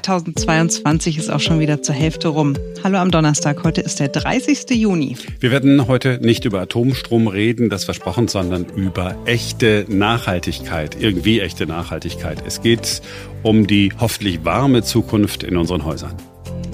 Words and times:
2022 0.00 1.18
ist 1.18 1.28
auch 1.28 1.40
schon 1.40 1.60
wieder 1.60 1.82
zur 1.82 1.94
Hälfte 1.94 2.28
rum. 2.28 2.54
Hallo 2.82 2.96
am 2.96 3.10
Donnerstag, 3.10 3.62
heute 3.62 3.82
ist 3.82 4.00
der 4.00 4.08
30. 4.08 4.70
Juni. 4.70 5.18
Wir 5.38 5.50
werden 5.50 5.86
heute 5.86 6.18
nicht 6.22 6.46
über 6.46 6.62
Atomstrom 6.62 7.26
reden, 7.26 7.68
das 7.68 7.84
versprochen, 7.84 8.26
sondern 8.26 8.64
über 8.74 9.14
echte 9.26 9.84
Nachhaltigkeit, 9.88 10.96
irgendwie 10.98 11.40
echte 11.40 11.66
Nachhaltigkeit. 11.66 12.42
Es 12.46 12.62
geht 12.62 13.02
um 13.42 13.66
die 13.66 13.92
hoffentlich 14.00 14.42
warme 14.46 14.82
Zukunft 14.82 15.42
in 15.42 15.58
unseren 15.58 15.84
Häusern. 15.84 16.14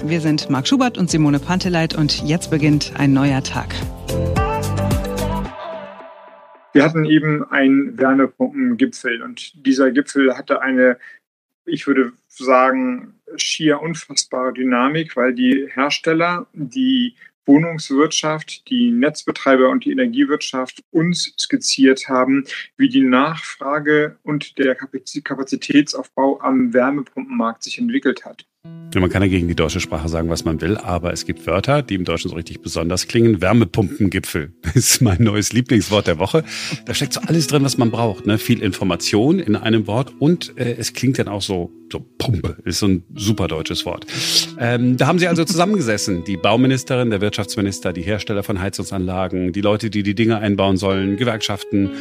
Wir 0.05 0.21
sind 0.21 0.49
Marc 0.49 0.69
Schubert 0.69 0.97
und 0.97 1.11
Simone 1.11 1.39
Panteleit 1.39 1.95
und 1.95 2.23
jetzt 2.23 2.51
beginnt 2.51 2.93
ein 2.95 3.11
neuer 3.11 3.43
Tag. 3.43 3.75
Wir 6.71 6.83
hatten 6.83 7.03
eben 7.03 7.43
einen 7.51 7.97
Wärmepumpengipfel 7.97 9.23
und 9.23 9.65
dieser 9.65 9.91
Gipfel 9.91 10.37
hatte 10.37 10.61
eine, 10.61 10.97
ich 11.69 11.87
würde 11.87 12.13
sagen, 12.27 13.19
schier 13.35 13.81
unfassbare 13.81 14.53
Dynamik, 14.53 15.15
weil 15.15 15.33
die 15.33 15.67
Hersteller, 15.71 16.47
die 16.53 17.15
Wohnungswirtschaft, 17.45 18.69
die 18.69 18.91
Netzbetreiber 18.91 19.69
und 19.69 19.83
die 19.83 19.91
Energiewirtschaft 19.91 20.83
uns 20.91 21.33
skizziert 21.37 22.07
haben, 22.07 22.45
wie 22.77 22.89
die 22.89 23.01
Nachfrage 23.01 24.17
und 24.23 24.59
der 24.59 24.75
Kapazitätsaufbau 24.75 26.39
am 26.41 26.73
Wärmepumpenmarkt 26.73 27.63
sich 27.63 27.79
entwickelt 27.79 28.23
hat. 28.23 28.45
Man 28.95 29.09
kann 29.09 29.21
ja 29.21 29.27
gegen 29.27 29.47
die 29.47 29.55
deutsche 29.55 29.79
Sprache 29.79 30.09
sagen, 30.09 30.29
was 30.29 30.45
man 30.45 30.59
will, 30.61 30.75
aber 30.75 31.13
es 31.13 31.25
gibt 31.25 31.45
Wörter, 31.45 31.83
die 31.83 31.93
im 31.93 32.05
Deutschen 32.05 32.29
so 32.29 32.35
richtig 32.35 32.61
besonders 32.61 33.07
klingen. 33.07 33.39
Wärmepumpengipfel 33.39 34.51
ist 34.73 35.01
mein 35.01 35.21
neues 35.21 35.53
Lieblingswort 35.53 36.07
der 36.07 36.17
Woche. 36.17 36.43
Da 36.85 36.95
steckt 36.95 37.13
so 37.13 37.21
alles 37.21 37.45
drin, 37.47 37.63
was 37.63 37.77
man 37.77 37.91
braucht. 37.91 38.25
Ne? 38.25 38.39
Viel 38.39 38.63
Information 38.63 39.39
in 39.39 39.55
einem 39.55 39.85
Wort 39.85 40.13
und 40.17 40.57
äh, 40.57 40.75
es 40.77 40.93
klingt 40.93 41.19
dann 41.19 41.27
auch 41.27 41.43
so, 41.43 41.71
so 41.91 41.99
Pumpe, 42.17 42.57
ist 42.65 42.79
so 42.79 42.87
ein 42.87 43.03
super 43.13 43.47
deutsches 43.47 43.85
Wort. 43.85 44.07
Ähm, 44.59 44.97
da 44.97 45.05
haben 45.05 45.19
sie 45.19 45.27
also 45.27 45.45
zusammengesessen, 45.45 46.23
die 46.23 46.37
Bauministerin, 46.37 47.11
der 47.11 47.21
Wirtschaftsminister, 47.21 47.93
die 47.93 48.01
Hersteller 48.01 48.41
von 48.41 48.59
Heizungsanlagen, 48.59 49.53
die 49.53 49.61
Leute, 49.61 49.91
die 49.91 50.01
die 50.01 50.15
Dinge 50.15 50.39
einbauen 50.39 50.77
sollen, 50.77 51.15
Gewerkschaften. 51.15 51.91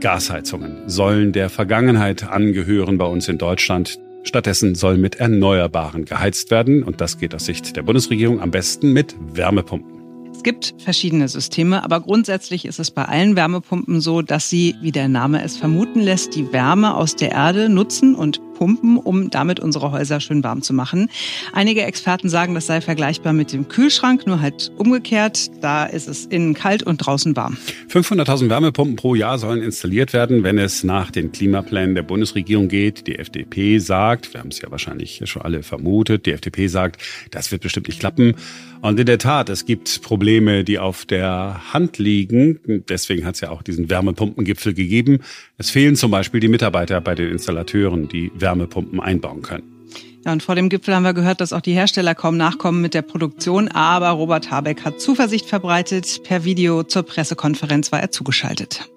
Gasheizungen 0.00 0.88
sollen 0.88 1.32
der 1.32 1.50
Vergangenheit 1.50 2.24
angehören 2.24 2.96
bei 2.96 3.04
uns 3.04 3.28
in 3.28 3.36
Deutschland. 3.36 3.98
Stattdessen 4.22 4.74
soll 4.74 4.98
mit 4.98 5.16
Erneuerbaren 5.16 6.04
geheizt 6.04 6.50
werden 6.50 6.82
und 6.82 7.00
das 7.00 7.18
geht 7.18 7.34
aus 7.34 7.46
Sicht 7.46 7.76
der 7.76 7.82
Bundesregierung 7.82 8.40
am 8.40 8.50
besten 8.50 8.92
mit 8.92 9.16
Wärmepumpen. 9.32 10.00
Es 10.32 10.42
gibt 10.42 10.74
verschiedene 10.78 11.28
Systeme, 11.28 11.84
aber 11.84 12.00
grundsätzlich 12.00 12.64
ist 12.64 12.78
es 12.78 12.90
bei 12.90 13.04
allen 13.04 13.36
Wärmepumpen 13.36 14.00
so, 14.00 14.22
dass 14.22 14.48
sie, 14.48 14.74
wie 14.80 14.92
der 14.92 15.08
Name 15.08 15.42
es 15.42 15.56
vermuten 15.56 16.00
lässt, 16.00 16.34
die 16.34 16.52
Wärme 16.52 16.94
aus 16.94 17.16
der 17.16 17.32
Erde 17.32 17.68
nutzen 17.68 18.14
und 18.14 18.40
pumpen, 18.60 18.98
um 18.98 19.30
damit 19.30 19.58
unsere 19.58 19.90
Häuser 19.90 20.20
schön 20.20 20.44
warm 20.44 20.60
zu 20.60 20.74
machen. 20.74 21.08
Einige 21.54 21.82
Experten 21.82 22.28
sagen, 22.28 22.54
das 22.54 22.66
sei 22.66 22.82
vergleichbar 22.82 23.32
mit 23.32 23.54
dem 23.54 23.68
Kühlschrank, 23.68 24.26
nur 24.26 24.42
halt 24.42 24.70
umgekehrt. 24.76 25.50
Da 25.62 25.86
ist 25.86 26.08
es 26.08 26.26
innen 26.26 26.52
kalt 26.52 26.82
und 26.82 26.98
draußen 26.98 27.34
warm. 27.36 27.56
500.000 27.88 28.50
Wärmepumpen 28.50 28.96
pro 28.96 29.14
Jahr 29.14 29.38
sollen 29.38 29.62
installiert 29.62 30.12
werden, 30.12 30.44
wenn 30.44 30.58
es 30.58 30.84
nach 30.84 31.10
den 31.10 31.32
Klimaplänen 31.32 31.94
der 31.94 32.02
Bundesregierung 32.02 32.68
geht. 32.68 33.06
Die 33.06 33.18
FDP 33.18 33.78
sagt, 33.78 34.34
wir 34.34 34.40
haben 34.40 34.50
es 34.50 34.60
ja 34.60 34.70
wahrscheinlich 34.70 35.22
schon 35.24 35.40
alle 35.40 35.62
vermutet, 35.62 36.26
die 36.26 36.32
FDP 36.32 36.66
sagt, 36.66 37.00
das 37.30 37.50
wird 37.52 37.62
bestimmt 37.62 37.88
nicht 37.88 37.98
klappen. 37.98 38.34
Und 38.82 38.98
in 38.98 39.04
der 39.04 39.18
Tat, 39.18 39.50
es 39.50 39.66
gibt 39.66 40.00
Probleme, 40.00 40.64
die 40.64 40.78
auf 40.78 41.04
der 41.04 41.60
Hand 41.74 41.98
liegen. 41.98 42.60
Deswegen 42.88 43.26
hat 43.26 43.34
es 43.34 43.42
ja 43.42 43.50
auch 43.50 43.62
diesen 43.62 43.90
Wärmepumpengipfel 43.90 44.72
gegeben. 44.72 45.18
Es 45.58 45.68
fehlen 45.68 45.96
zum 45.96 46.10
Beispiel 46.10 46.40
die 46.40 46.48
Mitarbeiter 46.48 46.98
bei 47.02 47.14
den 47.14 47.30
Installateuren, 47.30 48.08
die 48.08 48.32
Wärmepumpen 48.34 48.98
einbauen 48.98 49.42
können. 49.42 49.80
Ja, 50.24 50.32
und 50.32 50.42
vor 50.42 50.54
dem 50.54 50.70
Gipfel 50.70 50.94
haben 50.94 51.02
wir 51.02 51.12
gehört, 51.12 51.42
dass 51.42 51.52
auch 51.52 51.60
die 51.60 51.74
Hersteller 51.74 52.14
kaum 52.14 52.38
nachkommen 52.38 52.80
mit 52.80 52.94
der 52.94 53.02
Produktion. 53.02 53.68
Aber 53.68 54.10
Robert 54.10 54.50
Habeck 54.50 54.82
hat 54.82 54.98
Zuversicht 54.98 55.46
verbreitet. 55.46 56.22
Per 56.24 56.44
Video 56.44 56.82
zur 56.82 57.02
Pressekonferenz 57.02 57.92
war 57.92 58.00
er 58.00 58.10
zugeschaltet. 58.10 58.88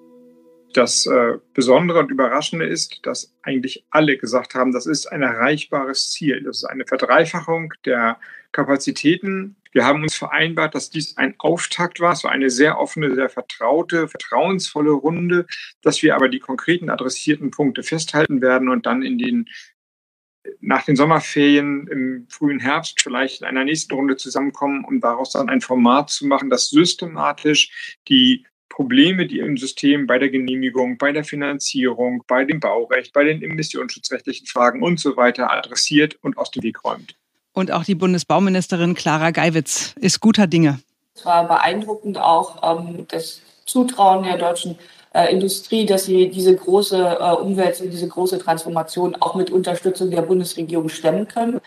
Das 0.72 1.06
äh, 1.06 1.34
Besondere 1.52 2.00
und 2.00 2.10
Überraschende 2.10 2.66
ist, 2.66 3.00
dass 3.02 3.32
eigentlich 3.42 3.84
alle 3.90 4.16
gesagt 4.16 4.54
haben, 4.54 4.72
das 4.72 4.86
ist 4.86 5.12
ein 5.12 5.22
erreichbares 5.22 6.10
Ziel. 6.10 6.42
Das 6.42 6.58
ist 6.58 6.64
eine 6.64 6.86
Verdreifachung 6.86 7.74
der 7.84 8.18
Kapazitäten. 8.52 9.56
Wir 9.74 9.84
haben 9.84 10.02
uns 10.02 10.14
vereinbart, 10.14 10.74
dass 10.74 10.88
dies 10.88 11.16
ein 11.16 11.34
Auftakt 11.38 11.98
war. 11.98 12.14
War 12.22 12.30
eine 12.30 12.48
sehr 12.48 12.78
offene, 12.78 13.14
sehr 13.14 13.28
vertraute, 13.28 14.06
vertrauensvolle 14.06 14.92
Runde, 14.92 15.46
dass 15.82 16.00
wir 16.02 16.14
aber 16.14 16.28
die 16.28 16.38
konkreten 16.38 16.88
adressierten 16.90 17.50
Punkte 17.50 17.82
festhalten 17.82 18.40
werden 18.40 18.68
und 18.68 18.86
dann 18.86 19.02
in 19.02 19.18
den 19.18 19.48
nach 20.60 20.84
den 20.84 20.94
Sommerferien 20.94 21.88
im 21.88 22.26
frühen 22.28 22.60
Herbst 22.60 23.00
vielleicht 23.00 23.40
in 23.40 23.46
einer 23.46 23.64
nächsten 23.64 23.94
Runde 23.94 24.16
zusammenkommen, 24.16 24.84
um 24.84 25.00
daraus 25.00 25.32
dann 25.32 25.48
ein 25.48 25.62
Format 25.62 26.10
zu 26.10 26.26
machen, 26.26 26.50
das 26.50 26.68
systematisch 26.68 27.96
die 28.08 28.46
Probleme, 28.68 29.26
die 29.26 29.38
im 29.38 29.56
System 29.56 30.06
bei 30.06 30.18
der 30.18 30.30
Genehmigung, 30.30 30.98
bei 30.98 31.12
der 31.12 31.24
Finanzierung, 31.24 32.24
bei 32.26 32.44
dem 32.44 32.60
Baurecht, 32.60 33.12
bei 33.12 33.24
den 33.24 33.42
emissionsschutzrechtlichen 33.42 34.46
Fragen 34.46 34.82
und 34.82 35.00
so 35.00 35.16
weiter 35.16 35.50
adressiert 35.50 36.18
und 36.22 36.36
aus 36.36 36.50
dem 36.50 36.62
Weg 36.62 36.84
räumt. 36.84 37.16
Und 37.54 37.70
auch 37.70 37.84
die 37.84 37.94
Bundesbauministerin 37.94 38.94
Clara 38.94 39.30
Geiwitz 39.30 39.94
ist 39.98 40.20
guter 40.20 40.46
Dinge. 40.46 40.80
Es 41.14 41.24
war 41.24 41.46
beeindruckend 41.46 42.18
auch 42.18 42.78
ähm, 42.78 43.06
das 43.08 43.40
Zutrauen 43.64 44.24
der 44.24 44.36
deutschen 44.36 44.76
äh, 45.14 45.32
Industrie, 45.32 45.86
dass 45.86 46.04
sie 46.04 46.28
diese 46.28 46.54
große 46.54 47.18
äh, 47.20 47.32
Umwelt 47.36 47.80
und 47.80 47.90
diese 47.90 48.08
große 48.08 48.38
Transformation 48.38 49.16
auch 49.20 49.36
mit 49.36 49.50
Unterstützung 49.50 50.10
der 50.10 50.22
Bundesregierung 50.22 50.88
stemmen 50.88 51.28
können. 51.28 51.60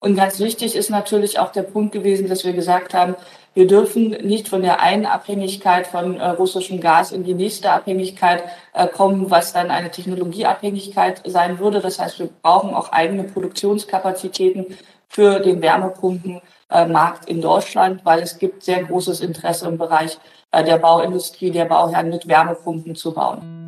Und 0.00 0.16
ganz 0.16 0.38
wichtig 0.38 0.74
ist 0.74 0.90
natürlich 0.90 1.38
auch 1.38 1.52
der 1.52 1.62
Punkt 1.62 1.92
gewesen, 1.92 2.28
dass 2.28 2.44
wir 2.44 2.52
gesagt 2.52 2.94
haben, 2.94 3.14
wir 3.54 3.66
dürfen 3.66 4.10
nicht 4.10 4.48
von 4.48 4.62
der 4.62 4.80
einen 4.80 5.06
Abhängigkeit 5.06 5.86
von 5.86 6.18
äh, 6.18 6.28
russischem 6.30 6.80
Gas 6.80 7.12
in 7.12 7.24
die 7.24 7.34
nächste 7.34 7.70
Abhängigkeit 7.70 8.42
äh, 8.72 8.88
kommen, 8.88 9.30
was 9.30 9.52
dann 9.52 9.70
eine 9.70 9.90
Technologieabhängigkeit 9.90 11.22
sein 11.24 11.58
würde. 11.58 11.80
Das 11.80 11.98
heißt, 11.98 12.18
wir 12.18 12.28
brauchen 12.42 12.74
auch 12.74 12.90
eigene 12.90 13.24
Produktionskapazitäten 13.24 14.76
für 15.14 15.38
den 15.38 15.62
Wärmepumpenmarkt 15.62 17.28
in 17.28 17.40
Deutschland, 17.40 18.04
weil 18.04 18.20
es 18.20 18.38
gibt 18.38 18.64
sehr 18.64 18.82
großes 18.82 19.20
Interesse 19.20 19.68
im 19.68 19.78
Bereich 19.78 20.18
äh, 20.50 20.64
der 20.64 20.78
Bauindustrie, 20.78 21.52
der 21.52 21.66
Bauherren 21.66 22.10
mit 22.10 22.26
Wärmepumpen 22.26 22.96
zu 22.96 23.12
bauen. 23.12 23.64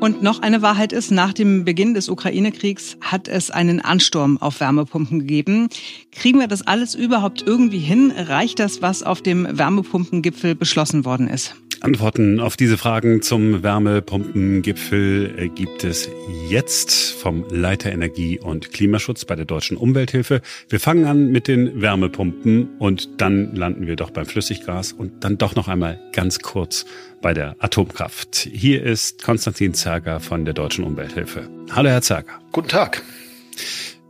Und 0.00 0.22
noch 0.22 0.42
eine 0.42 0.60
Wahrheit 0.60 0.92
ist, 0.92 1.10
nach 1.10 1.32
dem 1.32 1.64
Beginn 1.64 1.94
des 1.94 2.10
Ukraine-Kriegs 2.10 2.98
hat 3.00 3.26
es 3.26 3.50
einen 3.50 3.80
Ansturm 3.80 4.36
auf 4.36 4.60
Wärmepumpen 4.60 5.20
gegeben. 5.20 5.70
Kriegen 6.12 6.40
wir 6.40 6.46
das 6.46 6.66
alles 6.66 6.94
überhaupt 6.94 7.42
irgendwie 7.46 7.78
hin? 7.78 8.12
Reicht 8.14 8.58
das, 8.58 8.82
was 8.82 9.02
auf 9.02 9.22
dem 9.22 9.48
Wärmepumpengipfel 9.50 10.56
beschlossen 10.56 11.06
worden 11.06 11.26
ist? 11.26 11.54
Antworten 11.84 12.40
auf 12.40 12.56
diese 12.56 12.78
Fragen 12.78 13.20
zum 13.20 13.62
Wärmepumpengipfel 13.62 15.50
gibt 15.50 15.84
es 15.84 16.08
jetzt 16.48 17.12
vom 17.12 17.44
Leiter 17.50 17.92
Energie 17.92 18.38
und 18.38 18.72
Klimaschutz 18.72 19.26
bei 19.26 19.36
der 19.36 19.44
Deutschen 19.44 19.76
Umwelthilfe. 19.76 20.40
Wir 20.70 20.80
fangen 20.80 21.04
an 21.04 21.30
mit 21.30 21.46
den 21.46 21.82
Wärmepumpen 21.82 22.78
und 22.78 23.20
dann 23.20 23.54
landen 23.54 23.86
wir 23.86 23.96
doch 23.96 24.10
beim 24.12 24.24
Flüssiggas 24.24 24.94
und 24.94 25.24
dann 25.24 25.36
doch 25.36 25.56
noch 25.56 25.68
einmal 25.68 26.00
ganz 26.12 26.38
kurz 26.38 26.86
bei 27.20 27.34
der 27.34 27.54
Atomkraft. 27.58 28.48
Hier 28.50 28.82
ist 28.82 29.22
Konstantin 29.22 29.74
Zerger 29.74 30.20
von 30.20 30.46
der 30.46 30.54
Deutschen 30.54 30.84
Umwelthilfe. 30.84 31.50
Hallo, 31.70 31.90
Herr 31.90 32.00
Zerger. 32.00 32.40
Guten 32.50 32.68
Tag. 32.68 33.02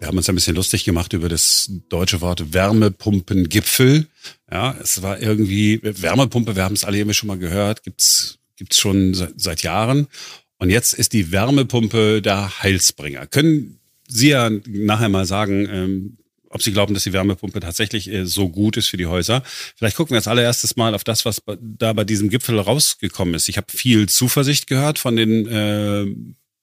Wir 0.04 0.08
haben 0.08 0.18
uns 0.18 0.28
ein 0.28 0.34
bisschen 0.34 0.54
lustig 0.54 0.84
gemacht 0.84 1.14
über 1.14 1.30
das 1.30 1.70
deutsche 1.88 2.20
Wort 2.20 2.52
Wärmepumpengipfel. 2.52 4.06
Ja, 4.52 4.76
es 4.82 5.00
war 5.00 5.18
irgendwie 5.18 5.80
Wärmepumpe, 5.82 6.56
wir 6.56 6.62
haben 6.62 6.74
es 6.74 6.84
alle 6.84 6.98
irgendwie 6.98 7.14
schon 7.14 7.28
mal 7.28 7.38
gehört, 7.38 7.84
gibt's 7.84 8.36
gibt's 8.58 8.78
schon 8.78 9.14
seit, 9.14 9.40
seit 9.40 9.62
Jahren. 9.62 10.08
Und 10.58 10.68
jetzt 10.68 10.92
ist 10.92 11.14
die 11.14 11.32
Wärmepumpe 11.32 12.20
der 12.20 12.62
Heilsbringer. 12.62 13.26
Können 13.28 13.80
Sie 14.06 14.28
ja 14.28 14.50
nachher 14.66 15.08
mal 15.08 15.24
sagen, 15.24 15.66
ähm, 15.70 16.18
ob 16.50 16.62
Sie 16.62 16.72
glauben, 16.72 16.92
dass 16.92 17.04
die 17.04 17.14
Wärmepumpe 17.14 17.60
tatsächlich 17.60 18.12
äh, 18.12 18.26
so 18.26 18.50
gut 18.50 18.76
ist 18.76 18.88
für 18.88 18.98
die 18.98 19.06
Häuser. 19.06 19.42
Vielleicht 19.74 19.96
gucken 19.96 20.10
wir 20.10 20.18
als 20.18 20.28
allererstes 20.28 20.76
mal 20.76 20.94
auf 20.94 21.04
das, 21.04 21.24
was 21.24 21.40
da 21.58 21.94
bei 21.94 22.04
diesem 22.04 22.28
Gipfel 22.28 22.58
rausgekommen 22.58 23.32
ist. 23.32 23.48
Ich 23.48 23.56
habe 23.56 23.72
viel 23.72 24.06
Zuversicht 24.06 24.66
gehört 24.66 24.98
von 24.98 25.16
den 25.16 25.46
äh, 25.46 26.14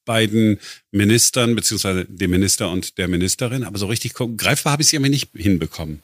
beiden 0.05 0.59
Ministern, 0.91 1.55
beziehungsweise 1.55 2.05
dem 2.05 2.31
Minister 2.31 2.69
und 2.69 2.97
der 2.97 3.07
Ministerin. 3.07 3.63
Aber 3.63 3.77
so 3.77 3.87
richtig 3.87 4.13
greifbar 4.13 4.73
habe 4.73 4.81
ich 4.81 4.87
es 4.87 4.93
irgendwie 4.93 5.11
nicht 5.11 5.29
hinbekommen. 5.35 6.01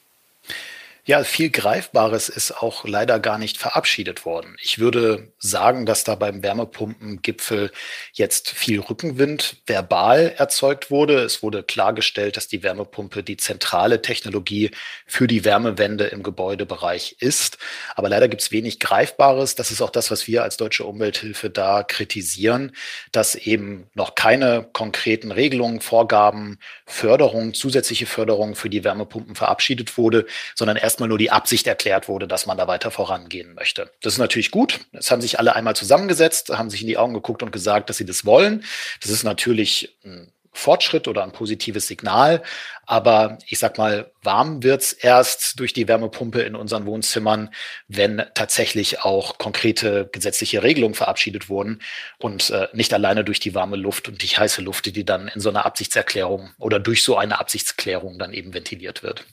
Ja, 1.10 1.24
viel 1.24 1.50
Greifbares 1.50 2.28
ist 2.28 2.52
auch 2.52 2.84
leider 2.84 3.22
gar 3.22 3.38
nicht 3.38 3.58
verabschiedet 3.58 4.26
worden. 4.26 4.58
Ich 4.62 4.78
würde 4.78 5.32
sagen, 5.38 5.86
dass 5.86 6.04
da 6.04 6.16
beim 6.16 6.44
Wärmepumpengipfel 6.44 7.72
jetzt 8.12 8.50
viel 8.50 8.82
Rückenwind 8.82 9.56
verbal 9.66 10.34
erzeugt 10.36 10.92
wurde. 10.92 11.20
Es 11.24 11.42
wurde 11.42 11.64
klargestellt, 11.64 12.36
dass 12.36 12.50
die 12.50 12.62
Wärmepumpe 12.62 13.24
die 13.24 13.38
zentrale 13.38 14.02
Technologie 14.02 14.72
für 15.06 15.28
die 15.28 15.46
Wärmewende 15.46 16.08
im 16.08 16.24
Gebäudebereich 16.24 17.16
ist. 17.22 17.58
Aber 17.96 18.10
leider 18.10 18.28
gibt 18.28 18.42
es 18.42 18.52
wenig 18.52 18.78
Greifbares. 18.82 19.56
Das 19.56 19.72
ist 19.72 19.82
auch 19.82 19.92
das, 19.92 20.12
was 20.12 20.28
wir 20.28 20.44
als 20.44 20.58
Deutsche 20.58 20.84
Umwelthilfe 20.84 21.50
da 21.50 21.84
kritisieren, 21.84 22.74
dass 23.14 23.36
eben 23.36 23.90
noch 23.94 24.16
keine 24.16 24.68
konkreten 24.74 25.32
Regelungen, 25.32 25.80
Vorgaben, 25.80 26.60
Förderung, 26.86 27.54
zusätzliche 27.54 28.08
Förderung 28.08 28.56
für 28.56 28.70
die 28.70 28.84
Wärmepumpen 28.84 29.36
verabschiedet 29.36 29.98
wurde, 29.98 30.26
sondern 30.54 30.76
erst 30.76 30.97
erstmal 30.98 31.10
nur 31.10 31.20
die 31.20 31.30
Absicht 31.30 31.68
erklärt 31.68 32.08
wurde, 32.08 32.28
dass 32.28 32.48
man 32.48 32.58
da 32.58 32.68
weiter 32.68 32.90
vorangehen 32.90 33.54
möchte. 33.54 33.92
Das 34.02 34.14
ist 34.14 34.20
natürlich 34.20 34.50
gut. 34.50 34.80
Es 34.94 35.12
haben 35.12 35.22
sich 35.22 35.38
alle 35.38 35.56
einmal 35.56 35.76
zusammengesetzt, 35.76 36.50
haben 36.50 36.72
sich 36.72 36.82
in 36.82 36.88
die 36.88 36.98
Augen 36.98 37.14
geguckt 37.14 37.44
und 37.44 37.52
gesagt, 37.52 37.92
dass 37.92 37.98
sie 37.98 38.06
das 38.06 38.26
wollen. 38.26 38.64
Das 39.02 39.12
ist 39.12 39.24
natürlich 39.24 39.96
ein 40.04 40.32
Fortschritt 40.54 41.08
oder 41.08 41.22
ein 41.22 41.34
positives 41.34 41.86
Signal. 41.86 42.42
Aber 42.88 43.38
ich 43.46 43.60
sag 43.60 43.78
mal, 43.78 44.12
warm 44.24 44.64
wird's 44.64 44.92
erst 44.92 45.60
durch 45.60 45.72
die 45.72 45.88
Wärmepumpe 45.88 46.42
in 46.42 46.56
unseren 46.56 46.88
Wohnzimmern, 46.88 47.52
wenn 47.88 48.24
tatsächlich 48.34 49.02
auch 49.04 49.38
konkrete 49.38 50.10
gesetzliche 50.12 50.64
Regelungen 50.64 50.96
verabschiedet 50.96 51.48
wurden 51.48 51.84
und 52.18 52.50
äh, 52.50 52.70
nicht 52.74 52.92
alleine 52.92 53.24
durch 53.24 53.40
die 53.40 53.54
warme 53.54 53.76
Luft 53.76 54.08
und 54.08 54.24
die 54.24 54.36
heiße 54.36 54.64
Luft, 54.64 54.88
die 54.88 55.06
dann 55.06 55.28
in 55.28 55.42
so 55.42 55.50
einer 55.50 55.64
Absichtserklärung 55.64 56.50
oder 56.58 56.80
durch 56.80 57.04
so 57.04 57.18
eine 57.18 57.40
Absichtsklärung 57.40 58.18
dann 58.18 58.34
eben 58.34 58.56
ventiliert 58.56 59.04
wird. 59.04 59.26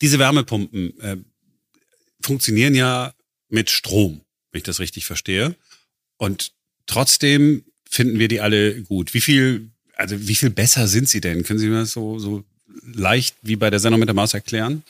Diese 0.00 0.18
Wärmepumpen 0.18 0.98
äh, 1.00 1.16
funktionieren 2.22 2.74
ja 2.74 3.12
mit 3.48 3.70
Strom, 3.70 4.20
wenn 4.52 4.58
ich 4.58 4.64
das 4.64 4.80
richtig 4.80 5.06
verstehe. 5.06 5.54
Und 6.16 6.52
trotzdem 6.86 7.64
finden 7.88 8.18
wir 8.18 8.28
die 8.28 8.40
alle 8.40 8.82
gut. 8.82 9.14
Wie 9.14 9.20
viel, 9.20 9.70
also 9.94 10.28
wie 10.28 10.34
viel 10.34 10.50
besser 10.50 10.88
sind 10.88 11.08
sie 11.08 11.20
denn? 11.20 11.42
Können 11.42 11.58
Sie 11.58 11.68
mir 11.68 11.80
das 11.80 11.92
so, 11.92 12.18
so 12.18 12.44
leicht 12.82 13.36
wie 13.42 13.56
bei 13.56 13.70
der 13.70 13.80
Sendung 13.80 14.00
mit 14.00 14.08
der 14.08 14.14
Maus 14.14 14.34
erklären? 14.34 14.82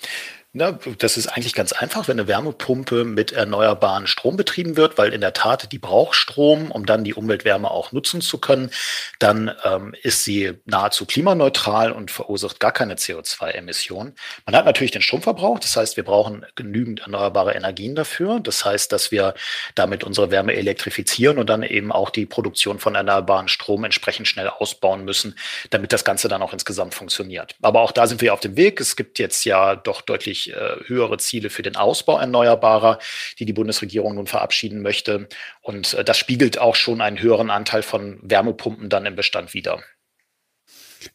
Na, 0.58 0.72
das 0.72 1.16
ist 1.16 1.28
eigentlich 1.28 1.54
ganz 1.54 1.70
einfach, 1.70 2.08
wenn 2.08 2.18
eine 2.18 2.26
Wärmepumpe 2.26 3.04
mit 3.04 3.30
erneuerbaren 3.30 4.08
Strom 4.08 4.36
betrieben 4.36 4.76
wird, 4.76 4.98
weil 4.98 5.12
in 5.12 5.20
der 5.20 5.32
Tat 5.32 5.70
die 5.70 5.78
braucht 5.78 6.16
Strom, 6.16 6.72
um 6.72 6.84
dann 6.84 7.04
die 7.04 7.14
Umweltwärme 7.14 7.70
auch 7.70 7.92
nutzen 7.92 8.20
zu 8.20 8.38
können, 8.38 8.72
dann 9.20 9.52
ähm, 9.62 9.94
ist 10.02 10.24
sie 10.24 10.54
nahezu 10.64 11.06
klimaneutral 11.06 11.92
und 11.92 12.10
verursacht 12.10 12.58
gar 12.58 12.72
keine 12.72 12.96
CO2-Emissionen. 12.96 14.16
Man 14.46 14.56
hat 14.56 14.64
natürlich 14.64 14.90
den 14.90 15.00
Stromverbrauch, 15.00 15.60
das 15.60 15.76
heißt, 15.76 15.96
wir 15.96 16.02
brauchen 16.02 16.44
genügend 16.56 17.02
erneuerbare 17.02 17.52
Energien 17.52 17.94
dafür. 17.94 18.40
Das 18.40 18.64
heißt, 18.64 18.90
dass 18.90 19.12
wir 19.12 19.34
damit 19.76 20.02
unsere 20.02 20.32
Wärme 20.32 20.54
elektrifizieren 20.54 21.38
und 21.38 21.48
dann 21.48 21.62
eben 21.62 21.92
auch 21.92 22.10
die 22.10 22.26
Produktion 22.26 22.80
von 22.80 22.96
erneuerbaren 22.96 23.46
Strom 23.46 23.84
entsprechend 23.84 24.26
schnell 24.26 24.48
ausbauen 24.48 25.04
müssen, 25.04 25.38
damit 25.70 25.92
das 25.92 26.04
Ganze 26.04 26.26
dann 26.26 26.42
auch 26.42 26.52
insgesamt 26.52 26.96
funktioniert. 26.96 27.54
Aber 27.62 27.82
auch 27.82 27.92
da 27.92 28.08
sind 28.08 28.20
wir 28.20 28.34
auf 28.34 28.40
dem 28.40 28.56
Weg. 28.56 28.80
Es 28.80 28.96
gibt 28.96 29.20
jetzt 29.20 29.44
ja 29.44 29.76
doch 29.76 30.00
deutlich 30.00 30.47
äh, 30.50 30.76
höhere 30.86 31.18
Ziele 31.18 31.50
für 31.50 31.62
den 31.62 31.76
Ausbau 31.76 32.18
erneuerbarer, 32.18 32.98
die 33.38 33.44
die 33.44 33.52
Bundesregierung 33.52 34.14
nun 34.14 34.26
verabschieden 34.26 34.82
möchte. 34.82 35.28
Und 35.60 35.94
äh, 35.94 36.04
das 36.04 36.18
spiegelt 36.18 36.58
auch 36.58 36.74
schon 36.74 37.00
einen 37.00 37.20
höheren 37.20 37.50
Anteil 37.50 37.82
von 37.82 38.18
Wärmepumpen 38.22 38.88
dann 38.88 39.06
im 39.06 39.16
Bestand 39.16 39.54
wider. 39.54 39.82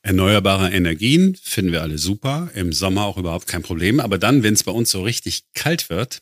Erneuerbare 0.01 0.71
Energien 0.71 1.35
finden 1.35 1.71
wir 1.71 1.81
alle 1.81 1.97
super, 1.97 2.50
im 2.56 2.71
Sommer 2.71 3.06
auch 3.06 3.18
überhaupt 3.18 3.47
kein 3.47 3.63
Problem. 3.63 4.00
Aber 4.00 4.18
dann, 4.18 4.44
wenn 4.44 4.53
es 4.53 4.63
bei 4.63 4.71
uns 4.71 4.89
so 4.89 5.01
richtig 5.01 5.44
kalt 5.53 5.89
wird, 5.89 6.21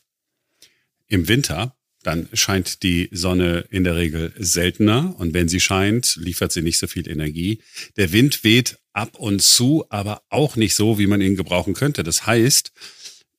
im 1.08 1.28
Winter, 1.28 1.76
dann 2.02 2.28
scheint 2.32 2.82
die 2.82 3.08
Sonne 3.12 3.64
in 3.70 3.84
der 3.84 3.96
Regel 3.96 4.32
seltener 4.36 5.14
und 5.18 5.34
wenn 5.34 5.48
sie 5.48 5.60
scheint, 5.60 6.16
liefert 6.16 6.50
sie 6.50 6.62
nicht 6.62 6.78
so 6.78 6.86
viel 6.86 7.08
Energie. 7.08 7.62
Der 7.96 8.12
Wind 8.12 8.42
weht 8.44 8.78
ab 8.92 9.18
und 9.18 9.40
zu, 9.40 9.84
aber 9.88 10.22
auch 10.28 10.56
nicht 10.56 10.74
so, 10.74 10.98
wie 10.98 11.06
man 11.06 11.20
ihn 11.20 11.36
gebrauchen 11.36 11.74
könnte. 11.74 12.02
Das 12.02 12.26
heißt, 12.26 12.72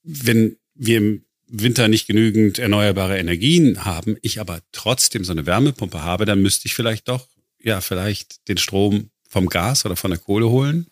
wenn 0.03 0.57
wir 0.75 0.97
im 0.97 1.25
Winter 1.47 1.87
nicht 1.87 2.07
genügend 2.07 2.59
erneuerbare 2.59 3.17
Energien 3.17 3.85
haben, 3.85 4.17
ich 4.21 4.39
aber 4.39 4.59
trotzdem 4.71 5.23
so 5.23 5.31
eine 5.31 5.45
Wärmepumpe 5.45 6.01
habe, 6.01 6.25
dann 6.25 6.41
müsste 6.41 6.67
ich 6.67 6.73
vielleicht 6.73 7.07
doch, 7.07 7.27
ja, 7.61 7.79
vielleicht 7.81 8.47
den 8.47 8.57
Strom 8.57 9.09
vom 9.29 9.47
Gas 9.47 9.85
oder 9.85 9.95
von 9.95 10.11
der 10.11 10.19
Kohle 10.19 10.49
holen. 10.49 10.87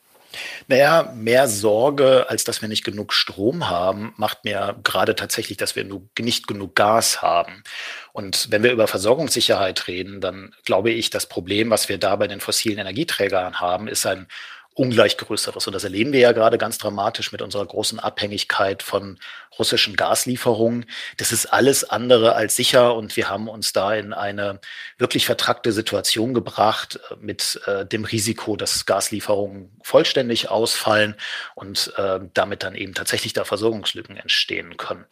Naja, 0.67 1.11
mehr 1.15 1.47
Sorge, 1.47 2.29
als 2.29 2.43
dass 2.43 2.61
wir 2.61 2.69
nicht 2.69 2.85
genug 2.85 3.11
Strom 3.13 3.69
haben, 3.69 4.13
macht 4.15 4.45
mir 4.45 4.77
gerade 4.83 5.15
tatsächlich, 5.15 5.57
dass 5.57 5.75
wir 5.75 5.85
nicht 6.19 6.47
genug 6.47 6.75
Gas 6.75 7.21
haben. 7.21 7.63
Und 8.13 8.49
wenn 8.49 8.63
wir 8.63 8.71
über 8.71 8.87
Versorgungssicherheit 8.87 9.87
reden, 9.87 10.21
dann 10.21 10.55
glaube 10.63 10.91
ich, 10.91 11.09
das 11.09 11.25
Problem, 11.25 11.69
was 11.69 11.89
wir 11.89 11.97
da 11.97 12.15
bei 12.15 12.27
den 12.27 12.39
fossilen 12.39 12.77
Energieträgern 12.77 13.59
haben, 13.59 13.87
ist 13.87 14.05
ein 14.05 14.27
ungleich 14.73 15.17
größeres. 15.17 15.67
Und 15.67 15.73
das 15.73 15.83
erleben 15.83 16.13
wir 16.13 16.19
ja 16.21 16.31
gerade 16.31 16.57
ganz 16.57 16.77
dramatisch 16.77 17.31
mit 17.31 17.41
unserer 17.41 17.65
großen 17.65 17.99
Abhängigkeit 17.99 18.83
von 18.83 19.19
russischen 19.59 19.95
Gaslieferungen. 19.95 20.85
Das 21.17 21.31
ist 21.31 21.47
alles 21.47 21.83
andere 21.83 22.35
als 22.35 22.55
sicher 22.55 22.95
und 22.95 23.17
wir 23.17 23.29
haben 23.29 23.49
uns 23.49 23.73
da 23.73 23.93
in 23.93 24.13
eine 24.13 24.59
wirklich 24.97 25.25
vertrackte 25.25 25.73
Situation 25.73 26.33
gebracht 26.33 26.99
äh, 27.09 27.15
mit 27.19 27.59
äh, 27.65 27.85
dem 27.85 28.05
Risiko, 28.05 28.55
dass 28.55 28.85
Gaslieferungen 28.85 29.71
vollständig 29.83 30.49
ausfallen 30.49 31.15
und 31.55 31.93
äh, 31.97 32.19
damit 32.33 32.63
dann 32.63 32.75
eben 32.75 32.93
tatsächlich 32.93 33.33
da 33.33 33.43
Versorgungslücken 33.43 34.15
entstehen 34.15 34.77
können. 34.77 35.05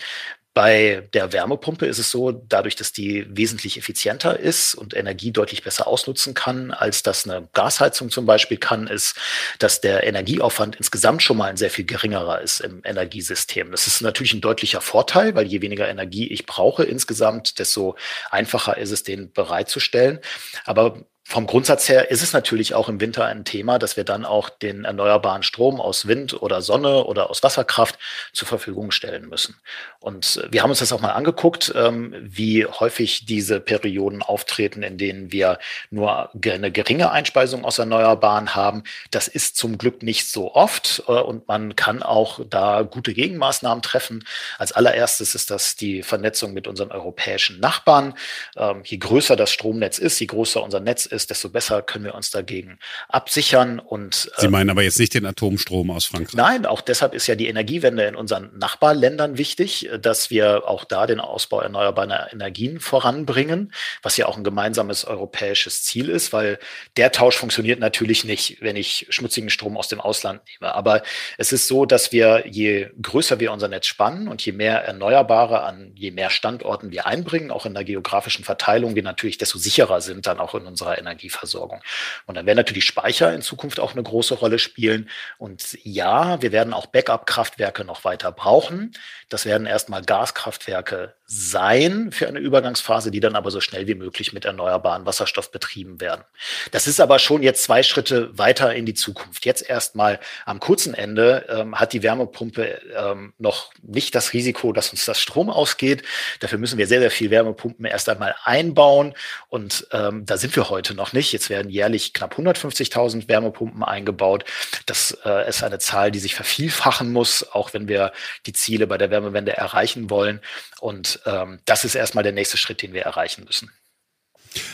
Bei 0.55 1.07
der 1.13 1.31
Wärmepumpe 1.31 1.85
ist 1.85 1.99
es 1.99 2.09
so, 2.09 2.31
dadurch, 2.31 2.75
dass 2.75 2.91
die 2.91 3.25
wesentlich 3.29 3.77
effizienter 3.77 4.39
ist 4.39 4.73
und 4.73 4.95
Energie 4.95 5.31
deutlich 5.31 5.63
besser 5.63 5.87
ausnutzen 5.87 6.33
kann, 6.33 6.71
als 6.71 7.03
das 7.03 7.27
eine 7.27 7.47
Gasheizung 7.53 8.09
zum 8.09 8.25
Beispiel 8.25 8.57
kann, 8.57 8.87
ist, 8.87 9.15
dass 9.59 9.79
der 9.79 10.03
Energieaufwand 10.05 10.75
insgesamt 10.75 11.21
schon 11.21 11.37
mal 11.37 11.49
ein 11.49 11.57
sehr 11.57 11.69
viel 11.69 11.85
geringerer 11.85 12.41
ist 12.41 12.61
im 12.61 12.81
Energiesystem. 12.83 13.71
Das 13.71 13.85
ist 13.85 14.01
natürlich 14.01 14.33
ein 14.33 14.41
deutlicher 14.41 14.81
Vorteil, 14.81 15.35
weil 15.35 15.45
je 15.45 15.61
weniger 15.61 15.87
Energie 15.87 16.27
ich 16.27 16.47
brauche 16.47 16.83
insgesamt, 16.83 17.59
desto 17.59 17.95
einfacher 18.31 18.77
ist 18.77 18.91
es, 18.91 19.03
den 19.03 19.31
bereitzustellen. 19.31 20.19
Aber 20.65 21.05
vom 21.29 21.45
Grundsatz 21.45 21.87
her 21.87 22.09
ist 22.09 22.23
es 22.23 22.33
natürlich 22.33 22.73
auch 22.73 22.89
im 22.89 22.99
Winter 22.99 23.25
ein 23.25 23.45
Thema, 23.45 23.77
dass 23.77 23.95
wir 23.95 24.03
dann 24.03 24.25
auch 24.25 24.49
den 24.49 24.83
erneuerbaren 24.83 25.43
Strom 25.43 25.79
aus 25.79 26.07
Wind 26.07 26.41
oder 26.41 26.63
Sonne 26.63 27.03
oder 27.03 27.29
aus 27.29 27.43
Wasserkraft 27.43 27.99
zur 28.33 28.47
Verfügung 28.47 28.89
stellen 28.89 29.29
müssen. 29.29 29.55
Und 29.99 30.37
äh, 30.37 30.51
wir 30.51 30.63
haben 30.63 30.71
uns 30.71 30.79
das 30.79 30.91
auch 30.91 31.01
mal 31.01 31.11
angeguckt, 31.11 31.71
ähm, 31.75 32.15
wie 32.19 32.65
häufig 32.65 33.27
diese 33.27 33.59
Perioden 33.59 34.23
auftreten, 34.23 34.81
in 34.81 34.97
denen 34.97 35.31
wir 35.31 35.59
nur 35.91 36.31
eine 36.43 36.71
geringe 36.71 37.11
Einspeisung 37.11 37.63
aus 37.63 37.77
Erneuerbaren 37.77 38.55
haben. 38.55 38.81
Das 39.11 39.27
ist 39.27 39.55
zum 39.55 39.77
Glück 39.77 40.01
nicht 40.01 40.31
so 40.31 40.55
oft 40.55 41.03
äh, 41.07 41.11
und 41.11 41.47
man 41.47 41.75
kann 41.75 42.01
auch 42.01 42.39
da 42.49 42.81
gute 42.81 43.13
Gegenmaßnahmen 43.13 43.83
treffen. 43.83 44.25
Als 44.57 44.71
allererstes 44.71 45.35
ist 45.35 45.51
das 45.51 45.75
die 45.75 46.01
Vernetzung 46.01 46.53
mit 46.53 46.67
unseren 46.67 46.89
europäischen 46.89 47.59
Nachbarn. 47.59 48.15
Ähm, 48.57 48.81
je 48.83 48.97
größer 48.97 49.35
das 49.35 49.51
Stromnetz 49.51 49.99
ist, 49.99 50.19
je 50.19 50.25
größer 50.25 50.63
unser 50.63 50.79
Netz 50.79 51.05
ist, 51.05 51.18
ist, 51.19 51.29
desto 51.29 51.49
besser 51.49 51.81
können 51.81 52.05
wir 52.05 52.15
uns 52.15 52.31
dagegen 52.31 52.79
absichern. 53.07 53.79
Und, 53.79 54.31
äh, 54.37 54.41
Sie 54.41 54.47
meinen 54.47 54.69
aber 54.69 54.83
jetzt 54.83 54.99
nicht 54.99 55.13
den 55.13 55.25
Atomstrom 55.25 55.91
aus 55.91 56.05
Frankreich? 56.05 56.35
Nein, 56.35 56.65
auch 56.65 56.81
deshalb 56.81 57.13
ist 57.13 57.27
ja 57.27 57.35
die 57.35 57.47
Energiewende 57.47 58.05
in 58.05 58.15
unseren 58.15 58.57
Nachbarländern 58.57 59.37
wichtig, 59.37 59.89
dass 60.01 60.29
wir 60.29 60.67
auch 60.67 60.85
da 60.85 61.05
den 61.07 61.19
Ausbau 61.19 61.61
erneuerbarer 61.61 62.31
Energien 62.31 62.79
voranbringen, 62.79 63.73
was 64.01 64.17
ja 64.17 64.25
auch 64.27 64.37
ein 64.37 64.43
gemeinsames 64.43 65.05
europäisches 65.05 65.83
Ziel 65.83 66.09
ist, 66.09 66.33
weil 66.33 66.59
der 66.97 67.11
Tausch 67.11 67.35
funktioniert 67.35 67.79
natürlich 67.79 68.23
nicht, 68.23 68.61
wenn 68.61 68.75
ich 68.75 69.07
schmutzigen 69.09 69.49
Strom 69.49 69.77
aus 69.77 69.87
dem 69.87 69.99
Ausland 69.99 70.41
nehme. 70.47 70.73
Aber 70.73 71.03
es 71.37 71.51
ist 71.51 71.67
so, 71.67 71.85
dass 71.85 72.11
wir, 72.11 72.45
je 72.47 72.89
größer 73.01 73.39
wir 73.39 73.51
unser 73.51 73.67
Netz 73.67 73.87
spannen 73.87 74.27
und 74.27 74.45
je 74.45 74.53
mehr 74.53 74.83
Erneuerbare 74.85 75.63
an 75.63 75.89
je 75.95 76.11
mehr 76.11 76.29
Standorten 76.29 76.91
wir 76.91 77.05
einbringen, 77.05 77.51
auch 77.51 77.65
in 77.65 77.73
der 77.73 77.83
geografischen 77.83 78.45
Verteilung, 78.45 78.95
wir 78.95 79.03
natürlich 79.03 79.37
desto 79.37 79.57
sicherer 79.57 80.01
sind 80.01 80.27
dann 80.27 80.39
auch 80.39 80.55
in 80.55 80.65
unserer 80.65 80.97
Energie. 80.97 81.08
Energieversorgung. 81.09 81.81
Und 82.25 82.35
dann 82.35 82.45
werden 82.45 82.57
natürlich 82.57 82.85
Speicher 82.85 83.33
in 83.33 83.41
Zukunft 83.41 83.79
auch 83.79 83.93
eine 83.93 84.03
große 84.03 84.35
Rolle 84.35 84.59
spielen. 84.59 85.09
Und 85.37 85.77
ja, 85.83 86.41
wir 86.41 86.51
werden 86.51 86.73
auch 86.73 86.85
Backup-Kraftwerke 86.87 87.83
noch 87.83 88.03
weiter 88.03 88.31
brauchen. 88.31 88.93
Das 89.29 89.45
werden 89.45 89.67
erstmal 89.67 90.03
Gaskraftwerke 90.03 91.13
sein 91.31 92.11
für 92.11 92.27
eine 92.27 92.39
Übergangsphase, 92.39 93.11
die 93.11 93.19
dann 93.19 93.35
aber 93.35 93.51
so 93.51 93.61
schnell 93.61 93.85
wie 93.85 93.93
möglich 93.93 94.33
mit 94.33 94.45
erneuerbaren 94.45 95.05
Wasserstoff 95.05 95.51
betrieben 95.51 96.01
werden. 96.01 96.23
Das 96.71 96.87
ist 96.87 96.99
aber 96.99 97.19
schon 97.19 97.43
jetzt 97.43 97.61
zwei 97.61 97.83
Schritte 97.83 98.35
weiter 98.35 98.73
in 98.73 98.87
die 98.87 98.95
Zukunft. 98.95 99.45
Jetzt 99.45 99.69
erstmal 99.69 100.19
am 100.47 100.59
kurzen 100.59 100.95
Ende 100.95 101.45
ähm, 101.47 101.75
hat 101.75 101.93
die 101.93 102.01
Wärmepumpe 102.01 102.81
ähm, 102.95 103.33
noch 103.37 103.71
nicht 103.83 104.15
das 104.15 104.33
Risiko, 104.33 104.73
dass 104.73 104.89
uns 104.89 105.05
das 105.05 105.21
Strom 105.21 105.51
ausgeht. 105.51 106.01
Dafür 106.39 106.57
müssen 106.57 106.79
wir 106.79 106.87
sehr, 106.87 106.99
sehr 106.99 107.11
viel 107.11 107.29
Wärmepumpen 107.29 107.85
erst 107.85 108.09
einmal 108.09 108.33
einbauen 108.43 109.13
und 109.49 109.87
ähm, 109.91 110.25
da 110.25 110.37
sind 110.37 110.55
wir 110.55 110.71
heute 110.71 110.95
noch 110.95 111.13
nicht. 111.13 111.31
Jetzt 111.31 111.51
werden 111.51 111.69
jährlich 111.69 112.13
knapp 112.13 112.39
150.000 112.39 113.27
Wärmepumpen 113.27 113.83
eingebaut. 113.83 114.45
Das 114.87 115.15
äh, 115.23 115.47
ist 115.47 115.63
eine 115.63 115.77
Zahl, 115.77 116.09
die 116.09 116.19
sich 116.19 116.33
vervielfachen 116.33 117.13
muss, 117.13 117.47
auch 117.51 117.73
wenn 117.75 117.87
wir 117.87 118.13
die 118.47 118.53
Ziele 118.53 118.87
bei 118.87 118.97
der 118.97 119.11
Wärmewende 119.19 119.55
erreichen 119.55 120.09
wollen. 120.09 120.39
Und 120.79 121.19
ähm, 121.25 121.59
das 121.65 121.85
ist 121.85 121.95
erstmal 121.95 122.23
der 122.23 122.33
nächste 122.33 122.57
Schritt, 122.57 122.81
den 122.81 122.93
wir 122.93 123.03
erreichen 123.03 123.43
müssen. 123.45 123.71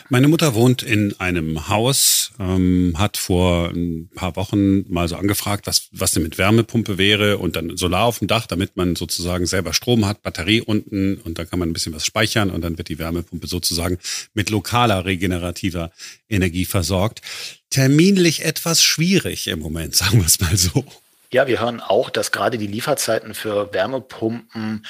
Meine 0.08 0.28
Mutter 0.28 0.54
wohnt 0.54 0.84
in 0.84 1.20
einem 1.20 1.68
Haus, 1.68 2.32
ähm, 2.40 2.94
hat 2.98 3.18
vor 3.18 3.72
ein 3.72 4.10
paar 4.16 4.36
Wochen 4.38 4.90
mal 4.92 5.10
so 5.10 5.18
angefragt, 5.18 5.68
was, 5.68 5.90
was 5.92 6.12
denn 6.12 6.24
mit 6.24 6.38
Wärmepumpe 6.38 6.98
wäre 6.98 7.40
und 7.40 7.58
dann 7.58 7.76
Solar 7.76 8.06
auf 8.06 8.20
dem 8.20 8.30
Dach, 8.30 8.48
damit 8.48 8.78
man 8.78 8.96
sozusagen 8.96 9.46
selber 9.46 9.74
Strom 9.74 10.06
hat, 10.06 10.22
Batterie 10.22 10.62
unten 10.62 11.18
und 11.18 11.40
dann 11.40 11.50
kann 11.50 11.60
man 11.60 11.70
ein 11.70 11.74
bisschen 11.74 11.94
was 11.94 12.06
speichern 12.06 12.52
und 12.52 12.62
dann 12.62 12.78
wird 12.78 12.88
die 12.88 13.00
Wärmepumpe 13.00 13.48
sozusagen 13.48 13.98
mit 14.34 14.50
lokaler 14.50 15.04
regenerativer 15.04 15.92
Energie 16.30 16.66
versorgt. 16.66 17.22
Terminlich 17.70 18.46
etwas 18.46 18.82
schwierig 18.82 19.48
im 19.48 19.60
Moment, 19.60 19.96
sagen 19.96 20.20
wir 20.20 20.26
es 20.26 20.40
mal 20.40 20.56
so. 20.56 20.86
Ja, 21.32 21.48
wir 21.48 21.60
hören 21.60 21.82
auch, 21.82 22.10
dass 22.10 22.32
gerade 22.32 22.58
die 22.58 22.68
Lieferzeiten 22.68 23.34
für 23.34 23.74
Wärmepumpen 23.74 24.86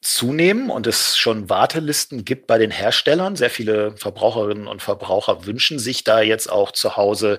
zunehmen 0.00 0.68
und 0.68 0.86
es 0.86 1.16
schon 1.16 1.48
Wartelisten 1.48 2.24
gibt 2.24 2.46
bei 2.46 2.58
den 2.58 2.70
Herstellern. 2.70 3.36
Sehr 3.36 3.50
viele 3.50 3.96
Verbraucherinnen 3.96 4.66
und 4.66 4.82
Verbraucher 4.82 5.46
wünschen 5.46 5.78
sich 5.78 6.04
da 6.04 6.20
jetzt 6.20 6.50
auch 6.50 6.72
zu 6.72 6.96
Hause 6.96 7.38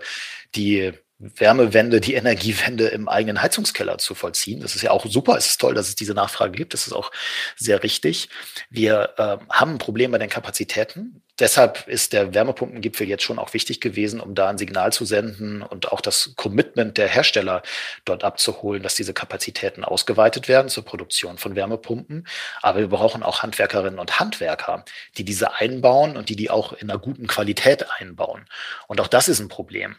die 0.56 0.94
Wärmewende, 1.20 2.00
die 2.02 2.14
Energiewende 2.16 2.88
im 2.88 3.08
eigenen 3.08 3.42
Heizungskeller 3.42 3.98
zu 3.98 4.16
vollziehen. 4.16 4.62
Das 4.62 4.76
ist 4.76 4.82
ja 4.82 4.92
auch 4.92 5.06
super. 5.06 5.38
Es 5.38 5.48
ist 5.48 5.62
toll, 5.62 5.74
dass 5.74 5.90
es 5.90 5.96
diese 5.96 6.14
Nachfrage 6.14 6.54
gibt. 6.54 6.74
Das 6.74 6.88
ist 6.88 6.94
auch 6.94 7.12
sehr 7.58 7.84
richtig. 7.84 8.30
Wir 8.70 9.14
äh, 9.18 9.38
haben 9.50 9.74
ein 9.74 9.78
Problem 9.78 10.12
bei 10.12 10.18
den 10.18 10.30
Kapazitäten 10.30 11.23
deshalb 11.40 11.88
ist 11.88 12.14
der 12.14 12.34
Wärmepumpengipfel 12.34 13.08
jetzt 13.08 13.24
schon 13.24 13.40
auch 13.40 13.54
wichtig 13.54 13.82
gewesen, 13.82 14.20
um 14.20 14.36
da 14.36 14.50
ein 14.50 14.58
Signal 14.58 14.94
zu 14.94 15.06
senden 15.06 15.62
und 15.62 15.92
auch 15.92 16.02
das 16.02 16.34
Commitment 16.36 16.98
der 16.98 17.08
Hersteller 17.08 17.64
dort 18.06 18.24
abzuholen, 18.24 18.84
dass 18.84 18.96
diese 18.96 19.14
Kapazitäten 19.14 19.84
ausgeweitet 19.84 20.48
werden 20.48 20.70
zur 20.70 20.86
Produktion 20.86 21.38
von 21.38 21.56
Wärmepumpen. 21.56 22.28
Aber 22.62 22.80
wir 22.80 22.90
brauchen 22.90 23.24
auch 23.24 23.44
Handwerkerinnen 23.44 24.00
und 24.00 24.20
Handwerker, 24.20 24.86
die 25.18 25.26
diese 25.26 25.56
einbauen 25.56 26.18
und 26.18 26.30
die 26.30 26.36
die 26.36 26.50
auch 26.50 26.74
in 26.74 26.90
einer 26.90 27.00
guten 27.00 27.28
Qualität 27.28 27.86
einbauen. 28.00 28.46
Und 28.88 29.02
auch 29.02 29.08
das 29.08 29.28
ist 29.28 29.40
ein 29.40 29.50
Problem. 29.50 29.96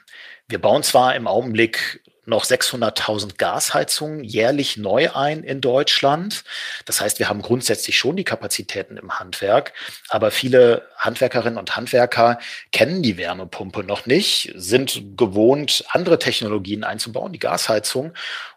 Wir 0.49 0.61
bauen 0.61 0.83
zwar 0.83 1.15
im 1.15 1.27
Augenblick 1.27 2.03
noch 2.27 2.45
600.000 2.45 3.37
Gasheizungen 3.37 4.25
jährlich 4.25 4.77
neu 4.77 5.11
ein 5.13 5.43
in 5.45 5.61
Deutschland. 5.61 6.45
Das 6.85 7.01
heißt, 7.01 7.19
wir 7.19 7.29
haben 7.29 7.43
grundsätzlich 7.43 7.99
schon 7.99 8.17
die 8.17 8.25
Kapazitäten 8.25 8.97
im 8.97 9.19
Handwerk, 9.19 9.73
aber 10.09 10.31
viele 10.31 10.89
Handwerkerinnen 10.97 11.59
und 11.59 11.77
Handwerker 11.77 12.39
kennen 12.73 13.03
die 13.03 13.17
Wärmepumpe 13.17 13.85
noch 13.85 14.07
nicht, 14.07 14.53
sind 14.57 15.17
gewohnt, 15.17 15.85
andere 15.91 16.19
Technologien 16.19 16.85
einzubauen, 16.85 17.33
die 17.33 17.39
Gasheizung. 17.39 18.15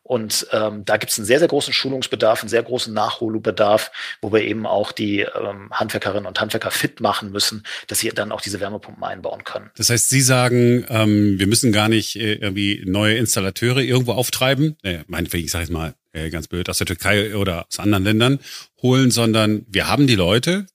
Und 0.07 0.47
ähm, 0.53 0.85
da 0.85 0.95
gibt 0.95 1.11
es 1.11 1.17
einen 1.17 1.25
sehr, 1.25 1.39
sehr 1.39 1.49
großen 1.49 1.73
Schulungsbedarf, 1.73 2.39
einen 2.39 2.47
sehr 2.47 2.63
großen 2.63 2.93
Nachholbedarf, 2.93 3.91
wo 4.21 4.31
wir 4.31 4.41
eben 4.41 4.65
auch 4.65 4.93
die 4.93 5.19
ähm, 5.19 5.69
Handwerkerinnen 5.71 6.25
und 6.25 6.39
Handwerker 6.39 6.71
fit 6.71 7.01
machen 7.01 7.33
müssen, 7.33 7.63
dass 7.87 7.99
sie 7.99 8.07
dann 8.09 8.31
auch 8.31 8.39
diese 8.39 8.61
Wärmepumpen 8.61 9.03
einbauen 9.03 9.43
können. 9.43 9.69
Das 9.75 9.89
heißt, 9.89 10.07
Sie 10.07 10.21
sagen, 10.21 10.85
ähm, 10.87 11.37
wir 11.39 11.47
müssen 11.47 11.73
gar 11.73 11.89
nicht 11.89 12.15
äh, 12.15 12.35
irgendwie 12.35 12.83
neue 12.85 13.17
Installateure 13.17 13.79
irgendwo 13.79 14.13
auftreiben, 14.13 14.77
äh, 14.81 14.99
meinetwegen, 15.07 15.43
ich 15.43 15.51
sage 15.51 15.63
jetzt 15.63 15.73
mal 15.73 15.93
äh, 16.13 16.29
ganz 16.29 16.47
blöd, 16.47 16.69
aus 16.69 16.77
der 16.77 16.87
Türkei 16.87 17.35
oder 17.35 17.65
aus 17.67 17.77
anderen 17.77 18.05
Ländern 18.05 18.39
holen, 18.81 19.11
sondern 19.11 19.65
wir 19.67 19.89
haben 19.89 20.07
die 20.07 20.15
Leute, 20.15 20.67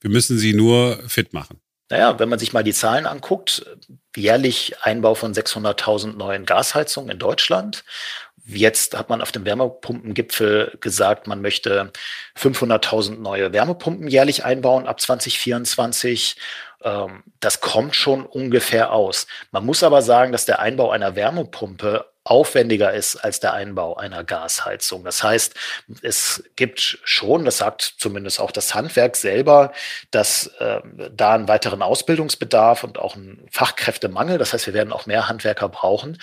wir 0.00 0.10
müssen 0.10 0.36
sie 0.36 0.52
nur 0.52 0.98
fit 1.06 1.32
machen. 1.32 1.60
Naja, 1.90 2.18
wenn 2.20 2.28
man 2.28 2.38
sich 2.38 2.52
mal 2.52 2.62
die 2.62 2.72
Zahlen 2.72 3.04
anguckt, 3.04 3.66
jährlich 4.16 4.74
Einbau 4.82 5.16
von 5.16 5.34
600.000 5.34 6.16
neuen 6.16 6.46
Gasheizungen 6.46 7.10
in 7.10 7.18
Deutschland 7.18 7.84
Jetzt 8.56 8.96
hat 8.96 9.08
man 9.08 9.22
auf 9.22 9.32
dem 9.32 9.44
Wärmepumpengipfel 9.44 10.76
gesagt, 10.80 11.26
man 11.26 11.40
möchte 11.40 11.92
500.000 12.38 13.20
neue 13.20 13.52
Wärmepumpen 13.52 14.08
jährlich 14.08 14.44
einbauen 14.44 14.86
ab 14.86 15.00
2024. 15.00 16.36
Ähm, 16.82 17.22
das 17.40 17.60
kommt 17.60 17.94
schon 17.94 18.26
ungefähr 18.26 18.92
aus. 18.92 19.26
Man 19.52 19.64
muss 19.64 19.82
aber 19.82 20.02
sagen, 20.02 20.32
dass 20.32 20.46
der 20.46 20.60
Einbau 20.60 20.90
einer 20.90 21.16
Wärmepumpe 21.16 22.06
aufwendiger 22.30 22.94
ist 22.94 23.16
als 23.16 23.40
der 23.40 23.54
Einbau 23.54 23.96
einer 23.96 24.22
Gasheizung. 24.22 25.02
Das 25.02 25.24
heißt, 25.24 25.54
es 26.00 26.44
gibt 26.54 27.00
schon, 27.02 27.44
das 27.44 27.58
sagt 27.58 27.96
zumindest 27.98 28.38
auch 28.40 28.52
das 28.52 28.72
Handwerk 28.72 29.16
selber, 29.16 29.72
dass 30.12 30.46
äh, 30.60 30.80
da 31.12 31.34
einen 31.34 31.48
weiteren 31.48 31.82
Ausbildungsbedarf 31.82 32.84
und 32.84 33.00
auch 33.00 33.16
einen 33.16 33.48
Fachkräftemangel, 33.50 34.38
das 34.38 34.52
heißt, 34.52 34.66
wir 34.68 34.74
werden 34.74 34.92
auch 34.92 35.06
mehr 35.06 35.28
Handwerker 35.28 35.68
brauchen, 35.68 36.18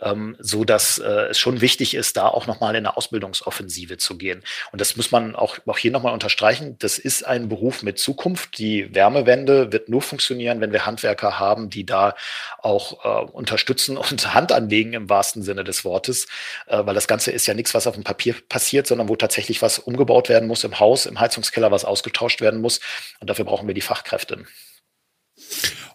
ähm, 0.00 0.34
so 0.38 0.64
dass 0.64 0.98
äh, 0.98 1.26
es 1.28 1.38
schon 1.38 1.60
wichtig 1.60 1.92
ist, 1.92 2.16
da 2.16 2.28
auch 2.28 2.46
nochmal 2.46 2.70
in 2.70 2.86
eine 2.86 2.96
Ausbildungsoffensive 2.96 3.98
zu 3.98 4.16
gehen. 4.16 4.42
Und 4.72 4.80
das 4.80 4.96
muss 4.96 5.10
man 5.10 5.36
auch, 5.36 5.58
auch 5.66 5.78
hier 5.78 5.90
nochmal 5.90 6.14
unterstreichen. 6.14 6.76
Das 6.78 6.98
ist 6.98 7.26
ein 7.26 7.50
Beruf 7.50 7.82
mit 7.82 7.98
Zukunft. 7.98 8.56
Die 8.56 8.94
Wärmewende 8.94 9.72
wird 9.72 9.90
nur 9.90 10.00
funktionieren, 10.00 10.62
wenn 10.62 10.72
wir 10.72 10.86
Handwerker 10.86 11.38
haben, 11.38 11.68
die 11.68 11.84
da 11.84 12.14
auch 12.62 13.04
äh, 13.04 13.30
unterstützen 13.30 13.98
und 13.98 14.32
Hand 14.34 14.52
anlegen 14.52 14.94
im 14.94 15.10
wahrsten 15.10 15.42
Sinne 15.42 15.49
des 15.54 15.84
Wortes, 15.84 16.26
äh, 16.66 16.84
weil 16.84 16.94
das 16.94 17.08
Ganze 17.08 17.30
ist 17.30 17.46
ja 17.46 17.54
nichts, 17.54 17.74
was 17.74 17.86
auf 17.86 17.94
dem 17.94 18.04
Papier 18.04 18.34
passiert, 18.48 18.86
sondern 18.86 19.08
wo 19.08 19.16
tatsächlich 19.16 19.62
was 19.62 19.78
umgebaut 19.78 20.28
werden 20.28 20.48
muss 20.48 20.64
im 20.64 20.78
Haus, 20.78 21.06
im 21.06 21.20
Heizungskeller, 21.20 21.70
was 21.70 21.84
ausgetauscht 21.84 22.40
werden 22.40 22.60
muss. 22.60 22.80
Und 23.20 23.30
dafür 23.30 23.44
brauchen 23.44 23.66
wir 23.66 23.74
die 23.74 23.80
Fachkräfte. 23.80 24.44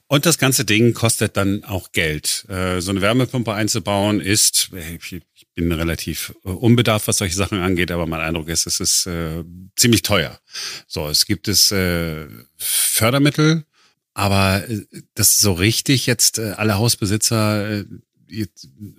Und 0.08 0.26
das 0.26 0.38
ganze 0.38 0.66
Ding 0.66 0.94
kostet 0.94 1.36
dann 1.36 1.64
auch 1.64 1.92
Geld. 1.92 2.46
Äh, 2.48 2.80
so 2.80 2.92
eine 2.92 3.02
Wärmepumpe 3.02 3.54
einzubauen 3.54 4.20
ist, 4.22 4.70
ich 4.74 5.48
bin 5.56 5.72
relativ 5.72 6.36
äh, 6.46 6.50
unbedarft, 6.50 7.08
was 7.08 7.18
solche 7.18 7.36
Sachen 7.36 7.60
angeht, 7.60 7.92
aber 7.92 8.06
mein 8.06 8.22
Eindruck 8.22 8.50
ist, 8.50 8.68
es 8.68 8.80
ist 8.80 9.08
äh, 9.08 9.44
ziemlich 9.76 10.04
teuer. 10.04 10.40
So, 10.88 11.10
es 11.10 11.26
gibt 11.26 11.48
es 11.48 11.72
äh, 11.72 12.28
Fördermittel, 12.56 13.66
aber 14.14 14.70
äh, 14.70 14.82
das 15.16 15.40
so 15.40 15.54
richtig 15.54 16.06
jetzt 16.06 16.38
äh, 16.38 16.52
alle 16.52 16.78
Hausbesitzer 16.78 17.80
äh, 17.80 17.86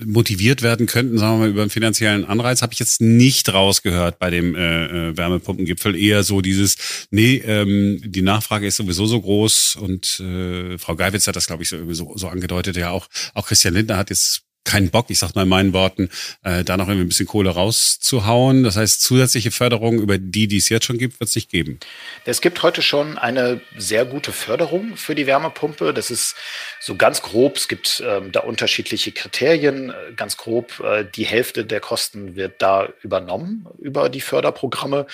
motiviert 0.04 0.62
werden 0.62 0.86
könnten, 0.86 1.18
sagen 1.18 1.34
wir 1.34 1.38
mal, 1.38 1.48
über 1.50 1.62
einen 1.62 1.70
finanziellen 1.70 2.24
Anreiz, 2.24 2.62
habe 2.62 2.72
ich 2.72 2.78
jetzt 2.78 3.00
nicht 3.00 3.52
rausgehört 3.52 4.18
bei 4.18 4.30
dem 4.30 4.54
äh, 4.54 5.08
äh, 5.10 5.16
Wärmepumpengipfel. 5.16 5.96
Eher 5.96 6.22
so 6.22 6.40
dieses, 6.40 6.76
nee, 7.10 7.36
ähm, 7.44 8.00
die 8.04 8.22
Nachfrage 8.22 8.66
ist 8.66 8.76
sowieso 8.76 9.06
so 9.06 9.20
groß 9.20 9.76
und 9.76 10.20
äh, 10.20 10.78
Frau 10.78 10.94
Geiwitz 10.94 11.26
hat 11.26 11.36
das, 11.36 11.46
glaube 11.46 11.64
ich, 11.64 11.68
so, 11.68 11.92
so, 11.92 12.16
so 12.16 12.28
angedeutet. 12.28 12.76
Ja, 12.76 12.90
auch, 12.90 13.08
auch 13.34 13.46
Christian 13.46 13.74
Lindner 13.74 13.96
hat 13.96 14.10
jetzt 14.10 14.45
keinen 14.66 14.90
Bock, 14.90 15.06
ich 15.08 15.18
sag 15.18 15.34
mal 15.34 15.42
in 15.44 15.48
meinen 15.48 15.72
Worten, 15.72 16.10
äh, 16.42 16.64
da 16.64 16.76
noch 16.76 16.88
irgendwie 16.88 17.06
ein 17.06 17.08
bisschen 17.08 17.26
Kohle 17.26 17.50
rauszuhauen. 17.50 18.64
Das 18.64 18.76
heißt, 18.76 19.00
zusätzliche 19.00 19.50
Förderung 19.50 19.98
über 19.98 20.18
die, 20.18 20.48
die 20.48 20.58
es 20.58 20.68
jetzt 20.68 20.84
schon 20.84 20.98
gibt, 20.98 21.18
wird 21.20 21.28
es 21.28 21.36
nicht 21.36 21.50
geben. 21.50 21.80
Es 22.24 22.40
gibt 22.40 22.62
heute 22.62 22.82
schon 22.82 23.16
eine 23.16 23.60
sehr 23.78 24.04
gute 24.04 24.32
Förderung 24.32 24.96
für 24.96 25.14
die 25.14 25.26
Wärmepumpe. 25.26 25.94
Das 25.94 26.10
ist 26.10 26.34
so 26.80 26.96
ganz 26.96 27.22
grob. 27.22 27.56
Es 27.56 27.68
gibt 27.68 28.02
ähm, 28.04 28.32
da 28.32 28.40
unterschiedliche 28.40 29.12
Kriterien. 29.12 29.94
Ganz 30.16 30.36
grob, 30.36 30.80
äh, 30.80 31.04
die 31.14 31.24
Hälfte 31.24 31.64
der 31.64 31.80
Kosten 31.80 32.36
wird 32.36 32.60
da 32.60 32.88
übernommen 33.02 33.66
über 33.78 34.08
die 34.08 34.20
Förderprogramme. 34.20 35.06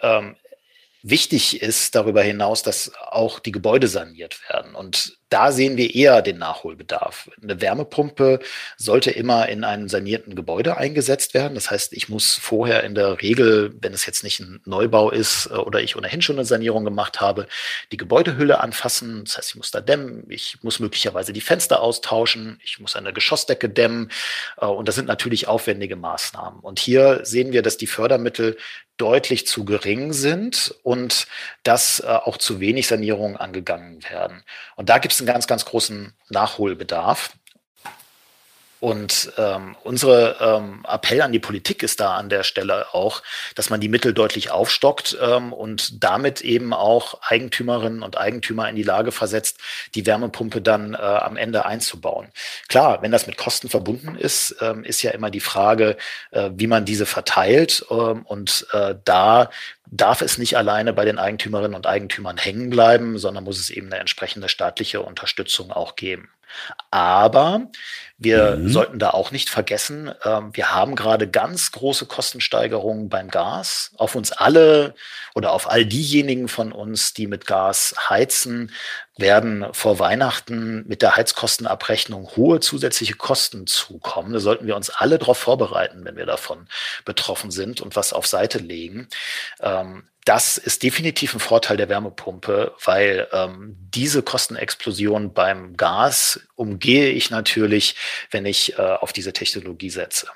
Ähm, 0.00 0.36
Wichtig 1.08 1.62
ist 1.62 1.94
darüber 1.94 2.20
hinaus, 2.20 2.64
dass 2.64 2.90
auch 2.96 3.38
die 3.38 3.52
Gebäude 3.52 3.86
saniert 3.86 4.40
werden. 4.48 4.74
Und 4.74 5.16
da 5.28 5.50
sehen 5.50 5.76
wir 5.76 5.92
eher 5.94 6.22
den 6.22 6.38
Nachholbedarf. 6.38 7.28
Eine 7.42 7.60
Wärmepumpe 7.60 8.38
sollte 8.76 9.10
immer 9.10 9.48
in 9.48 9.64
einem 9.64 9.88
sanierten 9.88 10.36
Gebäude 10.36 10.76
eingesetzt 10.76 11.34
werden. 11.34 11.56
Das 11.56 11.70
heißt, 11.70 11.92
ich 11.94 12.08
muss 12.08 12.34
vorher 12.34 12.84
in 12.84 12.94
der 12.94 13.20
Regel, 13.20 13.74
wenn 13.80 13.92
es 13.92 14.06
jetzt 14.06 14.22
nicht 14.22 14.38
ein 14.38 14.60
Neubau 14.64 15.10
ist 15.10 15.46
äh, 15.46 15.54
oder 15.54 15.80
ich 15.80 15.96
ohnehin 15.96 16.22
schon 16.22 16.36
eine 16.36 16.44
Sanierung 16.44 16.84
gemacht 16.84 17.20
habe, 17.20 17.48
die 17.90 17.96
Gebäudehülle 17.96 18.60
anfassen. 18.60 19.24
Das 19.24 19.36
heißt, 19.36 19.50
ich 19.50 19.56
muss 19.56 19.72
da 19.72 19.80
dämmen, 19.80 20.24
ich 20.28 20.58
muss 20.62 20.78
möglicherweise 20.78 21.32
die 21.32 21.40
Fenster 21.40 21.80
austauschen, 21.80 22.60
ich 22.62 22.78
muss 22.78 22.94
eine 22.94 23.12
Geschossdecke 23.12 23.68
dämmen. 23.68 24.12
Äh, 24.60 24.66
und 24.66 24.86
das 24.86 24.94
sind 24.94 25.08
natürlich 25.08 25.48
aufwendige 25.48 25.96
Maßnahmen. 25.96 26.60
Und 26.60 26.78
hier 26.78 27.20
sehen 27.24 27.52
wir, 27.52 27.62
dass 27.62 27.76
die 27.76 27.88
Fördermittel 27.88 28.56
deutlich 28.96 29.46
zu 29.46 29.64
gering 29.64 30.12
sind 30.12 30.74
und 30.82 31.26
dass 31.62 32.00
äh, 32.00 32.06
auch 32.06 32.38
zu 32.38 32.60
wenig 32.60 32.86
Sanierungen 32.86 33.36
angegangen 33.36 34.02
werden. 34.08 34.42
Und 34.74 34.88
da 34.88 34.98
gibt 34.98 35.12
es 35.16 35.20
einen 35.20 35.26
ganz, 35.26 35.46
ganz 35.46 35.64
großen 35.64 36.12
Nachholbedarf. 36.28 37.32
Und 38.78 39.32
ähm, 39.38 39.74
unsere 39.84 40.36
ähm, 40.40 40.84
Appell 40.86 41.22
an 41.22 41.32
die 41.32 41.38
Politik 41.38 41.82
ist 41.82 41.98
da 42.00 42.16
an 42.16 42.28
der 42.28 42.42
Stelle 42.42 42.94
auch, 42.94 43.22
dass 43.54 43.70
man 43.70 43.80
die 43.80 43.88
Mittel 43.88 44.12
deutlich 44.12 44.50
aufstockt 44.50 45.16
ähm, 45.20 45.52
und 45.52 46.04
damit 46.04 46.42
eben 46.42 46.74
auch 46.74 47.20
Eigentümerinnen 47.22 48.02
und 48.02 48.18
Eigentümer 48.18 48.68
in 48.68 48.76
die 48.76 48.82
Lage 48.82 49.12
versetzt, 49.12 49.58
die 49.94 50.04
Wärmepumpe 50.04 50.60
dann 50.60 50.94
äh, 50.94 50.98
am 50.98 51.36
Ende 51.36 51.64
einzubauen. 51.64 52.28
Klar, 52.68 53.00
wenn 53.00 53.12
das 53.12 53.26
mit 53.26 53.38
Kosten 53.38 53.68
verbunden 53.68 54.16
ist, 54.16 54.56
ähm, 54.60 54.84
ist 54.84 55.02
ja 55.02 55.12
immer 55.12 55.30
die 55.30 55.40
Frage, 55.40 55.96
äh, 56.32 56.50
wie 56.54 56.66
man 56.66 56.84
diese 56.84 57.06
verteilt. 57.06 57.84
Ähm, 57.90 58.26
und 58.26 58.66
äh, 58.72 58.94
da 59.04 59.50
darf 59.86 60.20
es 60.20 60.36
nicht 60.36 60.56
alleine 60.56 60.92
bei 60.92 61.04
den 61.04 61.18
Eigentümerinnen 61.18 61.74
und 61.74 61.86
Eigentümern 61.86 62.36
hängen 62.36 62.70
bleiben, 62.70 63.18
sondern 63.18 63.44
muss 63.44 63.58
es 63.58 63.70
eben 63.70 63.86
eine 63.86 64.00
entsprechende 64.00 64.48
staatliche 64.48 65.00
Unterstützung 65.00 65.70
auch 65.70 65.96
geben. 65.96 66.28
Aber 66.90 67.68
wir 68.18 68.56
mhm. 68.56 68.68
sollten 68.70 68.98
da 68.98 69.10
auch 69.10 69.30
nicht 69.30 69.50
vergessen, 69.50 70.08
äh, 70.22 70.40
wir 70.52 70.74
haben 70.74 70.96
gerade 70.96 71.28
ganz 71.28 71.70
große 71.72 72.06
Kostensteigerungen 72.06 73.10
beim 73.10 73.28
Gas. 73.28 73.92
Auf 73.98 74.14
uns 74.14 74.32
alle 74.32 74.94
oder 75.34 75.52
auf 75.52 75.68
all 75.68 75.84
diejenigen 75.84 76.48
von 76.48 76.72
uns, 76.72 77.12
die 77.12 77.26
mit 77.26 77.46
Gas 77.46 77.94
heizen, 78.08 78.72
werden 79.18 79.66
vor 79.72 79.98
Weihnachten 79.98 80.86
mit 80.86 81.02
der 81.02 81.16
Heizkostenabrechnung 81.16 82.36
hohe 82.36 82.60
zusätzliche 82.60 83.14
Kosten 83.14 83.66
zukommen. 83.66 84.32
Da 84.32 84.40
sollten 84.40 84.66
wir 84.66 84.76
uns 84.76 84.90
alle 84.90 85.18
darauf 85.18 85.38
vorbereiten, 85.38 86.04
wenn 86.04 86.16
wir 86.16 86.26
davon 86.26 86.68
betroffen 87.04 87.50
sind 87.50 87.82
und 87.82 87.96
was 87.96 88.12
auf 88.14 88.26
Seite 88.26 88.58
legen. 88.58 89.08
Ähm, 89.60 90.04
das 90.26 90.58
ist 90.58 90.82
definitiv 90.82 91.34
ein 91.34 91.40
Vorteil 91.40 91.76
der 91.76 91.88
Wärmepumpe, 91.88 92.74
weil 92.84 93.28
ähm, 93.32 93.76
diese 93.78 94.24
Kostenexplosion 94.24 95.32
beim 95.32 95.76
Gas 95.76 96.40
umgehe 96.56 97.10
ich 97.10 97.30
natürlich, 97.30 97.94
wenn 98.30 98.46
ich 98.46 98.78
äh, 98.78 98.82
auf 98.82 99.12
diese 99.12 99.32
Technologie 99.32 99.90
setze. 99.90 100.28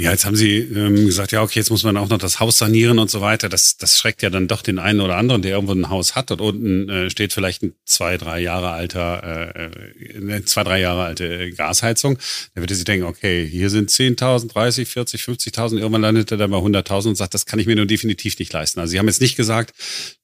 Ja, 0.00 0.12
jetzt 0.12 0.24
haben 0.24 0.36
Sie 0.36 0.58
ähm, 0.58 0.94
gesagt, 1.06 1.32
ja, 1.32 1.42
okay, 1.42 1.58
jetzt 1.58 1.70
muss 1.70 1.82
man 1.82 1.96
auch 1.96 2.08
noch 2.08 2.18
das 2.18 2.38
Haus 2.38 2.56
sanieren 2.56 3.00
und 3.00 3.10
so 3.10 3.20
weiter. 3.20 3.48
Das, 3.48 3.78
das 3.78 3.98
schreckt 3.98 4.22
ja 4.22 4.30
dann 4.30 4.46
doch 4.46 4.62
den 4.62 4.78
einen 4.78 5.00
oder 5.00 5.16
anderen, 5.16 5.42
der 5.42 5.50
irgendwo 5.50 5.72
ein 5.72 5.90
Haus 5.90 6.14
hat. 6.14 6.30
Dort 6.30 6.40
unten 6.40 6.88
äh, 6.88 7.10
steht 7.10 7.32
vielleicht 7.32 7.64
ein 7.64 7.74
zwei, 7.84 8.16
drei 8.16 8.38
Jahre 8.38 8.70
alter, 8.70 9.56
äh, 9.56 9.64
äh, 9.64 10.44
zwei, 10.44 10.62
drei 10.62 10.78
Jahre 10.78 11.02
alte 11.02 11.50
Gasheizung. 11.50 12.16
Da 12.54 12.60
würde 12.60 12.76
sie 12.76 12.84
denken, 12.84 13.06
okay, 13.06 13.44
hier 13.44 13.70
sind 13.70 13.90
10.000, 13.90 14.52
30, 14.52 14.88
40, 14.88 15.20
50.000. 15.20 15.78
Irgendwann 15.78 16.02
landet 16.02 16.30
er 16.30 16.36
dann 16.36 16.52
bei 16.52 16.58
100.000 16.58 17.08
und 17.08 17.14
sagt, 17.16 17.34
das 17.34 17.44
kann 17.44 17.58
ich 17.58 17.66
mir 17.66 17.74
nun 17.74 17.88
definitiv 17.88 18.38
nicht 18.38 18.52
leisten. 18.52 18.78
Also 18.78 18.92
Sie 18.92 19.00
haben 19.00 19.08
jetzt 19.08 19.20
nicht 19.20 19.34
gesagt, 19.34 19.74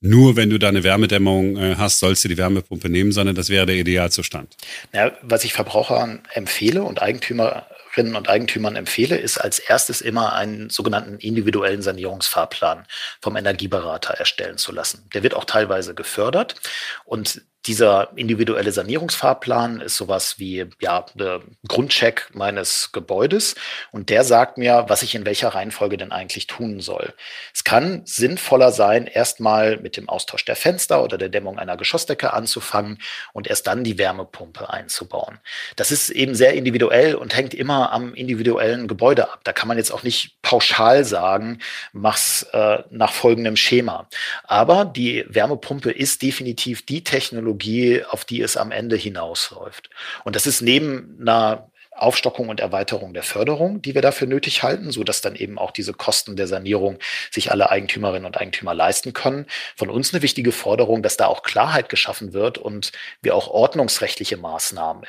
nur 0.01 0.37
wenn 0.37 0.51
du 0.51 0.59
da 0.59 0.69
eine 0.69 0.85
Wärmedämmung 0.85 1.57
äh, 1.57 1.75
hast, 1.79 1.99
sollst 1.99 2.23
du 2.23 2.29
die 2.29 2.37
Wärmepumpe 2.37 2.89
nehmen, 2.89 3.11
sondern 3.11 3.35
das 3.35 3.49
wäre 3.49 3.67
der 3.67 3.75
Idealzustand. 3.75 4.55
Ja, 4.93 5.11
was 5.23 5.43
ich 5.43 5.53
Verbrauchern 5.53 6.23
empfehle 6.33 6.85
und 6.85 7.03
Eigentümer 7.03 7.67
Eigentümerinnen 7.95 8.17
und 8.17 8.29
Eigentümern 8.29 8.77
empfehle, 8.77 9.17
ist 9.17 9.39
als 9.39 9.59
erstes 9.59 10.01
immer 10.01 10.33
einen 10.33 10.69
sogenannten 10.69 11.19
individuellen 11.19 11.83
Sanierungsfahrplan 11.83 12.87
vom 13.21 13.37
Energieberater 13.37 14.15
erstellen 14.15 14.59
zu 14.59 14.73
lassen. 14.73 15.09
Der 15.15 15.23
wird 15.23 15.35
auch 15.35 15.45
teilweise 15.45 15.95
gefördert 15.95 16.57
und 17.05 17.43
dieser 17.67 18.11
individuelle 18.17 18.73
Sanierungsfahrplan 18.73 19.81
ist 19.81 19.97
sowas 19.97 20.39
wie 20.39 20.67
ja, 20.81 21.07
der 21.15 21.41
Grundcheck 21.67 22.29
meines 22.35 22.91
Gebäudes 22.93 23.55
und 23.91 24.11
der 24.11 24.25
sagt 24.25 24.59
mir, 24.59 24.85
was 24.89 25.03
ich 25.03 25.15
in 25.15 25.25
welcher 25.25 25.49
Reihenfolge 25.49 25.97
denn 25.97 26.13
eigentlich 26.13 26.47
tun 26.47 26.81
soll. 26.81 27.15
Es 27.55 27.65
kann 27.65 28.03
sinnvoller 28.05 28.71
sein, 28.71 29.07
erstmal 29.07 29.79
mit 29.79 29.97
dem 29.97 30.09
Austausch 30.09 30.45
der 30.45 30.57
Fenster 30.57 31.03
oder 31.03 31.17
der 31.17 31.31
Dämmung 31.31 31.59
einer 31.59 31.77
Geschossdecke 31.77 32.33
anzufangen 32.33 32.99
und 33.33 33.47
erst 33.47 33.67
dann 33.67 33.83
die 33.83 33.99
Wärmepumpe 33.99 34.69
einzubauen. 34.71 35.39
Das 35.77 35.91
ist 35.91 36.11
eben 36.11 36.35
sehr 36.35 36.55
individuell 36.55 37.15
und 37.15 37.35
hängt 37.35 37.55
immer 37.55 37.93
am 37.93 38.15
individuellen 38.15 38.89
Gebäude 38.89 39.33
ab. 39.33 39.41
Da 39.45 39.53
kann 39.53 39.69
man 39.69 39.79
jetzt 39.79 39.91
auch 39.91 40.03
nicht 40.03 40.43
pauschal 40.43 41.05
sagen, 41.05 41.61
mach's 41.93 42.43
äh, 42.53 42.83
nach 42.91 43.13
folgendem 43.13 43.57
Schema. 43.57 44.09
Aber 44.45 44.85
die 44.85 45.25
Wärmepumpe 45.29 45.91
ist 45.91 46.23
definitiv 46.23 46.85
die 46.85 47.03
Technologie, 47.05 47.54
Technologie, 47.59 48.05
auf 48.05 48.25
die 48.25 48.43
es 48.43 48.57
am 48.57 48.71
Ende 48.71 48.97
hinausläuft. 48.97 49.91
Und 50.25 50.37
das 50.37 50.47
ist 50.47 50.61
neben 50.61 51.19
einer 51.21 51.71
Aufstockung 51.97 52.49
und 52.49 52.59
Erweiterung 52.59 53.15
der 53.15 53.23
Förderung, 53.23 53.81
die 53.81 53.95
wir 53.95 54.03
dafür 54.03 54.27
nötig 54.27 54.65
halten, 54.65 54.91
so 54.91 55.05
dass 55.05 55.21
dann 55.21 55.37
eben 55.37 55.59
auch 55.59 55.71
diese 55.71 55.93
Kosten 55.93 56.35
der 56.35 56.49
Sanierung 56.49 56.99
sich 57.31 57.53
alle 57.53 57.71
Eigentümerinnen 57.71 58.27
und 58.27 58.37
Eigentümer 58.37 58.75
leisten 58.75 59.13
können. 59.13 59.47
Von 59.77 59.91
uns 59.91 60.13
eine 60.13 60.23
wichtige 60.23 60.51
Forderung, 60.51 61.05
dass 61.05 61.17
da 61.17 61.27
auch 61.27 61.45
Klarheit 61.45 61.89
geschaffen 61.89 62.33
wird 62.33 62.59
und 62.59 62.91
wir 63.23 63.37
auch 63.37 63.47
ordnungsrechtliche 63.47 64.37
Maßnahmen 64.37 65.05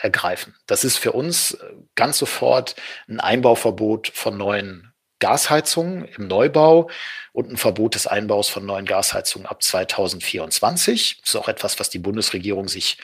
ergreifen. 0.00 0.54
Das 0.66 0.84
ist 0.84 0.96
für 0.96 1.12
uns 1.12 1.58
ganz 1.96 2.16
sofort 2.16 2.76
ein 3.08 3.20
Einbauverbot 3.20 4.10
von 4.14 4.38
neuen 4.38 4.91
Gasheizungen 5.22 6.04
im 6.16 6.26
Neubau 6.26 6.90
und 7.32 7.48
ein 7.48 7.56
Verbot 7.56 7.94
des 7.94 8.08
Einbaus 8.08 8.48
von 8.48 8.66
neuen 8.66 8.86
Gasheizungen 8.86 9.46
ab 9.46 9.62
2024. 9.62 11.18
Das 11.20 11.30
ist 11.30 11.36
auch 11.36 11.46
etwas, 11.46 11.78
was 11.78 11.90
die 11.90 12.00
Bundesregierung 12.00 12.66
sich 12.66 12.98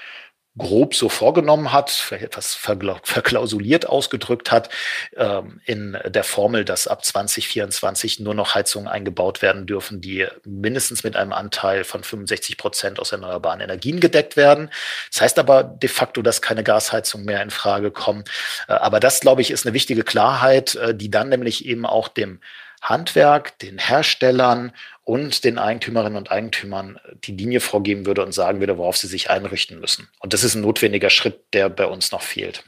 grob 0.58 0.94
so 0.94 1.08
vorgenommen 1.08 1.72
hat, 1.72 2.10
etwas 2.10 2.54
verklausuliert 2.54 3.86
ausgedrückt 3.86 4.50
hat, 4.50 4.68
ähm, 5.16 5.60
in 5.64 5.96
der 6.04 6.24
Formel, 6.24 6.64
dass 6.64 6.88
ab 6.88 7.04
2024 7.04 8.20
nur 8.20 8.34
noch 8.34 8.54
Heizungen 8.54 8.88
eingebaut 8.88 9.40
werden 9.40 9.66
dürfen, 9.66 10.00
die 10.00 10.26
mindestens 10.44 11.04
mit 11.04 11.16
einem 11.16 11.32
Anteil 11.32 11.84
von 11.84 12.02
65 12.02 12.56
Prozent 12.56 13.00
aus 13.00 13.12
erneuerbaren 13.12 13.60
Energien 13.60 14.00
gedeckt 14.00 14.36
werden. 14.36 14.70
Das 15.10 15.20
heißt 15.20 15.38
aber 15.38 15.62
de 15.62 15.88
facto, 15.88 16.22
dass 16.22 16.42
keine 16.42 16.64
Gasheizungen 16.64 17.26
mehr 17.26 17.42
in 17.42 17.50
Frage 17.50 17.90
kommen. 17.90 18.24
Äh, 18.66 18.72
aber 18.72 19.00
das, 19.00 19.20
glaube 19.20 19.42
ich, 19.42 19.50
ist 19.50 19.64
eine 19.66 19.74
wichtige 19.74 20.02
Klarheit, 20.02 20.74
äh, 20.74 20.94
die 20.94 21.10
dann 21.10 21.28
nämlich 21.28 21.66
eben 21.66 21.86
auch 21.86 22.08
dem 22.08 22.40
Handwerk, 22.80 23.58
den 23.58 23.78
Herstellern 23.78 24.72
und 25.08 25.42
den 25.44 25.56
Eigentümerinnen 25.56 26.18
und 26.18 26.30
Eigentümern 26.30 26.98
die 27.24 27.32
Linie 27.32 27.60
vorgeben 27.60 28.04
würde 28.04 28.22
und 28.22 28.32
sagen 28.32 28.60
würde, 28.60 28.76
worauf 28.76 28.98
sie 28.98 29.06
sich 29.06 29.30
einrichten 29.30 29.80
müssen. 29.80 30.06
Und 30.18 30.34
das 30.34 30.44
ist 30.44 30.54
ein 30.54 30.60
notwendiger 30.60 31.08
Schritt, 31.08 31.40
der 31.54 31.70
bei 31.70 31.86
uns 31.86 32.12
noch 32.12 32.20
fehlt. 32.20 32.62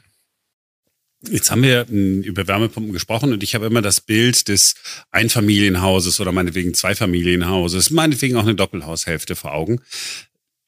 Jetzt 1.29 1.51
haben 1.51 1.61
wir 1.61 1.85
hm, 1.87 2.23
über 2.23 2.47
Wärmepumpen 2.47 2.93
gesprochen 2.93 3.31
und 3.31 3.43
ich 3.43 3.53
habe 3.53 3.67
immer 3.67 3.83
das 3.83 4.01
Bild 4.01 4.47
des 4.47 4.73
Einfamilienhauses 5.11 6.19
oder 6.19 6.31
meinetwegen 6.31 6.73
Zweifamilienhauses, 6.73 7.91
meinetwegen 7.91 8.35
auch 8.37 8.41
eine 8.41 8.55
Doppelhaushälfte 8.55 9.35
vor 9.35 9.53
Augen. 9.53 9.79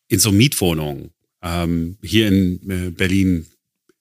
In 0.07 0.19
so 0.19 0.31
Mietwohnungen, 0.31 1.09
ähm, 1.41 1.97
hier 2.03 2.27
in 2.27 2.69
äh, 2.69 2.91
Berlin 2.91 3.47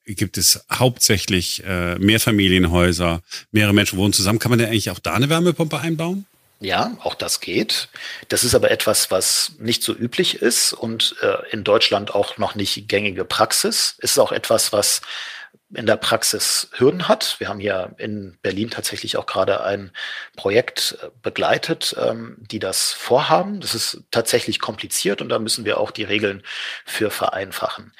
gibt 0.04 0.36
es 0.36 0.62
hauptsächlich 0.70 1.62
äh, 1.64 1.98
Mehrfamilienhäuser, 1.98 3.22
mehrere 3.50 3.72
Menschen 3.72 3.98
wohnen 3.98 4.12
zusammen. 4.12 4.40
Kann 4.40 4.50
man 4.50 4.58
denn 4.58 4.68
eigentlich 4.68 4.90
auch 4.90 4.98
da 4.98 5.14
eine 5.14 5.30
Wärmepumpe 5.30 5.80
einbauen? 5.80 6.26
Ja, 6.62 6.96
auch 7.02 7.16
das 7.16 7.40
geht. 7.40 7.88
Das 8.28 8.44
ist 8.44 8.54
aber 8.54 8.70
etwas, 8.70 9.10
was 9.10 9.52
nicht 9.58 9.82
so 9.82 9.92
üblich 9.92 10.42
ist 10.42 10.72
und 10.72 11.16
äh, 11.20 11.50
in 11.50 11.64
Deutschland 11.64 12.14
auch 12.14 12.38
noch 12.38 12.54
nicht 12.54 12.88
gängige 12.88 13.24
Praxis. 13.24 13.96
Es 13.98 14.12
ist 14.12 14.18
auch 14.18 14.30
etwas, 14.30 14.72
was 14.72 15.00
in 15.74 15.86
der 15.86 15.96
Praxis 15.96 16.68
Hürden 16.74 17.08
hat. 17.08 17.36
Wir 17.40 17.48
haben 17.48 17.58
hier 17.58 17.94
in 17.98 18.38
Berlin 18.42 18.70
tatsächlich 18.70 19.16
auch 19.16 19.26
gerade 19.26 19.64
ein 19.64 19.90
Projekt 20.36 20.98
äh, 21.02 21.08
begleitet, 21.20 21.96
ähm, 21.98 22.36
die 22.38 22.60
das 22.60 22.92
vorhaben. 22.92 23.60
Das 23.60 23.74
ist 23.74 24.04
tatsächlich 24.12 24.60
kompliziert 24.60 25.20
und 25.20 25.30
da 25.30 25.40
müssen 25.40 25.64
wir 25.64 25.80
auch 25.80 25.90
die 25.90 26.04
Regeln 26.04 26.44
für 26.84 27.10
vereinfachen. 27.10 27.92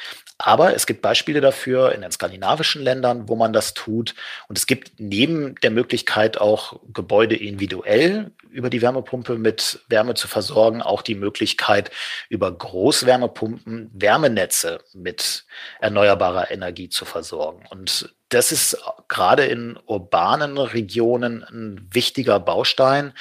Aber 0.44 0.74
es 0.74 0.86
gibt 0.86 1.02
Beispiele 1.02 1.40
dafür 1.40 1.92
in 1.92 2.02
den 2.02 2.10
skandinavischen 2.10 2.82
Ländern, 2.82 3.28
wo 3.28 3.36
man 3.36 3.52
das 3.52 3.74
tut. 3.74 4.16
Und 4.48 4.58
es 4.58 4.66
gibt 4.66 4.98
neben 4.98 5.54
der 5.62 5.70
Möglichkeit, 5.70 6.40
auch 6.40 6.80
Gebäude 6.92 7.36
individuell 7.36 8.32
über 8.50 8.68
die 8.68 8.82
Wärmepumpe 8.82 9.38
mit 9.38 9.80
Wärme 9.88 10.14
zu 10.14 10.26
versorgen, 10.26 10.82
auch 10.82 11.02
die 11.02 11.14
Möglichkeit, 11.14 11.92
über 12.28 12.50
Großwärmepumpen 12.50 13.90
Wärmenetze 13.94 14.80
mit 14.94 15.44
erneuerbarer 15.80 16.50
Energie 16.50 16.88
zu 16.88 17.04
versorgen. 17.04 17.64
Und 17.70 18.12
das 18.28 18.50
ist 18.50 18.78
gerade 19.08 19.44
in 19.44 19.78
urbanen 19.86 20.58
Regionen 20.58 21.44
ein 21.44 21.88
wichtiger 21.92 22.40
Baustein. 22.40 23.12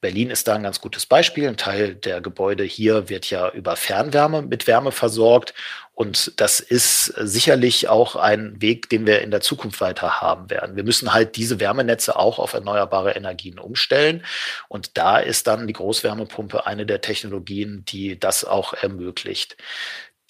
Berlin 0.00 0.30
ist 0.30 0.48
da 0.48 0.54
ein 0.54 0.62
ganz 0.62 0.80
gutes 0.80 1.04
Beispiel. 1.06 1.46
Ein 1.46 1.56
Teil 1.56 1.94
der 1.94 2.20
Gebäude 2.20 2.64
hier 2.64 3.08
wird 3.08 3.28
ja 3.28 3.50
über 3.50 3.76
Fernwärme 3.76 4.42
mit 4.42 4.66
Wärme 4.66 4.92
versorgt. 4.92 5.54
Und 5.94 6.40
das 6.40 6.60
ist 6.60 7.04
sicherlich 7.18 7.88
auch 7.88 8.16
ein 8.16 8.62
Weg, 8.62 8.88
den 8.88 9.06
wir 9.06 9.20
in 9.20 9.30
der 9.30 9.42
Zukunft 9.42 9.82
weiter 9.82 10.22
haben 10.22 10.48
werden. 10.48 10.74
Wir 10.74 10.84
müssen 10.84 11.12
halt 11.12 11.36
diese 11.36 11.60
Wärmenetze 11.60 12.16
auch 12.16 12.38
auf 12.38 12.54
erneuerbare 12.54 13.12
Energien 13.12 13.58
umstellen. 13.58 14.24
Und 14.68 14.96
da 14.96 15.18
ist 15.18 15.46
dann 15.46 15.66
die 15.66 15.74
Großwärmepumpe 15.74 16.66
eine 16.66 16.86
der 16.86 17.02
Technologien, 17.02 17.84
die 17.86 18.18
das 18.18 18.46
auch 18.46 18.72
ermöglicht. 18.72 19.58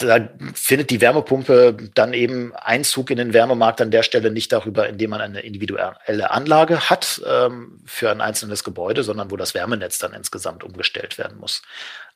Da 0.00 0.28
findet 0.54 0.90
die 0.90 1.00
Wärmepumpe 1.00 1.76
dann 1.94 2.12
eben 2.12 2.54
Einzug 2.54 3.10
in 3.10 3.18
den 3.18 3.32
Wärmemarkt 3.32 3.80
an 3.80 3.90
der 3.90 4.02
Stelle 4.02 4.30
nicht 4.30 4.52
darüber, 4.52 4.88
indem 4.88 5.10
man 5.10 5.20
eine 5.20 5.40
individuelle 5.40 6.30
Anlage 6.30 6.90
hat 6.90 7.20
ähm, 7.26 7.80
für 7.86 8.10
ein 8.10 8.20
einzelnes 8.20 8.64
Gebäude, 8.64 9.02
sondern 9.02 9.30
wo 9.30 9.36
das 9.36 9.54
Wärmenetz 9.54 9.98
dann 9.98 10.12
insgesamt 10.12 10.64
umgestellt 10.64 11.18
werden 11.18 11.38
muss. 11.38 11.62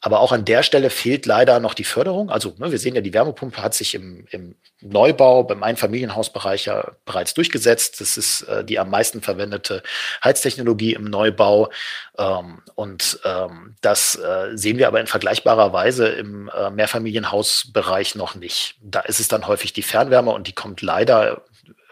Aber 0.01 0.21
auch 0.21 0.33
an 0.33 0.45
der 0.45 0.63
Stelle 0.63 0.91
fehlt 0.91 1.27
leider 1.27 1.61
noch 1.61 1.75
die 1.75 1.85
Förderung. 1.85 2.31
Also 2.31 2.55
ne, 2.59 2.71
wir 2.71 2.79
sehen 2.79 2.95
ja, 2.95 3.01
die 3.01 3.15
Wärmepumpe 3.15 3.63
hat 3.63 3.75
sich 3.75 3.95
im, 3.95 4.27
im 4.31 4.55
Neubau, 4.81 5.45
beim 5.45 5.63
Einfamilienhausbereich 5.63 6.67
ja 6.67 6.93
bereits 7.05 7.35
durchgesetzt. 7.35 8.01
Das 8.01 8.17
ist 8.17 8.43
äh, 8.43 8.65
die 8.65 8.79
am 8.79 8.91
meisten 8.91 9.23
verwendete 9.23 9.83
Heiztechnologie 10.23 10.93
im 10.93 11.05
Neubau. 11.05 11.71
Ähm, 12.19 12.61
und 12.75 13.19
ähm, 13.25 13.77
das 13.81 14.17
äh, 14.17 14.57
sehen 14.57 14.79
wir 14.79 14.89
aber 14.89 15.01
in 15.01 15.07
vergleichbarer 15.07 15.73
Weise 15.73 16.09
im 16.09 16.51
äh, 16.55 16.71
Mehrfamilienhausbereich 16.71 18.15
noch 18.15 18.35
nicht. 18.35 18.77
Da 18.83 19.01
ist 19.01 19.21
es 19.21 19.29
dann 19.29 19.47
häufig 19.47 19.73
die 19.73 19.83
Fernwärme 19.83 20.33
und 20.33 20.47
die 20.49 20.53
kommt 20.53 20.83
leider 20.83 21.45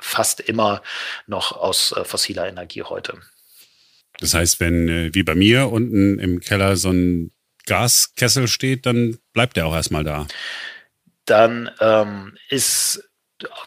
fast 0.03 0.41
immer 0.41 0.83
noch 1.27 1.53
aus 1.53 1.93
äh, 1.93 2.05
fossiler 2.05 2.49
Energie 2.49 2.83
heute. 2.83 3.19
Das 4.21 4.35
heißt, 4.35 4.61
wenn 4.61 4.89
äh, 4.89 5.15
wie 5.15 5.23
bei 5.23 5.35
mir 5.35 5.71
unten 5.71 6.19
im 6.19 6.41
Keller 6.41 6.77
so 6.77 6.91
ein 6.91 7.33
Gaskessel 7.67 8.49
steht, 8.49 8.87
dann 8.87 9.19
bleibt 9.33 9.57
der 9.57 9.67
auch 9.67 9.75
erstmal 9.75 10.05
da. 10.05 10.27
Dann 11.25 11.71
ähm, 11.81 12.37
ist 12.49 13.09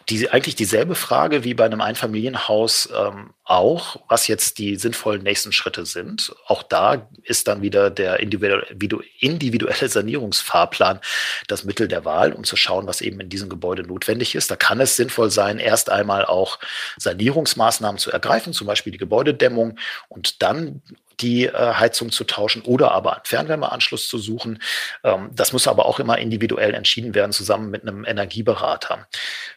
die, 0.09 0.29
eigentlich 0.29 0.55
dieselbe 0.55 0.95
Frage 0.95 1.43
wie 1.43 1.53
bei 1.53 1.65
einem 1.65 1.81
Einfamilienhaus 1.81 2.89
ähm, 2.95 3.33
auch, 3.43 3.97
was 4.07 4.27
jetzt 4.27 4.57
die 4.57 4.75
sinnvollen 4.75 5.23
nächsten 5.23 5.51
Schritte 5.51 5.85
sind. 5.85 6.33
Auch 6.47 6.63
da 6.63 7.07
ist 7.23 7.47
dann 7.47 7.61
wieder 7.61 7.89
der 7.89 8.19
individuelle 8.19 9.89
Sanierungsfahrplan 9.89 10.99
das 11.47 11.63
Mittel 11.63 11.87
der 11.87 12.05
Wahl, 12.05 12.33
um 12.33 12.43
zu 12.43 12.55
schauen, 12.55 12.87
was 12.87 13.01
eben 13.01 13.19
in 13.19 13.29
diesem 13.29 13.49
Gebäude 13.49 13.83
notwendig 13.83 14.35
ist. 14.35 14.49
Da 14.49 14.55
kann 14.55 14.79
es 14.79 14.95
sinnvoll 14.95 15.29
sein, 15.29 15.59
erst 15.59 15.89
einmal 15.89 16.25
auch 16.25 16.59
Sanierungsmaßnahmen 16.97 17.99
zu 17.99 18.11
ergreifen, 18.11 18.53
zum 18.53 18.67
Beispiel 18.67 18.91
die 18.91 18.97
Gebäudedämmung 18.97 19.77
und 20.07 20.41
dann 20.41 20.81
die 21.19 21.45
äh, 21.45 21.73
Heizung 21.73 22.11
zu 22.11 22.23
tauschen 22.23 22.61
oder 22.63 22.91
aber 22.91 23.13
einen 23.13 23.25
Fernwärmeanschluss 23.25 24.07
zu 24.07 24.17
suchen. 24.17 24.61
Ähm, 25.03 25.29
das 25.33 25.53
muss 25.53 25.67
aber 25.67 25.85
auch 25.85 25.99
immer 25.99 26.17
individuell 26.17 26.73
entschieden 26.73 27.15
werden, 27.15 27.31
zusammen 27.31 27.69
mit 27.69 27.81
einem 27.81 28.05
Energieberater. 28.05 29.07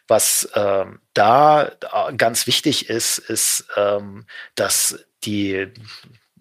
Was 0.07 0.49
ähm, 0.55 0.99
da 1.13 1.67
äh, 1.67 2.13
ganz 2.15 2.47
wichtig 2.47 2.89
ist, 2.89 3.17
ist, 3.17 3.67
ähm, 3.75 4.25
dass 4.55 5.05
die 5.23 5.71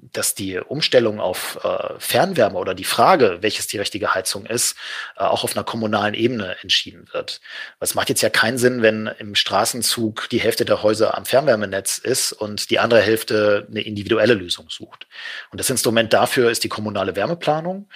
dass 0.00 0.34
die 0.34 0.58
Umstellung 0.58 1.20
auf 1.20 1.58
äh, 1.64 1.94
Fernwärme 1.98 2.58
oder 2.58 2.74
die 2.74 2.84
Frage, 2.84 3.38
welches 3.40 3.66
die 3.66 3.78
richtige 3.78 4.14
Heizung 4.14 4.46
ist, 4.46 4.76
äh, 5.16 5.24
auch 5.24 5.44
auf 5.44 5.56
einer 5.56 5.64
kommunalen 5.64 6.14
Ebene 6.14 6.56
entschieden 6.62 7.08
wird. 7.12 7.40
Es 7.80 7.94
macht 7.94 8.08
jetzt 8.08 8.22
ja 8.22 8.30
keinen 8.30 8.58
Sinn, 8.58 8.82
wenn 8.82 9.06
im 9.18 9.34
Straßenzug 9.34 10.28
die 10.30 10.40
Hälfte 10.40 10.64
der 10.64 10.82
Häuser 10.82 11.16
am 11.16 11.24
Fernwärmenetz 11.24 11.98
ist 11.98 12.32
und 12.32 12.70
die 12.70 12.78
andere 12.78 13.00
Hälfte 13.00 13.66
eine 13.68 13.82
individuelle 13.82 14.34
Lösung 14.34 14.70
sucht. 14.70 15.06
Und 15.50 15.58
das 15.60 15.70
Instrument 15.70 16.12
dafür 16.12 16.50
ist 16.50 16.64
die 16.64 16.68
kommunale 16.68 17.16
Wärmeplanung, 17.16 17.88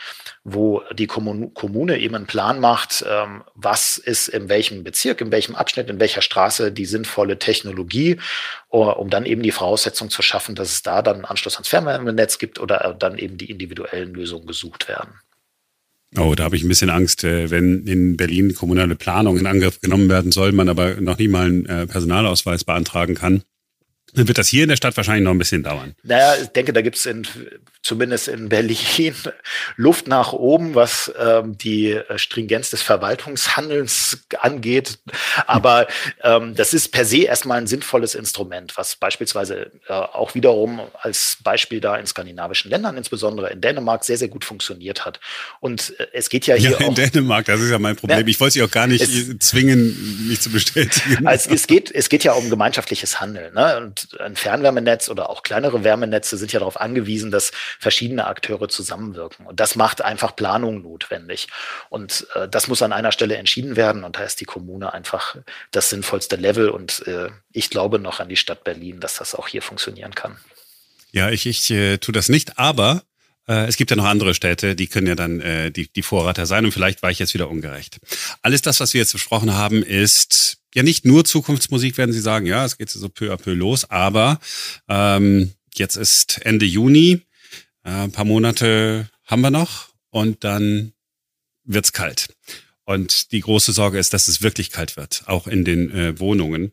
wo 0.45 0.83
die 0.93 1.07
Kommune 1.07 1.99
eben 1.99 2.17
einen 2.17 2.27
Plan 2.27 2.59
macht, 2.59 3.05
ähm, 3.09 3.45
was 3.55 3.97
ist 3.97 4.29
in 4.29 4.49
welchem 4.49 4.83
Bezirk, 4.83 5.21
in 5.21 5.31
welchem 5.31 5.55
Abschnitt, 5.55 5.89
in 5.89 6.01
welcher 6.01 6.23
Straße 6.23 6.73
die 6.73 6.85
sinnvolle 6.85 7.39
Technologie, 7.39 8.19
um 8.69 9.09
dann 9.09 9.25
eben 9.25 9.43
die 9.43 9.53
Voraussetzung 9.53 10.11
zu 10.11 10.21
schaffen, 10.23 10.55
dass 10.57 10.71
es 10.71 10.83
da 10.83 11.03
dann 11.03 11.17
einen 11.17 11.25
Anschluss 11.27 11.55
ans 11.55 11.69
Fernwärmenetz 11.69 12.39
gibt 12.39 12.59
oder 12.59 12.97
dann 12.99 13.19
eben 13.19 13.39
die 13.39 13.51
individuellen 13.51 14.15
Lösungen 14.15 14.47
gesucht 14.47 14.89
werden. 14.89 15.13
Oh, 16.19 16.35
da 16.35 16.45
habe 16.45 16.57
ich 16.57 16.63
ein 16.63 16.69
bisschen 16.69 16.91
Angst, 16.91 17.25
äh, 17.25 17.51
wenn 17.51 17.87
in 17.87 18.19
Berlin 18.19 18.55
kommunale 18.55 18.97
Planung 18.97 19.39
in 19.39 19.47
Angriff 19.47 19.81
genommen 19.81 20.11
werden 20.11 20.31
soll, 20.31 20.53
man 20.53 20.69
aber 20.69 20.97
noch 20.97 21.17
nie 21.17 21.29
mal 21.29 21.47
einen 21.47 21.67
äh, 21.67 21.87
Personalausweis 21.87 22.65
beantragen 22.65 23.15
kann 23.15 23.43
dann 24.15 24.29
wird 24.29 24.39
das 24.39 24.49
hier 24.49 24.65
in 24.65 24.69
der 24.69 24.77
Stadt 24.77 24.97
wahrscheinlich 24.97 25.25
noch 25.25 25.31
ein 25.31 25.39
bisschen 25.39 25.63
dauern. 25.63 25.95
Naja, 26.03 26.35
ich 26.43 26.49
denke, 26.49 26.73
da 26.73 26.83
gibt 26.83 26.97
es 26.97 27.09
zumindest 27.83 28.29
in 28.29 28.49
Berlin 28.49 29.15
Luft 29.77 30.07
nach 30.07 30.33
oben, 30.33 30.75
was 30.75 31.13
ähm, 31.19 31.57
die 31.59 31.93
äh, 31.93 32.19
Stringenz 32.19 32.71
des 32.71 32.83
Verwaltungshandelns 32.83 34.25
angeht. 34.41 34.99
Aber 35.47 35.89
ähm, 36.23 36.55
das 36.55 36.75
ist 36.75 36.89
per 36.89 37.05
se 37.05 37.23
erstmal 37.23 37.59
ein 37.59 37.67
sinnvolles 37.67 38.15
Instrument, 38.15 38.77
was 38.77 38.97
beispielsweise 38.97 39.71
äh, 39.89 39.93
auch 39.93 40.35
wiederum 40.35 40.81
als 41.01 41.39
Beispiel 41.43 41.81
da 41.81 41.97
in 41.97 42.07
skandinavischen 42.07 42.71
Ländern, 42.71 42.97
insbesondere 42.97 43.51
in 43.51 43.61
Dänemark, 43.61 44.05
sehr, 44.05 44.19
sehr 44.19 44.29
gut 44.29 44.45
funktioniert 44.45 45.05
hat. 45.05 45.21
Und 45.61 45.99
äh, 45.99 46.07
es 46.13 46.29
geht 46.29 46.47
ja 46.47 46.55
hier. 46.55 46.73
Ja, 46.73 46.79
in 46.79 46.91
auch, 46.91 46.95
Dänemark, 46.95 47.47
das 47.47 47.61
ist 47.61 47.71
ja 47.71 47.79
mein 47.79 47.97
Problem. 47.97 48.21
Ja, 48.21 48.27
ich 48.27 48.39
wollte 48.41 48.55
Sie 48.55 48.63
auch 48.63 48.71
gar 48.71 48.87
nicht 48.87 49.03
es, 49.03 49.39
zwingen, 49.39 50.29
mich 50.29 50.41
zu 50.41 50.51
bestätigen. 50.51 51.27
Also 51.27 51.51
es, 51.51 51.67
geht, 51.67 51.91
es 51.91 52.09
geht 52.09 52.25
ja 52.25 52.33
um 52.33 52.51
gemeinschaftliches 52.51 53.21
Handeln. 53.21 53.55
Ne? 53.55 53.79
Und 53.79 54.02
ein 54.21 54.37
Fernwärmenetz 54.37 55.09
oder 55.09 55.31
auch 55.31 55.43
kleinere 55.43 55.85
Wärmenetze 55.85 56.37
sind 56.37 56.53
ja 56.53 56.61
darauf 56.61 56.81
angewiesen, 56.81 57.31
dass 57.31 57.53
verschiedene 57.79 58.27
Akteure 58.27 58.69
zusammenwirken. 58.69 59.47
Und 59.47 59.61
das 59.61 59.77
macht 59.77 60.03
einfach 60.03 60.37
Planung 60.37 60.83
notwendig. 60.83 61.49
Und 61.89 62.27
äh, 62.35 62.49
das 62.49 62.69
muss 62.69 62.83
an 62.83 62.93
einer 62.93 63.13
Stelle 63.13 63.37
entschieden 63.37 63.77
werden. 63.77 64.05
Und 64.05 64.17
da 64.17 64.25
ist 64.25 64.41
die 64.41 64.45
Kommune 64.45 64.93
einfach 64.93 65.37
das 65.71 65.91
sinnvollste 65.91 66.37
Level. 66.37 66.69
Und 66.69 67.07
äh, 67.07 67.29
ich 67.53 67.71
glaube 67.71 67.99
noch 67.99 68.21
an 68.21 68.29
die 68.29 68.37
Stadt 68.37 68.65
Berlin, 68.65 69.01
dass 69.01 69.17
das 69.17 69.35
auch 69.35 69.49
hier 69.49 69.63
funktionieren 69.63 70.15
kann. 70.15 70.37
Ja, 71.13 71.31
ich, 71.31 71.47
ich 71.47 71.71
äh, 71.71 71.99
tue 71.99 72.13
das 72.13 72.29
nicht, 72.29 72.59
aber 72.59 73.03
äh, 73.47 73.67
es 73.67 73.77
gibt 73.77 73.91
ja 73.91 73.97
noch 73.97 74.07
andere 74.07 74.35
Städte, 74.35 74.75
die 74.75 74.87
können 74.87 75.07
ja 75.07 75.15
dann 75.15 75.41
äh, 75.41 75.71
die, 75.71 75.89
die 75.93 76.03
Vorreiter 76.03 76.47
sein 76.47 76.65
und 76.65 76.73
vielleicht 76.73 77.03
war 77.03 77.11
ich 77.11 77.19
jetzt 77.19 77.35
wieder 77.35 77.51
ungerecht. 77.51 77.99
Alles 78.41 78.63
das, 78.63 78.81
was 78.81 78.95
wir 78.95 79.01
jetzt 79.01 79.13
besprochen 79.13 79.55
haben, 79.55 79.83
ist 79.83 80.59
ja 80.75 80.83
nicht 80.83 81.05
nur 81.05 81.25
Zukunftsmusik, 81.25 81.99
werden 81.99 82.13
Sie 82.13 82.21
sagen, 82.21 82.47
ja, 82.47 82.65
es 82.65 82.79
geht 82.79 82.91
so 82.91 83.09
peu 83.09 83.33
à 83.33 83.37
peu 83.37 83.55
los, 83.55 83.91
aber 83.91 84.41
ähm, 84.89 85.53
jetzt 85.75 85.97
ist 85.97 86.41
Ende 86.43 86.67
Juni, 86.67 87.23
äh, 87.85 87.91
ein 87.91 88.13
paar 88.13 88.25
Monate 88.25 89.09
haben 89.25 89.43
wir 89.43 89.51
noch 89.51 89.89
und 90.11 90.45
dann 90.45 90.93
wird's 91.65 91.93
kalt. 91.93 92.29
Und 92.85 93.33
die 93.33 93.41
große 93.41 93.73
Sorge 93.73 93.99
ist, 93.99 94.13
dass 94.13 94.29
es 94.29 94.43
wirklich 94.43 94.71
kalt 94.71 94.97
wird, 94.97 95.23
auch 95.27 95.47
in 95.47 95.65
den 95.65 95.91
äh, 95.91 96.19
Wohnungen. 96.19 96.73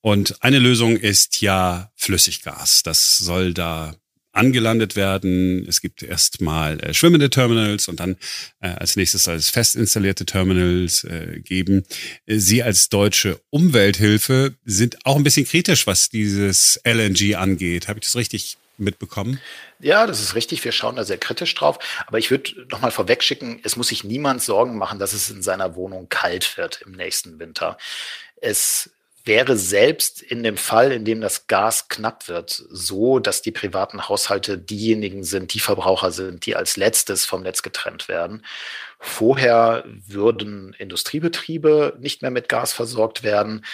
Und 0.00 0.42
eine 0.42 0.58
Lösung 0.58 0.96
ist 0.96 1.40
ja 1.40 1.90
Flüssiggas. 1.94 2.82
Das 2.82 3.16
soll 3.16 3.54
da 3.54 3.94
angelandet 4.34 4.96
werden. 4.96 5.64
Es 5.68 5.80
gibt 5.80 6.02
erstmal 6.02 6.80
äh, 6.80 6.92
schwimmende 6.92 7.30
Terminals 7.30 7.88
und 7.88 8.00
dann 8.00 8.16
äh, 8.60 8.68
als 8.68 8.96
nächstes 8.96 9.26
es 9.26 9.50
fest 9.50 9.76
installierte 9.76 10.26
Terminals 10.26 11.04
äh, 11.04 11.40
geben. 11.40 11.84
Sie 12.26 12.62
als 12.62 12.88
deutsche 12.88 13.40
Umwelthilfe 13.50 14.54
sind 14.64 15.06
auch 15.06 15.16
ein 15.16 15.24
bisschen 15.24 15.46
kritisch, 15.46 15.86
was 15.86 16.10
dieses 16.10 16.80
LNG 16.84 17.36
angeht. 17.36 17.88
Habe 17.88 18.00
ich 18.00 18.06
das 18.06 18.16
richtig 18.16 18.58
mitbekommen? 18.76 19.40
Ja, 19.78 20.06
das 20.06 20.20
ist 20.20 20.34
richtig. 20.34 20.64
Wir 20.64 20.72
schauen 20.72 20.96
da 20.96 21.04
sehr 21.04 21.18
kritisch 21.18 21.54
drauf. 21.54 21.78
Aber 22.06 22.18
ich 22.18 22.30
würde 22.30 22.66
noch 22.70 22.80
mal 22.80 22.90
vorwegschicken, 22.90 23.60
es 23.62 23.76
muss 23.76 23.88
sich 23.88 24.04
niemand 24.04 24.42
Sorgen 24.42 24.76
machen, 24.78 24.98
dass 24.98 25.12
es 25.12 25.30
in 25.30 25.42
seiner 25.42 25.76
Wohnung 25.76 26.08
kalt 26.08 26.56
wird 26.56 26.82
im 26.82 26.92
nächsten 26.92 27.38
Winter. 27.38 27.78
Es 28.40 28.90
wäre 29.24 29.56
selbst 29.56 30.20
in 30.20 30.42
dem 30.42 30.56
Fall, 30.56 30.92
in 30.92 31.04
dem 31.04 31.20
das 31.20 31.46
Gas 31.46 31.88
knapp 31.88 32.28
wird, 32.28 32.62
so, 32.70 33.18
dass 33.18 33.40
die 33.40 33.52
privaten 33.52 34.08
Haushalte 34.08 34.58
diejenigen 34.58 35.24
sind, 35.24 35.54
die 35.54 35.60
Verbraucher 35.60 36.12
sind, 36.12 36.44
die 36.44 36.56
als 36.56 36.76
letztes 36.76 37.24
vom 37.24 37.42
Netz 37.42 37.62
getrennt 37.62 38.08
werden. 38.08 38.44
Vorher 38.98 39.84
würden 40.06 40.74
Industriebetriebe 40.78 41.96
nicht 42.00 42.22
mehr 42.22 42.30
mit 42.30 42.48
Gas 42.48 42.72
versorgt 42.74 43.22
werden. 43.22 43.64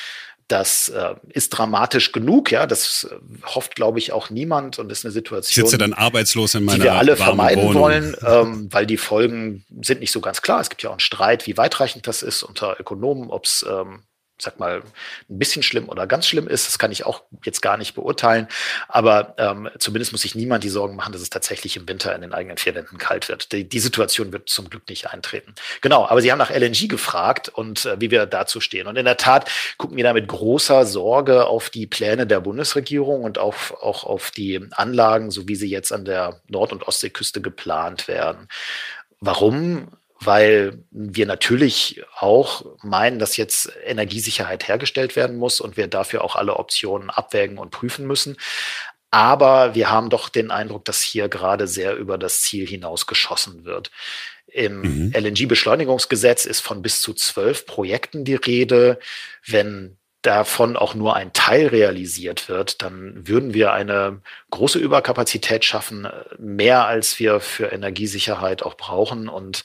Das 0.46 0.88
äh, 0.88 1.14
ist 1.28 1.50
dramatisch 1.50 2.10
genug, 2.10 2.50
ja. 2.50 2.66
Das 2.66 3.04
äh, 3.04 3.16
hofft, 3.46 3.76
glaube 3.76 4.00
ich, 4.00 4.12
auch 4.12 4.30
niemand 4.30 4.80
und 4.80 4.90
ist 4.90 5.04
eine 5.04 5.12
Situation, 5.12 5.64
ich 5.64 5.70
sitze 5.70 5.78
dann 5.78 5.92
arbeitslos 5.92 6.56
in 6.56 6.64
meiner 6.64 6.78
die 6.78 6.84
wir 6.84 6.94
alle 6.94 7.16
vermeiden 7.16 7.62
Wohnung. 7.62 7.82
wollen, 7.82 8.16
ähm, 8.26 8.68
weil 8.72 8.86
die 8.86 8.96
Folgen 8.96 9.64
sind 9.82 10.00
nicht 10.00 10.10
so 10.10 10.20
ganz 10.20 10.42
klar. 10.42 10.60
Es 10.60 10.68
gibt 10.68 10.82
ja 10.82 10.90
auch 10.90 10.94
einen 10.94 11.00
Streit, 11.00 11.46
wie 11.46 11.56
weitreichend 11.56 12.08
das 12.08 12.22
ist 12.22 12.42
unter 12.42 12.80
Ökonomen, 12.80 13.30
ob 13.30 13.44
es 13.44 13.64
ähm, 13.68 14.02
sag 14.42 14.58
mal, 14.58 14.82
ein 15.28 15.38
bisschen 15.38 15.62
schlimm 15.62 15.88
oder 15.88 16.06
ganz 16.06 16.26
schlimm 16.26 16.48
ist. 16.48 16.66
Das 16.66 16.78
kann 16.78 16.92
ich 16.92 17.06
auch 17.06 17.22
jetzt 17.44 17.62
gar 17.62 17.76
nicht 17.76 17.94
beurteilen. 17.94 18.48
Aber 18.88 19.34
ähm, 19.38 19.68
zumindest 19.78 20.12
muss 20.12 20.22
sich 20.22 20.34
niemand 20.34 20.64
die 20.64 20.68
Sorgen 20.68 20.96
machen, 20.96 21.12
dass 21.12 21.22
es 21.22 21.30
tatsächlich 21.30 21.76
im 21.76 21.88
Winter 21.88 22.14
in 22.14 22.22
den 22.22 22.32
eigenen 22.32 22.56
vier 22.56 22.74
Wänden 22.74 22.98
kalt 22.98 23.28
wird. 23.28 23.52
Die, 23.52 23.68
die 23.68 23.80
Situation 23.80 24.32
wird 24.32 24.48
zum 24.48 24.70
Glück 24.70 24.88
nicht 24.88 25.10
eintreten. 25.10 25.54
Genau, 25.80 26.06
aber 26.06 26.22
Sie 26.22 26.30
haben 26.30 26.38
nach 26.38 26.50
LNG 26.50 26.88
gefragt 26.88 27.48
und 27.48 27.84
äh, 27.86 28.00
wie 28.00 28.10
wir 28.10 28.26
dazu 28.26 28.60
stehen. 28.60 28.86
Und 28.86 28.96
in 28.96 29.04
der 29.04 29.16
Tat 29.16 29.50
gucken 29.76 29.96
wir 29.96 30.04
da 30.04 30.12
mit 30.12 30.28
großer 30.28 30.86
Sorge 30.86 31.46
auf 31.46 31.70
die 31.70 31.86
Pläne 31.86 32.26
der 32.26 32.40
Bundesregierung 32.40 33.24
und 33.24 33.38
auf, 33.38 33.74
auch 33.80 34.04
auf 34.04 34.30
die 34.30 34.60
Anlagen, 34.72 35.30
so 35.30 35.48
wie 35.48 35.56
sie 35.56 35.68
jetzt 35.68 35.92
an 35.92 36.04
der 36.04 36.40
Nord- 36.48 36.72
und 36.72 36.86
Ostseeküste 36.86 37.40
geplant 37.40 38.08
werden. 38.08 38.48
Warum? 39.20 39.88
Weil 40.20 40.84
wir 40.90 41.26
natürlich 41.26 42.02
auch 42.18 42.64
meinen, 42.82 43.18
dass 43.18 43.36
jetzt 43.36 43.72
Energiesicherheit 43.84 44.68
hergestellt 44.68 45.16
werden 45.16 45.36
muss 45.36 45.60
und 45.60 45.76
wir 45.76 45.88
dafür 45.88 46.22
auch 46.22 46.36
alle 46.36 46.56
Optionen 46.56 47.08
abwägen 47.08 47.58
und 47.58 47.70
prüfen 47.70 48.06
müssen. 48.06 48.36
Aber 49.10 49.74
wir 49.74 49.90
haben 49.90 50.10
doch 50.10 50.28
den 50.28 50.50
Eindruck, 50.50 50.84
dass 50.84 51.02
hier 51.02 51.28
gerade 51.28 51.66
sehr 51.66 51.96
über 51.96 52.18
das 52.18 52.42
Ziel 52.42 52.66
hinaus 52.66 53.06
geschossen 53.06 53.64
wird. 53.64 53.90
Im 54.46 54.80
mhm. 54.80 55.12
LNG-Beschleunigungsgesetz 55.14 56.44
ist 56.44 56.60
von 56.60 56.82
bis 56.82 57.00
zu 57.00 57.14
zwölf 57.14 57.66
Projekten 57.66 58.24
die 58.24 58.34
Rede. 58.34 58.98
Wenn 59.46 59.96
davon 60.22 60.76
auch 60.76 60.94
nur 60.94 61.16
ein 61.16 61.32
Teil 61.32 61.68
realisiert 61.68 62.48
wird, 62.48 62.82
dann 62.82 63.26
würden 63.26 63.54
wir 63.54 63.72
eine 63.72 64.20
große 64.50 64.78
Überkapazität 64.78 65.64
schaffen, 65.64 66.06
mehr 66.38 66.86
als 66.86 67.18
wir 67.18 67.40
für 67.40 67.72
Energiesicherheit 67.72 68.62
auch 68.62 68.76
brauchen. 68.76 69.28
Und 69.28 69.64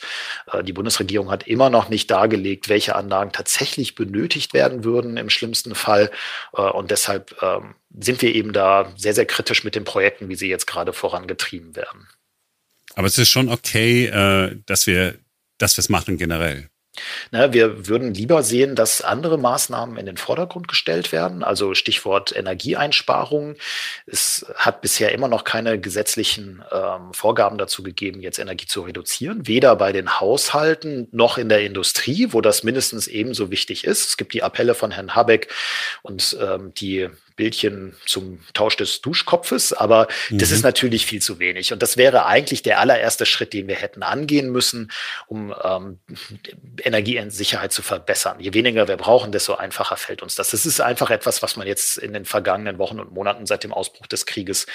äh, 0.52 0.63
die 0.63 0.74
Bundesregierung 0.74 1.30
hat 1.30 1.48
immer 1.48 1.70
noch 1.70 1.89
nicht 1.89 2.10
dargelegt, 2.10 2.70
welche 2.70 2.96
Anlagen 2.96 3.32
tatsächlich 3.34 3.96
benötigt 3.96 4.54
werden 4.54 4.84
würden 4.84 5.18
im 5.18 5.30
schlimmsten 5.30 5.76
Fall. 5.76 6.10
Äh, 6.56 6.62
und 6.62 6.89
deshalb 6.89 7.36
äh, 7.41 7.60
sind 8.00 8.22
wir 8.22 8.34
eben 8.34 8.54
da 8.54 8.94
sehr, 8.96 9.13
sehr 9.13 9.26
kritisch 9.26 9.63
mit 9.65 9.76
den 9.76 9.84
Projekten, 9.84 10.30
wie 10.30 10.36
sie 10.36 10.50
jetzt 10.50 10.68
gerade 10.68 10.94
vorangetrieben 10.94 11.76
werden. 11.76 12.08
Aber 12.94 13.08
es 13.08 13.18
ist 13.18 13.30
schon 13.30 13.50
okay, 13.50 14.06
äh, 14.06 14.58
dass 14.65 14.88
wir, 14.88 15.15
dass 15.58 15.76
wir 15.76 15.82
es 15.82 15.89
machen 15.89 16.18
generell. 16.18 16.70
Na, 17.32 17.54
wir 17.54 17.88
würden 17.88 18.14
lieber 18.14 18.44
sehen, 18.44 18.76
dass 18.76 19.02
andere 19.02 19.38
Maßnahmen 19.38 19.98
in 19.98 20.06
den 20.06 20.18
Vordergrund 20.18 20.68
gestellt 20.68 21.12
werden, 21.12 21.44
also 21.44 21.74
Stichwort 21.74 22.36
Energieeinsparungen. 22.36 23.56
Es 24.06 24.46
hat 24.56 24.82
bisher 24.82 25.12
immer 25.12 25.28
noch 25.28 25.44
keine 25.44 25.80
gesetzlichen 25.80 26.64
ähm, 26.72 27.14
Vorgaben 27.14 27.58
dazu 27.58 27.84
gegeben, 27.84 28.22
jetzt 28.22 28.40
Energie 28.40 28.68
zu 28.68 28.82
reduzieren, 28.82 29.48
weder 29.48 29.76
bei 29.76 29.92
den 29.92 30.20
Haushalten 30.20 31.08
noch 31.12 31.38
in 31.38 31.50
der 31.50 31.62
Industrie, 31.62 32.28
wo 32.32 32.42
das 32.42 32.64
mindestens 32.64 33.08
ebenso 33.08 33.52
wichtig 33.52 33.84
ist. 33.84 34.08
Es 34.08 34.18
gibt 34.18 34.34
die 34.34 34.44
Appelle 34.44 34.76
von 34.76 34.92
Herrn 34.92 35.16
Habeck 35.16 35.52
und 36.02 36.38
ähm, 36.42 36.74
die 36.76 37.10
Bildchen 37.36 37.95
zum 38.06 38.39
Tausch 38.54 38.78
des 38.78 39.02
Duschkopfes, 39.02 39.74
aber 39.74 40.08
mhm. 40.30 40.38
das 40.38 40.52
ist 40.52 40.60
mhm. 40.60 40.67
natürlich 40.67 41.06
viel 41.06 41.21
zu 41.21 41.39
wenig. 41.39 41.74
Und 41.74 41.82
das 41.82 41.98
wäre 41.98 42.26
eigentlich 42.26 42.63
der 42.63 42.80
allererste 42.80 43.26
Schritt, 43.26 43.54
den 43.54 43.67
wir 43.67 43.76
hätten 43.76 44.04
angehen 44.04 44.52
müssen, 44.52 44.91
um 45.28 45.54
ähm, 45.63 46.00
Energiesicherheit 46.84 47.74
zu 47.74 47.82
verbessern. 47.82 48.39
Je 48.39 48.54
weniger 48.54 48.88
wir 48.88 48.98
brauchen, 48.98 49.32
desto 49.32 49.56
einfacher 49.56 49.98
fällt 49.98 50.21
uns 50.21 50.36
das. 50.36 50.52
Das 50.52 50.65
ist 50.65 50.80
einfach 50.80 51.10
etwas, 51.10 51.41
was 51.41 51.58
man 51.58 51.67
jetzt 51.67 51.98
in 51.98 52.13
den 52.13 52.26
vergangenen 52.26 52.78
Wochen 52.78 53.00
und 53.00 53.12
Monaten 53.12 53.45
seit 53.45 53.63
dem 53.63 53.74
Ausbruch 53.74 54.08
des 54.08 54.26
Krieges 54.26 54.65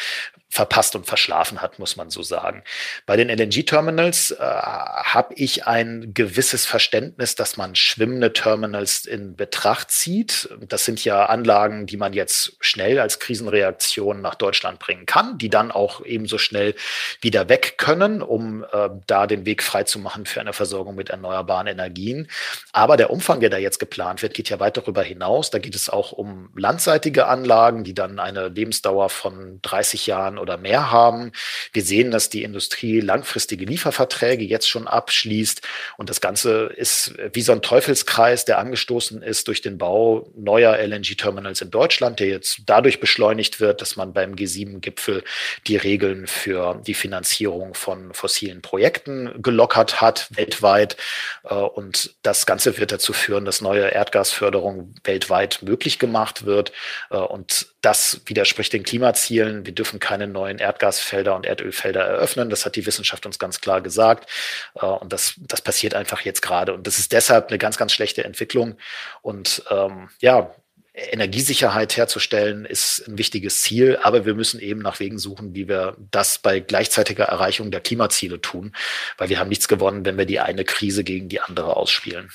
verpasst 0.49 0.97
und 0.97 1.07
verschlafen 1.07 1.63
hat, 1.63 1.79
muss 1.79 1.97
man 1.97 2.11
so 2.11 2.23
sagen. 2.23 2.63
Bei 3.07 3.17
den 3.17 3.31
LNG-Terminals 3.31 4.33
äh, 4.33 4.37
habe 4.41 5.35
ich 5.35 5.67
ein 5.67 6.13
gewisses 6.13 6.67
Verständnis, 6.67 7.37
dass 7.37 7.57
man 7.57 7.75
schwimmende 7.75 8.33
Terminals 8.33 9.07
in 9.07 9.37
Betracht 9.37 9.91
zieht. 9.91 10.49
Das 10.61 10.85
sind 10.85 11.05
ja 11.05 11.27
Anlagen, 11.27 11.87
die 11.87 11.97
man 11.97 12.13
jetzt 12.13 12.50
schnell 12.61 12.99
als 12.99 13.19
Krisenreaktion 13.19 14.21
nach 14.21 14.35
Deutschland 14.35 14.79
bringen 14.79 15.07
kann, 15.07 15.39
die 15.39 15.51
dann 15.51 15.71
auch 15.71 16.05
ebenso 16.05 16.39
schnell 16.39 16.75
wieder 17.21 17.49
weg 17.49 17.75
können, 17.79 18.23
um 18.23 18.65
äh, 18.65 18.91
da 19.07 19.27
den 19.27 19.47
Weg 19.47 19.63
frei 19.63 19.85
zu 19.85 19.99
machen 19.99 20.27
für 20.27 20.41
eine 20.41 20.53
Versorgung 20.53 20.95
mit 20.95 21.11
erneuerbaren 21.11 21.67
Energien. 21.67 22.29
Aber 22.73 22.97
der 22.97 23.11
Umfang, 23.11 23.41
der 23.41 23.51
da 23.51 23.59
jetzt 23.59 23.79
geplant 23.79 24.23
wird, 24.23 24.35
geht 24.35 24.51
ja 24.51 24.61
weit 24.61 24.77
darüber 24.77 25.03
hinaus. 25.03 25.51
Da 25.51 25.59
geht 25.59 25.75
es 25.75 25.89
auch 25.89 26.13
um 26.13 26.51
landseitige 26.57 27.27
Anlagen, 27.27 27.85
die 27.85 27.95
dann 27.95 28.19
eine 28.19 28.49
Lebensdauer 28.49 29.09
von 29.11 29.61
30 29.63 30.07
Jahren 30.07 30.39
oder 30.39 30.57
mehr 30.57 30.91
haben. 30.91 31.33
Wir 31.73 31.83
sehen, 31.83 32.11
dass 32.11 32.31
die 32.31 32.43
Industrie 32.43 33.01
langfristige 33.01 33.65
Lieferverträge 33.65 34.45
jetzt 34.45 34.69
schon 34.69 34.87
abschließt 34.87 35.63
und 35.97 36.11
das 36.11 36.21
Ganze 36.21 36.67
ist 36.77 37.15
wie 37.33 37.43
so 37.43 37.53
ein 37.53 37.63
Teufelskreis, 37.63 38.45
der 38.45 38.59
angestoßen 38.59 39.23
ist 39.23 39.49
durch 39.49 39.63
den 39.63 39.79
Bau 39.79 40.31
neuer 40.37 40.77
LNG-Terminals 40.79 41.61
in 41.61 41.71
Deutschland, 41.71 42.21
der 42.21 42.29
jetzt 42.41 42.63
dadurch 42.67 43.01
beschleunigt 43.01 43.61
wird, 43.61 43.83
dass 43.83 43.97
man 43.97 44.13
beim 44.13 44.35
G7-Gipfel 44.35 45.23
die 45.67 45.77
Regeln 45.77 46.27
für 46.27 46.81
die 46.87 46.95
Finanzierung 46.95 47.75
von 47.75 48.15
fossilen 48.15 48.63
Projekten 48.63 49.43
gelockert 49.43 50.01
hat, 50.01 50.29
weltweit. 50.31 50.97
Äh, 51.45 51.55
und 51.55 52.15
das 52.23 52.47
Ganze 52.47 52.79
wird 52.79 52.93
dazu 52.93 53.13
führen, 53.13 53.45
dass 53.45 53.61
neue 53.61 53.89
Erdgasförderung 53.89 54.95
weltweit 55.05 55.61
möglich 55.63 55.99
gemacht 55.99 56.47
wird. 56.47 56.73
Äh, 57.11 57.17
und 57.17 57.67
das 57.83 58.21
widerspricht 58.27 58.73
den 58.73 58.83
Klimazielen. 58.83 59.67
Wir 59.67 59.75
dürfen 59.75 60.01
keine 60.01 60.27
neuen 60.27 60.59
Erdgasfelder 60.59 61.35
und 61.35 61.47
Erdölfelder 61.47 62.03
eröffnen. 62.03 62.51
Das 62.51 62.67
hat 62.67 62.77
die 62.77 62.87
Wissenschaft 62.87 63.27
uns 63.27 63.39
ganz 63.39 63.61
klar 63.61 63.83
gesagt. 63.83 64.31
Äh, 64.75 64.87
und 64.87 65.13
das, 65.13 65.35
das 65.39 65.61
passiert 65.61 65.95
einfach 65.95 66.23
jetzt 66.23 66.41
gerade. 66.41 66.73
Und 66.73 66.87
das 66.87 66.99
ist 66.99 67.13
deshalb 67.13 67.49
eine 67.49 67.59
ganz, 67.59 67.77
ganz 67.77 67.93
schlechte 67.93 68.25
Entwicklung. 68.25 68.77
Und 69.21 69.63
ähm, 69.71 70.09
ja, 70.21 70.55
Energiesicherheit 70.93 71.97
herzustellen 71.97 72.65
ist 72.65 73.07
ein 73.07 73.17
wichtiges 73.17 73.63
Ziel, 73.63 73.99
aber 74.03 74.27
wir 74.27 74.35
müssen 74.35 74.61
eben 74.61 74.81
nach 74.81 74.99
Wegen 74.99 75.19
suchen, 75.19 75.55
wie 75.55 75.69
wir 75.69 75.97
das 76.11 76.39
bei 76.39 76.59
gleichzeitiger 76.61 77.25
Erreichung 77.25 77.71
der 77.71 77.81
Klimaziele 77.81 78.41
tun, 78.41 78.73
weil 79.17 79.29
wir 79.29 79.39
haben 79.39 79.49
nichts 79.49 79.69
gewonnen, 79.69 80.05
wenn 80.05 80.19
wir 80.19 80.27
die 80.27 80.41
eine 80.41 80.65
Krise 80.65 81.05
gegen 81.05 81.29
die 81.29 81.41
andere 81.41 81.77
ausspielen. 81.77 82.31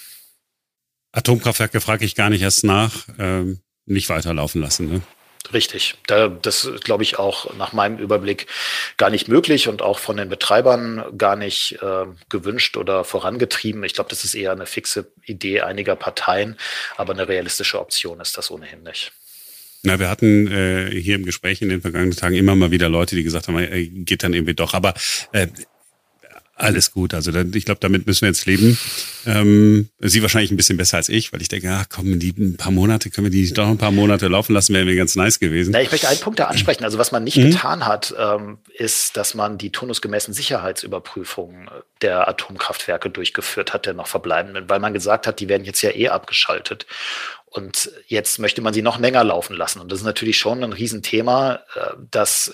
Atomkraftwerke 1.11 1.81
frage 1.81 2.05
ich 2.05 2.15
gar 2.15 2.29
nicht 2.29 2.41
erst 2.41 2.63
nach, 2.63 3.07
ähm, 3.19 3.59
nicht 3.85 4.09
weiterlaufen 4.09 4.61
lassen. 4.61 4.89
Ne? 4.89 5.01
Richtig. 5.53 5.95
Da, 6.08 6.27
das 6.27 6.69
glaube 6.84 7.03
ich 7.03 7.19
auch 7.19 7.53
nach 7.55 7.73
meinem 7.73 7.97
Überblick 7.97 8.47
gar 8.97 9.10
nicht 9.10 9.27
möglich 9.27 9.67
und 9.67 9.81
auch 9.81 9.99
von 9.99 10.17
den 10.17 10.29
Betreibern 10.29 11.03
gar 11.17 11.36
nicht 11.36 11.77
äh, 11.81 12.05
gewünscht 12.29 12.77
oder 12.77 13.03
vorangetrieben. 13.03 13.84
Ich 13.84 13.93
glaube, 13.93 14.10
das 14.10 14.23
ist 14.23 14.36
eher 14.36 14.51
eine 14.51 14.65
fixe 14.65 15.12
Idee 15.23 15.62
einiger 15.62 15.95
Parteien, 15.95 16.58
aber 16.97 17.13
eine 17.13 17.27
realistische 17.27 17.79
Option 17.79 18.19
ist 18.19 18.38
das 18.38 18.49
ohnehin 18.49 18.84
nicht. 18.84 19.12
Na, 19.84 19.99
wir 19.99 20.10
hatten 20.10 20.47
äh, 20.47 20.89
hier 20.89 21.15
im 21.15 21.25
Gespräch 21.25 21.62
in 21.62 21.69
den 21.69 21.81
vergangenen 21.81 22.15
Tagen 22.15 22.36
immer 22.36 22.55
mal 22.55 22.71
wieder 22.71 22.89
Leute, 22.89 23.15
die 23.15 23.23
gesagt 23.23 23.47
haben, 23.47 23.60
äh, 23.60 23.86
geht 23.86 24.23
dann 24.23 24.34
irgendwie 24.34 24.55
doch. 24.55 24.73
Aber 24.73 24.95
äh, 25.31 25.47
alles 26.57 26.91
gut. 26.91 27.13
Also 27.13 27.31
ich 27.33 27.65
glaube, 27.65 27.81
damit 27.81 28.07
müssen 28.07 28.21
wir 28.21 28.29
jetzt 28.29 28.45
leben. 28.45 28.77
Ähm, 29.25 29.89
sie 29.99 30.21
wahrscheinlich 30.21 30.51
ein 30.51 30.57
bisschen 30.57 30.77
besser 30.77 30.97
als 30.97 31.09
ich, 31.09 31.33
weil 31.33 31.41
ich 31.41 31.49
denke, 31.49 31.69
ach 31.69 31.85
komm, 31.89 32.17
die 32.17 32.33
ein 32.37 32.55
paar 32.55 32.71
Monate, 32.71 33.09
können 33.09 33.25
wir 33.25 33.31
die 33.31 33.51
doch 33.53 33.67
ein 33.67 33.77
paar 33.77 33.91
Monate 33.91 34.29
laufen 34.29 34.53
lassen, 34.53 34.73
wäre 34.73 34.85
mir 34.85 34.95
ganz 34.95 35.17
nice 35.17 35.39
gewesen. 35.39 35.71
Na, 35.71 35.81
ich 35.81 35.91
möchte 35.91 36.07
einen 36.07 36.19
Punkt 36.19 36.39
da 36.39 36.45
ansprechen. 36.45 36.85
Also 36.85 36.97
was 36.97 37.11
man 37.11 37.25
nicht 37.25 37.37
mhm. 37.37 37.51
getan 37.51 37.85
hat, 37.85 38.15
ähm, 38.17 38.59
ist, 38.73 39.17
dass 39.17 39.33
man 39.33 39.57
die 39.57 39.71
turnusgemäßen 39.71 40.33
Sicherheitsüberprüfungen 40.33 41.69
der 42.01 42.27
Atomkraftwerke 42.29 43.09
durchgeführt 43.09 43.73
hat, 43.73 43.85
der 43.85 43.93
noch 43.93 44.07
verbleibenden, 44.07 44.69
weil 44.69 44.79
man 44.79 44.93
gesagt 44.93 45.27
hat, 45.27 45.41
die 45.41 45.49
werden 45.49 45.65
jetzt 45.65 45.81
ja 45.81 45.91
eh 45.91 46.07
abgeschaltet. 46.07 46.85
Und 47.55 47.89
jetzt 48.07 48.37
möchte 48.37 48.61
man 48.61 48.73
sie 48.73 48.81
noch 48.81 48.99
länger 48.99 49.23
laufen 49.23 49.55
lassen. 49.55 49.79
Und 49.79 49.89
das 49.89 49.99
ist 49.99 50.05
natürlich 50.05 50.37
schon 50.37 50.61
ein 50.61 50.73
Riesenthema, 50.73 51.61
äh, 51.75 51.93
dass, 52.11 52.53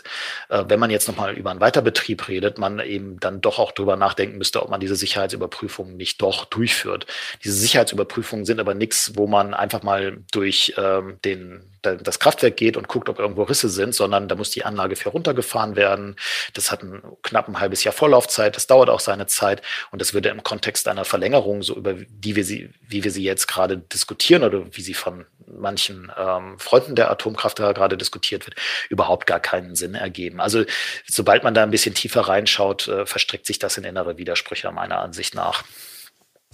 äh, 0.49 0.63
wenn 0.67 0.79
man 0.79 0.91
jetzt 0.91 1.07
nochmal 1.07 1.33
über 1.33 1.49
einen 1.49 1.59
Weiterbetrieb 1.59 2.27
redet, 2.27 2.59
man 2.59 2.79
eben 2.79 3.19
dann 3.19 3.41
doch 3.41 3.57
auch 3.57 3.71
drüber 3.71 3.95
nachdenken 3.95 4.37
müsste, 4.37 4.61
ob 4.61 4.69
man 4.69 4.79
diese 4.79 4.95
Sicherheitsüberprüfungen 4.95 5.97
nicht 5.97 6.21
doch 6.21 6.45
durchführt. 6.45 7.07
Diese 7.43 7.55
Sicherheitsüberprüfungen 7.55 8.45
sind 8.45 8.59
aber 8.59 8.75
nichts, 8.75 9.13
wo 9.15 9.25
man 9.25 9.55
einfach 9.55 9.81
mal 9.81 10.19
durch 10.31 10.75
ähm, 10.77 11.17
den 11.25 11.70
das 11.81 12.19
Kraftwerk 12.19 12.57
geht 12.57 12.77
und 12.77 12.87
guckt, 12.87 13.09
ob 13.09 13.19
irgendwo 13.19 13.43
Risse 13.43 13.69
sind, 13.69 13.95
sondern 13.95 14.27
da 14.27 14.35
muss 14.35 14.51
die 14.51 14.65
Anlage 14.65 14.95
für 14.95 15.09
runtergefahren 15.09 15.75
werden. 15.75 16.15
Das 16.53 16.71
hat 16.71 16.83
ein 16.83 17.01
knapp 17.23 17.47
ein 17.47 17.59
halbes 17.59 17.83
Jahr 17.83 17.93
Vorlaufzeit. 17.93 18.55
Das 18.55 18.67
dauert 18.67 18.89
auch 18.89 18.99
seine 18.99 19.27
Zeit. 19.27 19.61
Und 19.91 20.01
das 20.01 20.13
würde 20.13 20.29
im 20.29 20.43
Kontext 20.43 20.87
einer 20.87 21.05
Verlängerung, 21.05 21.63
so 21.63 21.75
über 21.75 21.93
die 21.93 22.35
wir 22.35 22.45
sie, 22.45 22.69
wie 22.87 23.03
wir 23.03 23.11
sie 23.11 23.23
jetzt 23.23 23.47
gerade 23.47 23.77
diskutieren 23.77 24.43
oder 24.43 24.63
wie 24.71 24.81
sie 24.81 24.93
von 24.93 25.25
manchen 25.59 26.11
ähm, 26.17 26.57
Freunden 26.59 26.95
der 26.95 27.11
Atomkraft 27.11 27.57
gerade 27.57 27.97
diskutiert 27.97 28.45
wird, 28.45 28.55
überhaupt 28.89 29.27
gar 29.27 29.39
keinen 29.39 29.75
Sinn 29.75 29.95
ergeben. 29.95 30.39
Also 30.39 30.63
sobald 31.05 31.43
man 31.43 31.53
da 31.53 31.63
ein 31.63 31.71
bisschen 31.71 31.95
tiefer 31.95 32.21
reinschaut, 32.21 32.87
äh, 32.87 33.05
verstrickt 33.05 33.45
sich 33.45 33.59
das 33.59 33.77
in 33.77 33.83
innere 33.83 34.17
Widersprüche 34.17 34.71
meiner 34.71 34.99
Ansicht 34.99 35.35
nach. 35.35 35.63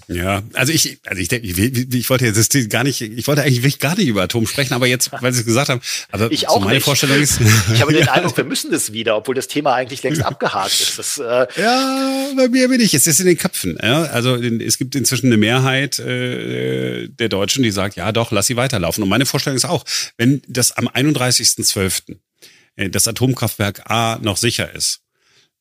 Ja, 0.10 0.42
also 0.54 0.72
ich, 0.72 1.00
also 1.06 1.22
ich 1.22 1.28
denke, 1.28 1.46
ich, 1.48 1.58
ich, 1.94 2.10
wollte 2.10 2.26
jetzt 2.26 2.70
gar 2.70 2.86
nicht, 2.86 3.02
ich 3.02 3.28
wollte 3.28 3.42
eigentlich 3.42 3.80
gar 3.80 3.98
nicht 3.98 4.08
über 4.08 4.24
Atom 4.24 4.48
sprechen, 4.48 4.74
aber 4.74 4.88
jetzt, 4.88 5.12
weil 5.12 5.34
Sie 5.34 5.42
es 5.42 5.46
gesagt 5.46 5.68
haben, 5.68 5.82
aber 6.12 6.32
ich 6.32 6.48
auch 6.48 6.56
so 6.56 6.60
meine 6.62 6.76
nicht. 6.76 6.86
Vorstellung 6.86 7.22
ist. 7.22 7.42
Ich 7.74 7.82
habe 7.82 7.92
den 7.92 8.08
Eindruck, 8.08 8.38
wir 8.38 8.46
müssen 8.46 8.72
das 8.72 8.94
wieder, 8.94 9.18
obwohl 9.18 9.36
das 9.36 9.48
Thema 9.48 9.74
eigentlich 9.74 10.02
längst 10.04 10.24
abgehakt 10.24 10.80
ist. 10.80 10.98
Das, 10.98 11.18
äh 11.18 11.48
ja, 11.62 12.30
bei 12.36 12.48
mir 12.48 12.70
bin 12.70 12.80
ich. 12.80 12.94
Es 12.94 13.06
ist 13.06 13.20
in 13.20 13.26
den 13.26 13.38
Köpfen. 13.38 13.78
Ja? 13.82 14.04
Also 14.04 14.36
es 14.36 14.78
gibt 14.78 14.96
inzwischen 14.96 15.28
eine 15.28 15.38
Mehrheit 15.38 16.00
äh, 16.00 17.08
der 17.10 17.30
Deutschen, 17.30 17.64
die 17.64 17.72
sagt, 17.72 17.98
ja 17.98 18.12
doch, 18.12 18.32
lass 18.32 18.48
sie 18.48 18.56
weiterlaufen. 18.56 19.04
Und 19.04 19.10
meine 19.10 19.26
Vorstellung 19.26 19.58
ist 19.58 19.66
auch, 19.66 19.84
wenn 20.18 20.42
das 20.48 20.72
am 20.72 20.88
31.12. 20.88 22.16
Äh, 22.78 22.90
das 22.90 23.08
Atomkraftwerk 23.08 23.90
A 23.90 24.20
noch 24.22 24.38
sicher 24.38 24.74
ist, 24.74 25.02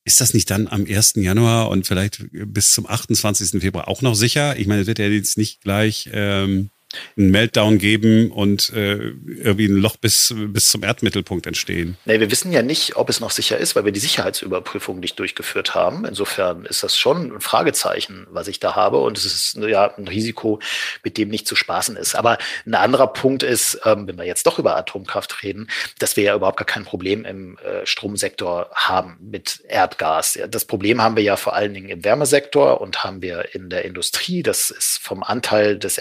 ist 0.06 0.20
das 0.20 0.32
nicht 0.34 0.50
dann 0.50 0.68
am 0.68 0.86
1. 0.86 1.14
Januar 1.16 1.68
und 1.68 1.86
vielleicht 1.86 2.24
bis 2.30 2.70
zum 2.70 2.86
28. 2.86 3.60
Februar 3.60 3.88
auch 3.88 4.02
noch 4.02 4.14
sicher? 4.14 4.56
Ich 4.56 4.68
meine, 4.68 4.82
es 4.82 4.86
wird 4.86 5.00
ja 5.00 5.08
jetzt 5.08 5.36
nicht 5.36 5.60
gleich. 5.60 6.08
Ähm 6.12 6.70
einen 7.16 7.30
Meltdown 7.30 7.78
geben 7.78 8.30
und 8.30 8.70
äh, 8.70 8.94
irgendwie 8.94 9.66
ein 9.66 9.76
Loch 9.76 9.96
bis, 9.96 10.34
bis 10.36 10.70
zum 10.70 10.82
Erdmittelpunkt 10.82 11.46
entstehen. 11.46 11.96
Nee, 12.04 12.20
wir 12.20 12.30
wissen 12.30 12.52
ja 12.52 12.62
nicht, 12.62 12.96
ob 12.96 13.08
es 13.08 13.20
noch 13.20 13.30
sicher 13.30 13.58
ist, 13.58 13.76
weil 13.76 13.84
wir 13.84 13.92
die 13.92 14.00
Sicherheitsüberprüfung 14.00 15.00
nicht 15.00 15.18
durchgeführt 15.18 15.74
haben. 15.74 16.04
Insofern 16.04 16.64
ist 16.64 16.82
das 16.82 16.98
schon 16.98 17.32
ein 17.36 17.40
Fragezeichen, 17.40 18.26
was 18.30 18.48
ich 18.48 18.60
da 18.60 18.76
habe. 18.76 18.98
Und 18.98 19.18
es 19.18 19.24
ist 19.24 19.56
ja 19.56 19.94
ein 19.96 20.08
Risiko, 20.08 20.60
mit 21.02 21.18
dem 21.18 21.28
nicht 21.28 21.46
zu 21.46 21.56
spaßen 21.56 21.96
ist. 21.96 22.14
Aber 22.14 22.38
ein 22.64 22.74
anderer 22.74 23.08
Punkt 23.08 23.42
ist, 23.42 23.80
ähm, 23.84 24.06
wenn 24.06 24.16
wir 24.16 24.24
jetzt 24.24 24.46
doch 24.46 24.58
über 24.58 24.76
Atomkraft 24.76 25.42
reden, 25.42 25.68
dass 25.98 26.16
wir 26.16 26.24
ja 26.24 26.34
überhaupt 26.34 26.58
gar 26.58 26.66
kein 26.66 26.84
Problem 26.84 27.24
im 27.24 27.58
äh, 27.58 27.86
Stromsektor 27.86 28.70
haben 28.74 29.16
mit 29.20 29.62
Erdgas. 29.68 30.38
Das 30.50 30.64
Problem 30.64 31.02
haben 31.02 31.16
wir 31.16 31.22
ja 31.22 31.36
vor 31.36 31.54
allen 31.54 31.74
Dingen 31.74 31.88
im 31.88 32.04
Wärmesektor 32.04 32.80
und 32.80 33.04
haben 33.04 33.22
wir 33.22 33.54
in 33.54 33.70
der 33.70 33.84
Industrie. 33.84 34.42
Das 34.42 34.70
ist 34.70 34.98
vom 34.98 35.22
Anteil 35.22 35.78
des 35.78 35.98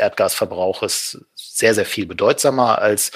Erdgasverbrauches 0.86 1.26
sehr, 1.36 1.74
sehr 1.74 1.86
viel 1.86 2.06
bedeutsamer 2.06 2.80
als 2.80 3.12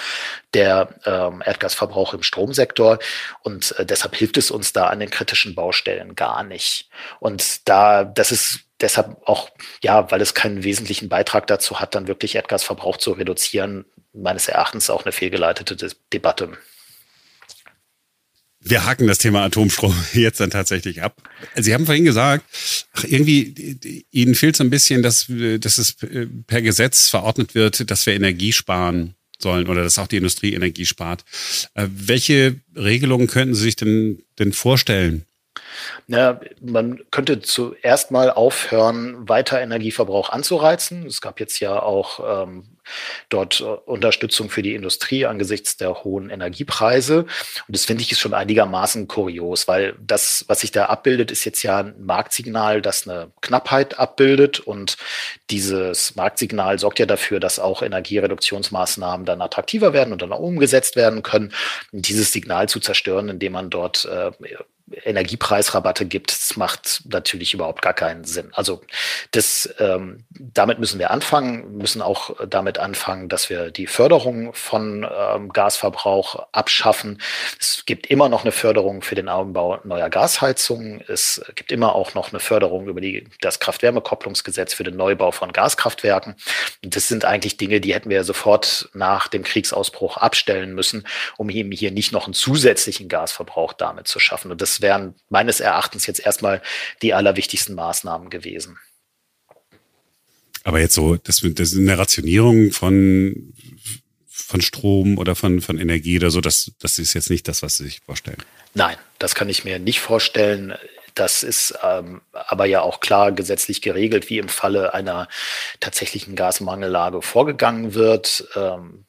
der 0.54 0.90
ähm, 1.06 1.44
Erdgasverbrauch 1.46 2.14
im 2.14 2.24
Stromsektor. 2.24 3.00
Und 3.42 3.78
äh, 3.78 3.86
deshalb 3.86 4.16
hilft 4.16 4.38
es 4.38 4.52
uns 4.52 4.74
da 4.74 4.88
an 4.88 5.00
den 5.00 5.10
kritischen 5.10 5.56
Baustellen 5.56 6.16
gar 6.16 6.44
nicht. 6.44 6.90
Und 7.20 7.68
da, 7.68 8.04
das 8.04 8.32
ist 8.32 8.62
deshalb 8.80 9.18
auch, 9.28 9.50
ja, 9.82 10.10
weil 10.12 10.22
es 10.22 10.34
keinen 10.34 10.64
wesentlichen 10.64 11.10
Beitrag 11.10 11.48
dazu 11.48 11.80
hat, 11.80 11.96
dann 11.96 12.08
wirklich 12.08 12.36
Erdgasverbrauch 12.36 12.98
zu 12.98 13.12
reduzieren, 13.12 13.86
meines 14.14 14.48
Erachtens 14.48 14.90
auch 14.90 15.04
eine 15.04 15.12
fehlgeleitete 15.12 15.76
De 15.76 15.92
Debatte. 16.14 16.58
Wir 18.62 18.86
haken 18.86 19.08
das 19.08 19.20
Thema 19.20 19.44
Atomstrom 19.44 19.96
jetzt 20.14 20.40
dann 20.40 20.50
tatsächlich 20.50 21.02
ab. 21.02 21.16
Sie 21.56 21.74
haben 21.74 21.86
vorhin 21.86 22.06
gesagt, 22.06 22.46
ach, 22.94 23.06
irgendwie, 23.06 24.06
Ihnen 24.12 24.36
fehlt 24.36 24.56
so 24.56 24.64
ein 24.64 24.70
bisschen, 24.70 25.02
dass, 25.02 25.28
dass 25.28 25.78
es 25.78 26.02
äh, 26.04 26.28
per 26.48 26.62
Gesetz 26.62 27.10
verordnet 27.10 27.56
wird, 27.56 27.90
dass 27.90 28.06
wir 28.06 28.14
Energie 28.14 28.52
sparen 28.52 29.16
sollen 29.42 29.70
oder 29.70 29.84
dass 29.84 29.98
auch 29.98 30.08
die 30.08 30.18
Industrie 30.18 30.54
Energie 30.54 30.86
spart. 30.86 31.24
Äh, 31.74 31.88
welche 31.90 32.60
Regelungen 32.76 33.28
könnten 33.28 33.56
Sie 33.56 33.64
sich 33.64 33.76
denn, 33.78 34.24
denn 34.38 34.52
vorstellen? 34.52 35.26
Na, 36.08 36.40
man 36.62 37.00
könnte 37.12 37.42
zuerst 37.42 38.12
mal 38.12 38.32
aufhören, 38.32 39.28
weiter 39.30 39.62
Energieverbrauch 39.62 40.30
anzureizen. 40.30 41.06
Es 41.06 41.22
gab 41.22 41.40
jetzt 41.40 41.60
ja 41.60 41.82
auch 41.82 42.44
ähm, 42.44 42.79
dort 43.30 43.62
äh, 43.62 43.64
Unterstützung 43.64 44.50
für 44.50 44.62
die 44.62 44.76
Industrie 44.76 45.26
angesichts 45.26 45.78
der 45.78 46.04
hohen 46.04 46.30
Energiepreise. 46.30 47.20
Und 47.20 47.30
das 47.68 47.86
finde 47.86 48.04
ich 48.04 48.12
ist 48.12 48.20
schon 48.20 48.34
einigermaßen 48.34 49.08
kurios, 49.08 49.68
weil 49.68 49.96
das, 50.00 50.46
was 50.48 50.62
sich 50.62 50.72
da 50.72 50.86
abbildet, 50.86 51.32
ist 51.32 51.46
jetzt 51.46 51.64
ja 51.64 51.80
ein 51.80 51.96
Marktsignal, 52.00 52.82
das 52.82 53.08
eine 53.08 53.32
Knappheit 53.42 54.00
abbildet. 54.00 54.60
Und 54.60 54.98
dieses 55.50 56.16
Marktsignal 56.16 56.80
sorgt 56.80 57.00
ja 57.00 57.06
dafür, 57.06 57.40
dass 57.40 57.60
auch 57.60 57.82
Energiereduktionsmaßnahmen 57.82 59.26
dann 59.26 59.42
attraktiver 59.42 59.94
werden 59.94 60.14
und 60.14 60.22
dann 60.22 60.32
auch 60.32 60.40
umgesetzt 60.40 60.96
werden 60.96 61.24
können. 61.24 61.54
Und 61.92 62.08
dieses 62.08 62.32
Signal 62.32 62.70
zu 62.70 62.80
zerstören, 62.80 63.30
indem 63.30 63.54
man 63.54 63.70
dort 63.70 64.06
äh, 64.06 64.32
Energiepreisrabatte 65.04 66.06
gibt, 66.06 66.32
das 66.32 66.58
macht 66.58 67.02
natürlich 67.10 67.54
überhaupt 67.54 67.82
gar 67.82 67.94
keinen 67.94 68.24
Sinn. 68.24 68.50
Also 68.54 68.82
das, 69.32 69.70
ähm, 69.80 70.26
damit 70.32 70.80
müssen 70.80 71.00
wir 71.00 71.12
anfangen, 71.12 71.78
müssen 71.78 72.02
auch 72.02 72.36
damit 72.48 72.78
anfangen, 72.78 73.30
dass 73.30 73.50
wir 73.50 73.72
die 73.72 73.88
Förderung 73.88 74.54
von 74.54 75.08
ähm, 75.12 75.50
Gasverbrauch 75.50 76.48
abschaffen. 76.52 77.22
Es 77.60 77.84
gibt 77.86 78.08
immer 78.08 78.30
noch 78.30 78.44
eine 78.44 78.52
Förderung 78.52 79.02
für 79.02 79.16
den 79.16 79.30
Anbau 79.30 79.80
neuer 79.84 80.10
Gasheizungen. 80.10 81.04
Es 81.08 81.42
gibt 81.56 81.72
immer 81.72 81.96
auch 81.96 82.14
noch 82.14 82.32
eine 82.32 82.40
Förderung 82.40 82.88
über 82.88 83.02
die, 83.02 83.28
das 83.42 83.60
Kraft-Wärme-Kopplungsgesetz 83.60 84.74
für 84.74 84.84
den 84.84 84.96
Neubau 84.96 85.32
von 85.32 85.54
Gaskraftwerken. 85.54 86.36
Das 86.82 87.08
sind 87.08 87.26
eigentlich 87.26 87.58
Dinge, 87.58 87.82
die 87.82 87.94
hätten 87.94 88.10
wir 88.10 88.24
sofort 88.24 88.90
nach 88.94 89.28
dem 89.28 89.44
Kriegsausbruch 89.44 90.18
abstellen 90.18 90.74
müssen, 90.74 91.06
um 91.38 91.50
eben 91.50 91.72
hier 91.72 91.92
nicht 91.92 92.12
noch 92.12 92.26
einen 92.26 92.34
zusätzlichen 92.34 93.08
Gasverbrauch 93.08 93.74
damit 93.74 94.08
zu 94.08 94.20
schaffen. 94.20 94.52
Und 94.52 94.62
das 94.62 94.79
wären 94.82 95.16
meines 95.30 95.60
Erachtens 95.60 96.06
jetzt 96.06 96.20
erstmal 96.20 96.62
die 97.02 97.14
allerwichtigsten 97.14 97.76
Maßnahmen 97.76 98.30
gewesen. 98.30 98.78
Aber 100.64 100.80
jetzt 100.80 100.94
so, 100.94 101.16
das, 101.16 101.42
das 101.44 101.76
eine 101.76 101.98
Rationierung 101.98 102.72
von, 102.72 103.54
von 104.28 104.62
Strom 104.62 105.18
oder 105.18 105.36
von, 105.36 105.62
von 105.62 105.80
Energie 105.80 106.18
oder 106.18 106.32
so, 106.32 106.42
das, 106.42 106.72
das 106.80 107.00
ist 107.00 107.14
jetzt 107.14 107.30
nicht 107.30 107.48
das, 107.48 107.62
was 107.62 107.78
Sie 107.78 107.86
sich 107.86 108.02
vorstellen. 108.02 108.44
Nein, 108.74 108.98
das 109.18 109.36
kann 109.36 109.50
ich 109.50 109.64
mir 109.64 109.80
nicht 109.80 110.00
vorstellen. 110.00 110.76
Das 111.16 111.44
ist 111.44 111.74
ähm, 111.84 112.22
aber 112.32 112.66
ja 112.66 112.82
auch 112.82 113.00
klar 113.00 113.32
gesetzlich 113.32 113.82
geregelt, 113.82 114.30
wie 114.30 114.38
im 114.38 114.48
Falle 114.48 114.94
einer 114.94 115.28
tatsächlichen 115.80 116.36
Gasmangellage 116.36 117.22
vorgegangen 117.22 117.94
wird. 117.94 118.48
Ähm, 118.56 119.06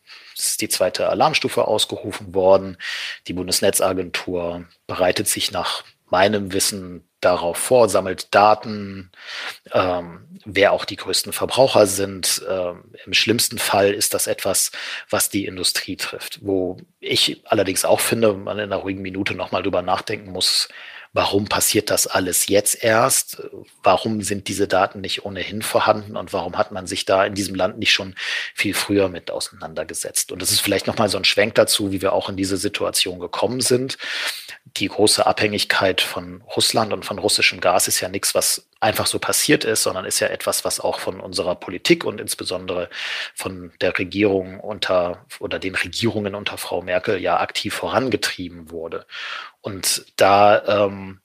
ist 0.48 0.60
die 0.60 0.68
zweite 0.68 1.08
Alarmstufe 1.08 1.66
ausgerufen 1.66 2.34
worden. 2.34 2.76
Die 3.26 3.32
Bundesnetzagentur 3.32 4.64
bereitet 4.86 5.28
sich 5.28 5.52
nach 5.52 5.84
meinem 6.10 6.52
Wissen 6.52 7.04
darauf 7.20 7.58
vor, 7.58 7.88
sammelt 7.88 8.34
Daten, 8.34 9.10
ähm, 9.72 10.26
wer 10.44 10.72
auch 10.72 10.84
die 10.84 10.96
größten 10.96 11.32
Verbraucher 11.32 11.86
sind. 11.86 12.42
Ähm, 12.48 12.84
Im 13.04 13.12
schlimmsten 13.12 13.58
Fall 13.58 13.92
ist 13.92 14.14
das 14.14 14.26
etwas, 14.26 14.72
was 15.08 15.28
die 15.28 15.44
Industrie 15.44 15.96
trifft. 15.96 16.40
Wo 16.42 16.78
ich 16.98 17.42
allerdings 17.44 17.84
auch 17.84 18.00
finde, 18.00 18.32
man 18.32 18.58
in 18.58 18.64
einer 18.64 18.76
ruhigen 18.76 19.02
Minute 19.02 19.34
nochmal 19.34 19.62
drüber 19.62 19.82
nachdenken 19.82 20.32
muss, 20.32 20.68
warum 21.12 21.46
passiert 21.46 21.90
das 21.90 22.06
alles 22.06 22.46
jetzt 22.46 22.84
erst? 22.84 23.42
Warum 23.82 24.22
sind 24.22 24.48
diese 24.48 24.68
Daten 24.68 25.00
nicht 25.00 25.24
ohnehin 25.24 25.62
vorhanden 25.62 26.16
und 26.16 26.32
warum 26.32 26.56
hat 26.56 26.70
man 26.70 26.86
sich 26.86 27.04
da 27.04 27.24
in 27.24 27.34
diesem 27.34 27.54
Land 27.54 27.78
nicht 27.78 27.92
schon 27.92 28.14
viel 28.54 28.74
früher 28.74 29.08
mit 29.08 29.30
auseinandergesetzt? 29.30 30.30
Und 30.30 30.40
das 30.40 30.52
ist 30.52 30.60
vielleicht 30.60 30.86
nochmal 30.86 31.08
so 31.08 31.18
ein 31.18 31.24
Schwenk 31.24 31.56
dazu, 31.56 31.90
wie 31.90 32.02
wir 32.02 32.12
auch 32.12 32.28
in 32.28 32.36
diese 32.36 32.56
Situation 32.56 33.18
gekommen 33.18 33.60
sind. 33.60 33.98
Die 34.76 34.88
große 34.88 35.26
Abhängigkeit 35.26 36.00
von 36.00 36.42
Russland 36.54 36.92
und 36.92 37.04
von 37.04 37.18
russischem 37.18 37.60
Gas 37.60 37.88
ist 37.88 38.00
ja 38.00 38.08
nichts, 38.08 38.34
was 38.34 38.69
einfach 38.80 39.06
so 39.06 39.18
passiert 39.18 39.64
ist, 39.64 39.82
sondern 39.82 40.06
ist 40.06 40.20
ja 40.20 40.28
etwas, 40.28 40.64
was 40.64 40.80
auch 40.80 40.98
von 40.98 41.20
unserer 41.20 41.54
Politik 41.54 42.04
und 42.04 42.20
insbesondere 42.20 42.88
von 43.34 43.72
der 43.80 43.98
Regierung 43.98 44.58
unter 44.58 45.26
oder 45.38 45.58
den 45.58 45.74
Regierungen 45.74 46.34
unter 46.34 46.56
Frau 46.56 46.82
Merkel 46.82 47.20
ja 47.20 47.38
aktiv 47.40 47.74
vorangetrieben 47.74 48.70
wurde. 48.70 49.06
Und 49.60 50.06
da 50.16 50.86
ähm, 50.86 51.20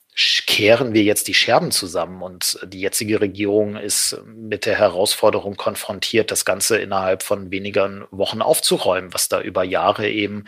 kehren 0.48 0.94
wir 0.94 1.04
jetzt 1.04 1.28
die 1.28 1.34
Scherben 1.34 1.72
zusammen 1.72 2.22
und 2.22 2.58
die 2.66 2.80
jetzige 2.80 3.20
Regierung 3.20 3.76
ist 3.76 4.18
mit 4.26 4.66
der 4.66 4.78
Herausforderung 4.78 5.58
konfrontiert, 5.58 6.32
das 6.32 6.46
Ganze 6.46 6.78
innerhalb 6.78 7.22
von 7.22 7.52
wenigen 7.52 8.06
Wochen 8.12 8.42
aufzuräumen, 8.42 9.14
was 9.14 9.28
da 9.28 9.42
über 9.42 9.64
Jahre 9.64 10.10
eben 10.10 10.46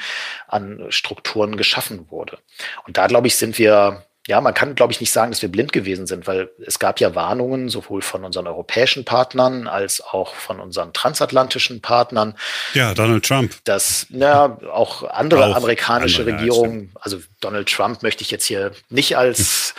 an 0.47 0.85
Strukturen 0.89 1.57
geschaffen 1.57 2.09
wurde. 2.09 2.37
Und 2.85 2.97
da, 2.97 3.07
glaube 3.07 3.27
ich, 3.27 3.35
sind 3.35 3.59
wir 3.59 4.06
ja, 4.27 4.41
man 4.41 4.53
kann, 4.53 4.75
glaube 4.75 4.91
ich, 4.91 4.99
nicht 4.99 5.11
sagen, 5.11 5.31
dass 5.31 5.41
wir 5.41 5.49
blind 5.49 5.71
gewesen 5.71 6.05
sind, 6.05 6.27
weil 6.27 6.49
es 6.65 6.79
gab 6.79 6.99
ja 6.99 7.15
Warnungen 7.15 7.69
sowohl 7.69 8.01
von 8.01 8.25
unseren 8.25 8.45
europäischen 8.45 9.05
Partnern 9.05 9.67
als 9.67 10.01
auch 10.01 10.35
von 10.35 10.59
unseren 10.59 10.91
transatlantischen 10.91 11.81
Partnern. 11.81 12.35
Ja, 12.73 12.93
Donald 12.93 13.25
Trump. 13.25 13.55
Dass 13.63 14.05
na, 14.09 14.57
auch 14.71 15.03
andere 15.03 15.45
auch 15.45 15.55
amerikanische 15.55 16.23
andere, 16.23 16.39
Regierungen, 16.39 16.91
also 16.99 17.19
Donald 17.39 17.71
Trump 17.71 18.03
möchte 18.03 18.21
ich 18.21 18.29
jetzt 18.29 18.45
hier 18.45 18.73
nicht 18.89 19.17
als 19.17 19.73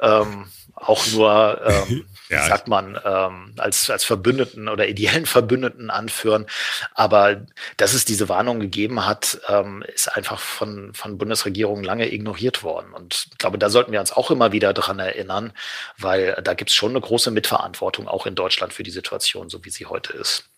ähm, 0.00 0.48
auch 0.74 1.06
nur 1.08 1.62
ähm, 1.64 2.04
ja. 2.28 2.46
sagt 2.46 2.68
man, 2.68 2.98
ähm, 3.04 3.54
als, 3.58 3.90
als 3.90 4.04
Verbündeten 4.04 4.68
oder 4.68 4.88
ideellen 4.88 5.26
Verbündeten 5.26 5.90
anführen. 5.90 6.46
Aber 6.94 7.44
dass 7.76 7.94
es 7.94 8.04
diese 8.04 8.28
Warnung 8.28 8.60
gegeben 8.60 9.06
hat, 9.06 9.40
ähm, 9.48 9.84
ist 9.94 10.08
einfach 10.08 10.38
von, 10.38 10.94
von 10.94 11.18
Bundesregierungen 11.18 11.84
lange 11.84 12.12
ignoriert 12.12 12.62
worden. 12.62 12.92
Und 12.92 13.28
ich 13.32 13.38
glaube, 13.38 13.58
da 13.58 13.70
sollten 13.70 13.92
wir 13.92 14.00
uns 14.00 14.12
auch 14.12 14.30
immer 14.30 14.52
wieder 14.52 14.72
dran 14.72 14.98
erinnern, 14.98 15.52
weil 15.98 16.40
da 16.42 16.54
gibt 16.54 16.70
es 16.70 16.76
schon 16.76 16.90
eine 16.90 17.00
große 17.00 17.30
Mitverantwortung 17.30 18.08
auch 18.08 18.26
in 18.26 18.34
Deutschland 18.34 18.72
für 18.72 18.82
die 18.82 18.90
Situation, 18.90 19.50
so 19.50 19.64
wie 19.64 19.70
sie 19.70 19.86
heute 19.86 20.12
ist. 20.14 20.50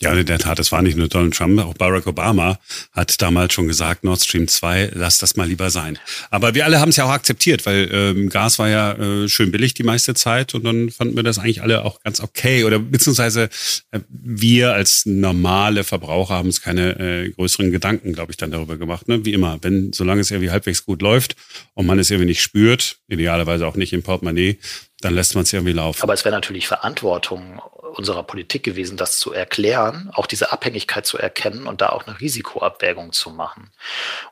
Ja, 0.00 0.12
in 0.12 0.26
der 0.26 0.40
Tat, 0.40 0.58
es 0.58 0.72
war 0.72 0.82
nicht 0.82 0.96
nur 0.96 1.06
Donald 1.06 1.34
Trump, 1.34 1.60
auch 1.60 1.74
Barack 1.74 2.08
Obama 2.08 2.58
hat 2.92 3.22
damals 3.22 3.54
schon 3.54 3.68
gesagt, 3.68 4.02
Nord 4.02 4.20
Stream 4.20 4.48
2, 4.48 4.90
lass 4.94 5.18
das 5.18 5.36
mal 5.36 5.46
lieber 5.46 5.70
sein. 5.70 5.98
Aber 6.30 6.54
wir 6.54 6.64
alle 6.64 6.80
haben 6.80 6.88
es 6.88 6.96
ja 6.96 7.04
auch 7.04 7.10
akzeptiert, 7.10 7.64
weil 7.64 7.88
ähm, 7.92 8.28
Gas 8.28 8.58
war 8.58 8.68
ja 8.68 8.92
äh, 8.94 9.28
schön 9.28 9.52
billig 9.52 9.72
die 9.74 9.84
meiste 9.84 10.14
Zeit 10.14 10.52
und 10.54 10.64
dann 10.64 10.90
fanden 10.90 11.14
wir 11.14 11.22
das 11.22 11.38
eigentlich 11.38 11.62
alle 11.62 11.84
auch 11.84 12.00
ganz 12.00 12.20
okay. 12.20 12.64
Oder 12.64 12.80
beziehungsweise 12.80 13.48
äh, 13.92 14.00
wir 14.08 14.74
als 14.74 15.06
normale 15.06 15.84
Verbraucher 15.84 16.34
haben 16.34 16.48
es 16.48 16.60
keine 16.60 16.98
äh, 16.98 17.30
größeren 17.30 17.70
Gedanken, 17.70 18.14
glaube 18.14 18.32
ich, 18.32 18.36
dann 18.36 18.50
darüber 18.50 18.76
gemacht. 18.76 19.06
Ne? 19.06 19.24
Wie 19.24 19.32
immer, 19.32 19.58
wenn, 19.62 19.92
solange 19.92 20.22
es 20.22 20.30
irgendwie 20.32 20.50
halbwegs 20.50 20.84
gut 20.84 21.02
läuft 21.02 21.36
und 21.74 21.86
man 21.86 22.00
es 22.00 22.10
irgendwie 22.10 22.28
nicht 22.28 22.42
spürt, 22.42 22.98
idealerweise 23.06 23.64
auch 23.64 23.76
nicht 23.76 23.92
im 23.92 24.02
Portemonnaie, 24.02 24.58
dann 25.04 25.14
lässt 25.14 25.34
man 25.34 25.42
es 25.42 25.52
irgendwie 25.52 25.72
laufen. 25.72 26.02
Aber 26.02 26.14
es 26.14 26.24
wäre 26.24 26.34
natürlich 26.34 26.66
Verantwortung 26.66 27.58
unserer 27.58 28.22
Politik 28.22 28.62
gewesen, 28.62 28.96
das 28.96 29.18
zu 29.18 29.32
erklären, 29.32 30.10
auch 30.14 30.26
diese 30.26 30.50
Abhängigkeit 30.50 31.06
zu 31.06 31.18
erkennen 31.18 31.66
und 31.66 31.80
da 31.80 31.90
auch 31.90 32.06
eine 32.06 32.18
Risikoabwägung 32.20 33.12
zu 33.12 33.30
machen. 33.30 33.70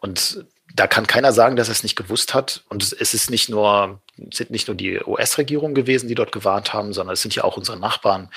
Und 0.00 0.46
da 0.74 0.86
kann 0.86 1.06
keiner 1.06 1.32
sagen, 1.32 1.56
dass 1.56 1.68
er 1.68 1.72
es 1.72 1.82
nicht 1.82 1.96
gewusst 1.96 2.32
hat. 2.32 2.64
Und 2.70 2.82
es 2.82 3.14
ist 3.14 3.30
nicht 3.30 3.50
nur 3.50 4.00
sind 4.30 4.50
nicht 4.50 4.68
nur 4.68 4.76
die 4.76 5.00
US-Regierung 5.04 5.74
gewesen, 5.74 6.08
die 6.08 6.14
dort 6.14 6.32
gewarnt 6.32 6.72
haben, 6.72 6.92
sondern 6.92 7.14
es 7.14 7.22
sind 7.22 7.34
ja 7.34 7.44
auch 7.44 7.56
unsere 7.56 7.78
Nachbarn 7.78 8.30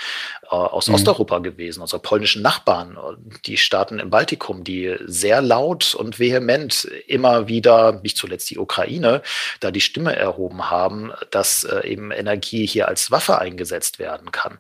äh, 0.44 0.48
aus 0.48 0.88
mhm. 0.88 0.96
Osteuropa 0.96 1.40
gewesen, 1.40 1.82
unsere 1.82 2.02
polnischen 2.02 2.42
Nachbarn, 2.42 2.98
die 3.46 3.58
Staaten 3.58 4.00
im 4.00 4.10
Baltikum, 4.10 4.64
die 4.64 4.96
sehr 5.06 5.42
laut 5.42 5.96
und 5.96 6.20
vehement 6.20 6.86
immer 7.08 7.48
wieder, 7.48 8.00
nicht 8.04 8.18
zuletzt 8.18 8.50
die 8.50 8.58
Ukraine, 8.58 9.22
da 9.60 9.72
die 9.72 9.82
Stimme 9.82 10.16
erhoben 10.16 10.70
haben, 10.70 11.12
dass 11.32 11.64
äh, 11.64 11.88
eben 11.88 12.12
Energie 12.12 12.66
hier 12.66 12.88
als 12.88 13.12
Waffe 13.12 13.40
eingesetzt 13.40 14.00
werden 14.00 14.32
kann. 14.32 14.58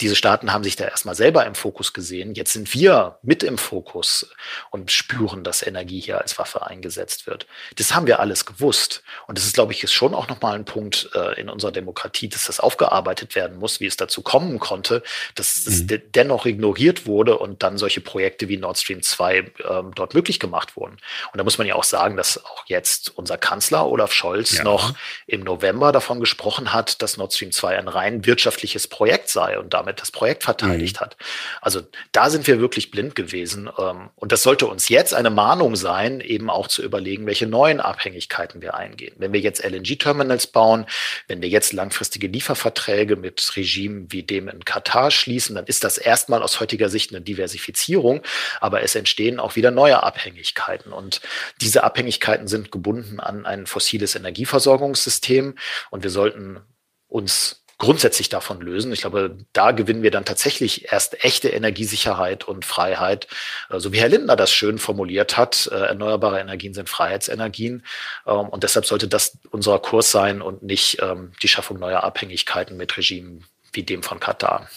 Diese 0.00 0.16
Staaten 0.16 0.52
haben 0.52 0.64
sich 0.64 0.76
da 0.76 0.84
erstmal 0.84 1.14
selber 1.14 1.46
im 1.46 1.54
Fokus 1.54 1.92
gesehen. 1.92 2.34
Jetzt 2.34 2.52
sind 2.52 2.74
wir 2.74 3.18
mit 3.22 3.42
im 3.42 3.58
Fokus 3.58 4.30
und 4.70 4.92
spüren, 4.92 5.44
dass 5.44 5.66
Energie 5.66 6.00
hier 6.00 6.20
als 6.20 6.38
Waffe 6.38 6.66
eingesetzt 6.66 7.26
wird. 7.26 7.46
Das 7.76 7.94
haben 7.94 8.06
wir 8.06 8.20
alles 8.20 8.44
gewusst. 8.44 9.02
Und 9.26 9.38
das 9.38 9.46
ist, 9.46 9.54
glaube 9.54 9.72
ich, 9.72 9.82
ist 9.82 9.92
schon 9.92 10.14
auch 10.14 10.28
nochmal 10.28 10.54
ein 10.54 10.64
Punkt 10.66 11.08
äh, 11.14 11.40
in 11.40 11.48
unserer 11.48 11.72
Demokratie, 11.72 12.28
dass 12.28 12.44
das 12.44 12.60
aufgearbeitet 12.60 13.34
werden 13.34 13.58
muss, 13.58 13.80
wie 13.80 13.86
es 13.86 13.96
dazu 13.96 14.20
kommen 14.20 14.58
konnte, 14.58 15.02
dass 15.34 15.66
es 15.66 15.84
mhm. 15.84 16.02
dennoch 16.14 16.44
ignoriert 16.44 17.06
wurde 17.06 17.38
und 17.38 17.62
dann 17.62 17.78
solche 17.78 18.02
Projekte 18.02 18.48
wie 18.48 18.58
Nord 18.58 18.76
Stream 18.76 19.00
2 19.00 19.38
ähm, 19.38 19.92
dort 19.94 20.12
möglich 20.12 20.38
gemacht 20.38 20.76
wurden. 20.76 20.98
Und 21.32 21.38
da 21.38 21.44
muss 21.44 21.56
man 21.56 21.66
ja 21.66 21.74
auch 21.74 21.84
sagen, 21.84 22.18
dass 22.18 22.44
auch 22.44 22.64
jetzt 22.66 23.16
unser 23.16 23.38
Kanzler 23.38 23.86
Olaf 23.86 24.12
Scholz 24.12 24.58
ja. 24.58 24.64
noch 24.64 24.94
im 25.26 25.40
November 25.40 25.92
davon 25.92 26.20
gesprochen 26.20 26.74
hat, 26.74 27.00
dass 27.00 27.16
Nord 27.16 27.32
Stream 27.32 27.52
2 27.52 27.78
ein 27.78 27.88
rein 27.88 28.26
wirtschaftliches 28.26 28.88
Projekt 28.88 29.30
sei 29.30 29.58
und 29.58 29.72
damit 29.72 30.00
das 30.02 30.10
Projekt 30.10 30.42
verteidigt 30.42 30.96
mhm. 30.96 31.00
hat. 31.00 31.16
Also 31.60 31.80
da 32.12 32.28
sind 32.28 32.46
wir 32.46 32.60
wirklich 32.60 32.90
blind 32.90 33.14
gewesen. 33.14 33.70
Ähm, 33.78 34.10
und 34.16 34.32
das 34.32 34.42
sollte 34.42 34.66
uns 34.66 34.88
jetzt 34.88 35.14
eine 35.14 35.30
Mahnung 35.30 35.76
sein, 35.76 36.20
eben 36.20 36.50
auch 36.50 36.68
zu 36.68 36.82
überlegen, 36.82 37.26
welche 37.26 37.46
neuen 37.46 37.80
Abhängigkeiten 37.80 38.60
wir 38.62 38.74
eingehen. 38.74 39.14
Wenn 39.18 39.32
wir 39.32 39.40
jetzt 39.40 39.64
LNG-Terminals 39.64 40.45
bauen, 40.46 40.86
wenn 41.28 41.42
wir 41.42 41.48
jetzt 41.48 41.72
langfristige 41.72 42.26
Lieferverträge 42.26 43.16
mit 43.16 43.56
Regimen 43.56 44.10
wie 44.12 44.22
dem 44.22 44.48
in 44.48 44.64
Katar 44.64 45.10
schließen, 45.10 45.54
dann 45.54 45.66
ist 45.66 45.84
das 45.84 45.98
erstmal 45.98 46.42
aus 46.42 46.60
heutiger 46.60 46.88
Sicht 46.88 47.12
eine 47.12 47.20
Diversifizierung, 47.20 48.22
aber 48.60 48.82
es 48.82 48.94
entstehen 48.94 49.40
auch 49.40 49.56
wieder 49.56 49.70
neue 49.70 50.02
Abhängigkeiten. 50.02 50.92
Und 50.92 51.20
diese 51.60 51.84
Abhängigkeiten 51.84 52.48
sind 52.48 52.72
gebunden 52.72 53.20
an 53.20 53.46
ein 53.46 53.66
fossiles 53.66 54.14
Energieversorgungssystem 54.14 55.54
und 55.90 56.02
wir 56.02 56.10
sollten 56.10 56.60
uns 57.08 57.65
grundsätzlich 57.78 58.28
davon 58.28 58.60
lösen. 58.60 58.92
Ich 58.92 59.02
glaube, 59.02 59.36
da 59.52 59.72
gewinnen 59.72 60.02
wir 60.02 60.10
dann 60.10 60.24
tatsächlich 60.24 60.92
erst 60.92 61.22
echte 61.24 61.48
Energiesicherheit 61.48 62.44
und 62.44 62.64
Freiheit, 62.64 63.28
äh, 63.70 63.78
so 63.78 63.92
wie 63.92 64.00
Herr 64.00 64.08
Lindner 64.08 64.36
das 64.36 64.52
schön 64.52 64.78
formuliert 64.78 65.36
hat. 65.36 65.68
Äh, 65.70 65.74
erneuerbare 65.74 66.40
Energien 66.40 66.74
sind 66.74 66.88
Freiheitsenergien. 66.88 67.84
Ähm, 68.26 68.48
und 68.48 68.62
deshalb 68.62 68.86
sollte 68.86 69.08
das 69.08 69.38
unser 69.50 69.78
Kurs 69.78 70.10
sein 70.10 70.40
und 70.40 70.62
nicht 70.62 71.02
ähm, 71.02 71.32
die 71.42 71.48
Schaffung 71.48 71.78
neuer 71.78 72.02
Abhängigkeiten 72.02 72.76
mit 72.76 72.96
Regimen 72.96 73.44
wie 73.72 73.82
dem 73.82 74.02
von 74.02 74.20
Katar. 74.20 74.68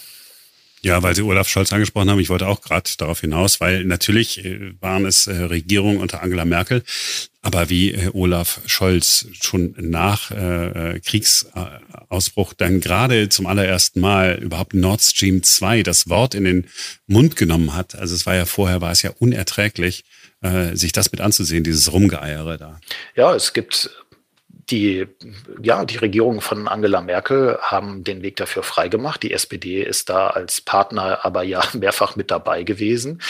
Ja, 0.82 1.02
weil 1.02 1.14
Sie 1.14 1.22
Olaf 1.22 1.46
Scholz 1.46 1.74
angesprochen 1.74 2.08
haben, 2.08 2.20
ich 2.20 2.30
wollte 2.30 2.48
auch 2.48 2.62
gerade 2.62 2.88
darauf 2.96 3.20
hinaus, 3.20 3.60
weil 3.60 3.84
natürlich 3.84 4.42
äh, 4.44 4.72
waren 4.80 5.04
es 5.04 5.26
äh, 5.26 5.34
Regierungen 5.34 5.98
unter 5.98 6.22
Angela 6.22 6.46
Merkel, 6.46 6.82
aber 7.42 7.68
wie 7.68 7.92
äh, 7.92 8.08
Olaf 8.14 8.62
Scholz 8.66 9.26
schon 9.42 9.74
nach 9.78 10.30
Kriegsausbruch 11.04 12.54
dann 12.54 12.80
gerade 12.80 13.28
zum 13.28 13.46
allerersten 13.46 14.00
Mal 14.00 14.38
überhaupt 14.42 14.72
Nord 14.72 15.02
Stream 15.02 15.42
2 15.42 15.82
das 15.82 16.08
Wort 16.08 16.34
in 16.34 16.44
den 16.44 16.66
Mund 17.06 17.36
genommen 17.36 17.74
hat, 17.74 17.94
also 17.94 18.14
es 18.14 18.24
war 18.24 18.34
ja 18.34 18.46
vorher, 18.46 18.80
war 18.80 18.92
es 18.92 19.02
ja 19.02 19.10
unerträglich, 19.18 20.04
sich 20.72 20.92
das 20.92 21.12
mit 21.12 21.20
anzusehen, 21.20 21.64
dieses 21.64 21.92
Rumgeeiere 21.92 22.56
da. 22.56 22.80
Ja, 23.14 23.34
es 23.34 23.52
gibt 23.52 23.90
die, 24.70 25.06
ja, 25.62 25.84
die 25.84 25.96
Regierung 25.96 26.40
von 26.40 26.68
Angela 26.68 27.00
Merkel 27.00 27.58
haben 27.62 28.04
den 28.04 28.22
Weg 28.22 28.36
dafür 28.36 28.62
freigemacht. 28.62 29.22
Die 29.22 29.32
SPD 29.32 29.82
ist 29.82 30.08
da 30.08 30.28
als 30.28 30.60
Partner 30.60 31.24
aber 31.24 31.42
ja 31.42 31.62
mehrfach 31.72 32.16
mit 32.16 32.30
dabei 32.30 32.62
gewesen. 32.62 33.20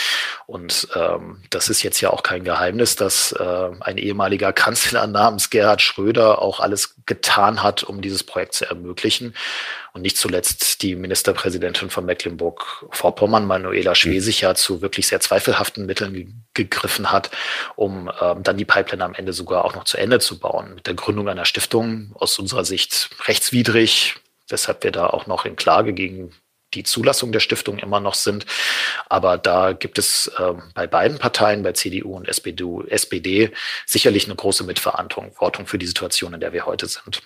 Und 0.47 0.89
ähm, 0.95 1.43
das 1.51 1.69
ist 1.69 1.83
jetzt 1.83 2.01
ja 2.01 2.11
auch 2.11 2.23
kein 2.23 2.45
Geheimnis, 2.45 2.97
dass 2.97 3.33
äh, 3.33 3.71
ein 3.81 3.99
ehemaliger 3.99 4.53
Kanzler 4.61 5.07
namens 5.07 5.51
Gerhard 5.51 5.83
Schröder 5.83 6.43
auch 6.43 6.61
alles 6.61 6.97
getan 7.07 7.63
hat, 7.63 7.83
um 7.83 8.03
dieses 8.03 8.23
Projekt 8.23 8.55
zu 8.55 8.67
ermöglichen. 8.67 9.35
Und 9.93 10.03
nicht 10.03 10.17
zuletzt 10.17 10.83
die 10.83 10.95
Ministerpräsidentin 10.95 11.91
von 11.91 12.05
Mecklenburg-Vorpommern, 12.05 13.47
Manuela 13.47 13.95
Schwesig, 13.95 14.41
ja 14.41 14.55
zu 14.55 14.83
wirklich 14.83 15.09
sehr 15.09 15.21
zweifelhaften 15.21 15.87
Mitteln 15.87 16.45
gegriffen 16.55 17.11
hat, 17.11 17.31
um 17.77 18.11
ähm, 18.21 18.43
dann 18.43 18.57
die 18.57 18.65
Pipeline 18.65 19.05
am 19.05 19.15
Ende 19.15 19.33
sogar 19.33 19.65
auch 19.65 19.75
noch 19.75 19.85
zu 19.85 19.97
Ende 19.97 20.21
zu 20.21 20.39
bauen. 20.39 20.75
Mit 20.77 20.87
der 20.87 20.95
Gründung 20.95 21.29
einer 21.29 21.45
Stiftung 21.45 22.13
aus 22.15 22.39
unserer 22.39 22.65
Sicht 22.65 23.11
rechtswidrig, 23.27 24.17
weshalb 24.49 24.85
wir 24.85 24.93
da 24.93 25.07
auch 25.07 25.27
noch 25.27 25.45
in 25.45 25.57
Klage 25.57 25.93
gegen 25.93 26.33
die 26.75 26.85
Zulassung 26.85 27.33
der 27.33 27.41
Stiftung 27.41 27.79
immer 27.79 28.01
noch 28.01 28.15
sind. 28.15 28.47
Aber 29.09 29.39
da 29.39 29.73
gibt 29.73 29.99
es 29.99 30.31
ähm, 30.39 30.63
bei 30.75 30.87
beiden 30.87 31.19
Parteien, 31.19 31.63
bei 31.63 31.73
CDU 31.73 32.17
und 32.17 32.29
SPD, 32.29 32.85
SPD, 32.89 33.51
sicherlich 33.87 34.27
eine 34.27 34.37
große 34.37 34.65
Mitverantwortung 34.65 35.67
für 35.67 35.79
die 35.79 35.87
Situation, 35.87 36.35
in 36.35 36.41
der 36.41 36.53
wir 36.53 36.67
heute 36.67 36.87
sind. 36.87 37.23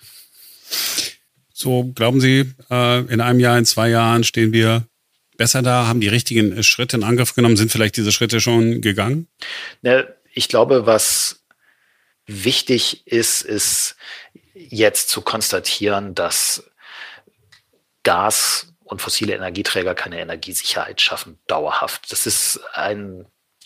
So, 1.57 1.85
glauben 1.95 2.19
Sie, 2.19 2.53
äh, 2.69 2.99
in 3.05 3.21
einem 3.21 3.39
Jahr, 3.39 3.57
in 3.57 3.63
zwei 3.63 3.87
Jahren 3.87 4.25
stehen 4.25 4.51
wir 4.51 4.89
besser 5.37 5.61
da, 5.61 5.87
haben 5.87 6.01
die 6.01 6.09
richtigen 6.09 6.61
Schritte 6.63 6.97
in 6.97 7.03
Angriff 7.05 7.33
genommen, 7.33 7.55
sind 7.55 7.71
vielleicht 7.71 7.95
diese 7.95 8.11
Schritte 8.11 8.41
schon 8.41 8.81
gegangen? 8.81 9.29
Ne, 9.81 10.05
ich 10.33 10.49
glaube, 10.49 10.85
was 10.85 11.45
wichtig 12.25 13.07
ist, 13.07 13.41
ist 13.41 13.95
jetzt 14.53 15.07
zu 15.07 15.21
konstatieren, 15.21 16.13
dass 16.13 16.69
Gas 18.03 18.73
und 18.83 19.01
fossile 19.01 19.33
Energieträger 19.33 19.95
keine 19.95 20.19
Energiesicherheit 20.19 20.99
schaffen, 20.99 21.39
dauerhaft. 21.47 22.11
Das 22.11 22.27
ist 22.27 22.59
ein 22.73 23.25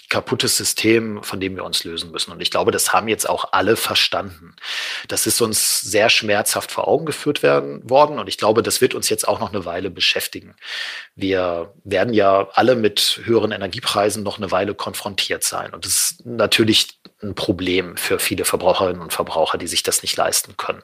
kaputtes 0.10 0.58
System, 0.58 1.24
von 1.24 1.40
dem 1.40 1.56
wir 1.56 1.64
uns 1.64 1.84
lösen 1.84 2.12
müssen. 2.12 2.32
Und 2.32 2.42
ich 2.42 2.52
glaube, 2.52 2.72
das 2.72 2.94
haben 2.94 3.08
jetzt 3.08 3.30
auch 3.30 3.54
alle 3.54 3.76
verstanden. 3.76 4.56
Das 5.08 5.28
ist 5.28 5.40
uns 5.42 5.82
sehr 5.82 6.10
schmerzhaft 6.10 6.72
vor 6.72 6.88
Augen 6.88 7.06
geführt 7.06 7.44
werden, 7.44 7.88
worden. 7.90 8.20
Und 8.20 8.28
ich 8.28 8.38
glaube, 8.38 8.64
das 8.64 8.82
wird 8.82 8.96
uns 8.96 9.10
jetzt 9.10 9.28
auch 9.28 9.40
noch 9.40 9.54
eine 9.54 9.66
Weile 9.66 9.90
beschäftigen. 9.90 10.56
Wir 11.16 11.74
werden 11.84 12.14
ja 12.14 12.50
alle 12.54 12.76
mit 12.76 13.22
höheren 13.24 13.52
Energiepreisen 13.52 14.24
noch 14.24 14.38
eine 14.38 14.52
Weile 14.52 14.74
konfrontiert 14.74 15.44
sein. 15.44 15.74
Und 15.74 15.86
das 15.86 16.12
ist 16.12 16.26
natürlich 16.26 17.00
ein 17.22 17.36
Problem 17.36 17.98
für 17.98 18.18
viele 18.18 18.46
Verbraucherinnen 18.46 19.02
und 19.02 19.14
Verbraucher, 19.14 19.58
die 19.58 19.68
sich 19.68 19.84
das 19.84 20.02
nicht 20.02 20.18
leisten 20.18 20.58
können. 20.58 20.82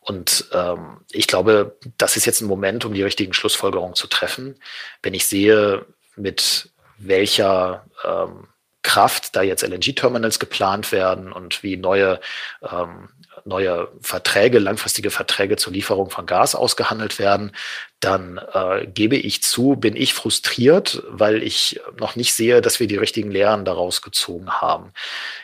Und 0.00 0.46
ähm, 0.52 0.98
ich 1.12 1.26
glaube, 1.26 1.76
das 1.98 2.16
ist 2.16 2.24
jetzt 2.24 2.40
ein 2.40 2.48
Moment, 2.48 2.84
um 2.84 2.94
die 2.94 3.02
richtigen 3.02 3.34
Schlussfolgerungen 3.34 3.94
zu 3.94 4.06
treffen. 4.06 4.58
Wenn 5.02 5.14
ich 5.14 5.26
sehe, 5.26 5.86
mit 6.16 6.70
welcher 6.98 7.86
ähm, 8.04 8.48
Kraft 8.82 9.36
da 9.36 9.42
jetzt 9.42 9.62
LNG-Terminals 9.62 10.38
geplant 10.38 10.92
werden 10.92 11.30
und 11.32 11.62
wie 11.62 11.76
neue, 11.76 12.20
ähm, 12.62 13.10
neue 13.44 13.88
Verträge, 14.00 14.58
langfristige 14.58 15.10
Verträge 15.10 15.56
zur 15.56 15.72
Lieferung 15.72 16.10
von 16.10 16.26
Gas 16.26 16.54
ausgehandelt 16.54 17.18
werden, 17.18 17.52
dann 18.00 18.40
äh, 18.54 18.86
gebe 18.86 19.16
ich 19.16 19.42
zu, 19.42 19.76
bin 19.76 19.94
ich 19.94 20.14
frustriert, 20.14 21.02
weil 21.08 21.42
ich 21.42 21.80
noch 21.98 22.16
nicht 22.16 22.32
sehe, 22.32 22.62
dass 22.62 22.80
wir 22.80 22.86
die 22.86 22.96
richtigen 22.96 23.30
Lehren 23.30 23.64
daraus 23.64 24.00
gezogen 24.00 24.48
haben. 24.50 24.92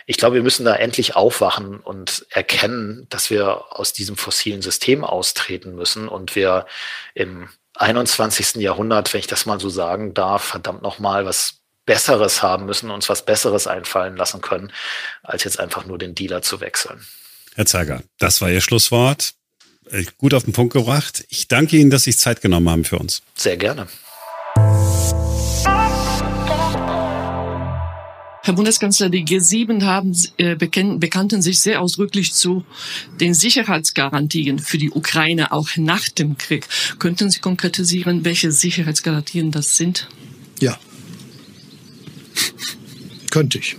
Ich 0.06 0.16
glaube, 0.16 0.36
wir 0.36 0.42
müssen 0.42 0.64
da 0.64 0.74
endlich 0.76 1.14
aufwachen 1.14 1.80
und 1.80 2.26
erkennen, 2.30 3.06
dass 3.10 3.28
wir 3.28 3.78
aus 3.78 3.92
diesem 3.92 4.16
fossilen 4.16 4.62
System 4.62 5.04
austreten 5.04 5.74
müssen 5.74 6.08
und 6.08 6.34
wir 6.34 6.66
im 7.14 7.50
21. 7.74 8.56
Jahrhundert, 8.56 9.12
wenn 9.12 9.20
ich 9.20 9.26
das 9.26 9.46
mal 9.46 9.60
so 9.60 9.68
sagen 9.68 10.14
darf, 10.14 10.44
verdammt 10.44 10.82
nochmal 10.82 11.26
was 11.26 11.60
Besseres 11.86 12.42
haben 12.42 12.66
müssen, 12.66 12.90
uns 12.90 13.08
was 13.08 13.24
Besseres 13.24 13.66
einfallen 13.66 14.16
lassen 14.16 14.40
können, 14.40 14.72
als 15.22 15.44
jetzt 15.44 15.60
einfach 15.60 15.84
nur 15.84 15.98
den 15.98 16.14
Dealer 16.14 16.42
zu 16.42 16.60
wechseln. 16.60 17.04
Herr 17.54 17.66
Zeiger, 17.66 18.02
das 18.18 18.40
war 18.40 18.50
Ihr 18.50 18.60
Schlusswort. 18.60 19.34
Äh, 19.90 20.04
gut 20.16 20.34
auf 20.34 20.44
den 20.44 20.52
Punkt 20.52 20.72
gebracht. 20.72 21.24
Ich 21.28 21.48
danke 21.48 21.76
Ihnen, 21.76 21.90
dass 21.90 22.04
Sie 22.04 22.12
sich 22.12 22.20
Zeit 22.20 22.40
genommen 22.40 22.68
haben 22.70 22.84
für 22.84 22.98
uns. 22.98 23.22
Sehr 23.34 23.56
gerne. 23.56 23.86
Herr 28.44 28.52
Bundeskanzler, 28.52 29.08
die 29.08 29.24
G7 29.24 29.84
haben, 29.84 30.14
äh, 30.36 30.54
bekannten 30.54 31.40
sich 31.40 31.60
sehr 31.60 31.80
ausdrücklich 31.80 32.34
zu 32.34 32.62
den 33.18 33.32
Sicherheitsgarantien 33.32 34.58
für 34.58 34.76
die 34.76 34.90
Ukraine 34.90 35.50
auch 35.50 35.70
nach 35.78 36.10
dem 36.10 36.36
Krieg. 36.36 36.68
Könnten 36.98 37.30
Sie 37.30 37.40
konkretisieren, 37.40 38.26
welche 38.26 38.52
Sicherheitsgarantien 38.52 39.50
das 39.50 39.78
sind? 39.78 40.08
Ja, 40.60 40.78
könnte 43.30 43.56
ich. 43.56 43.76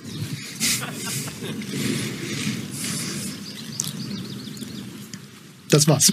Das 5.69 5.87
war's. 5.87 6.11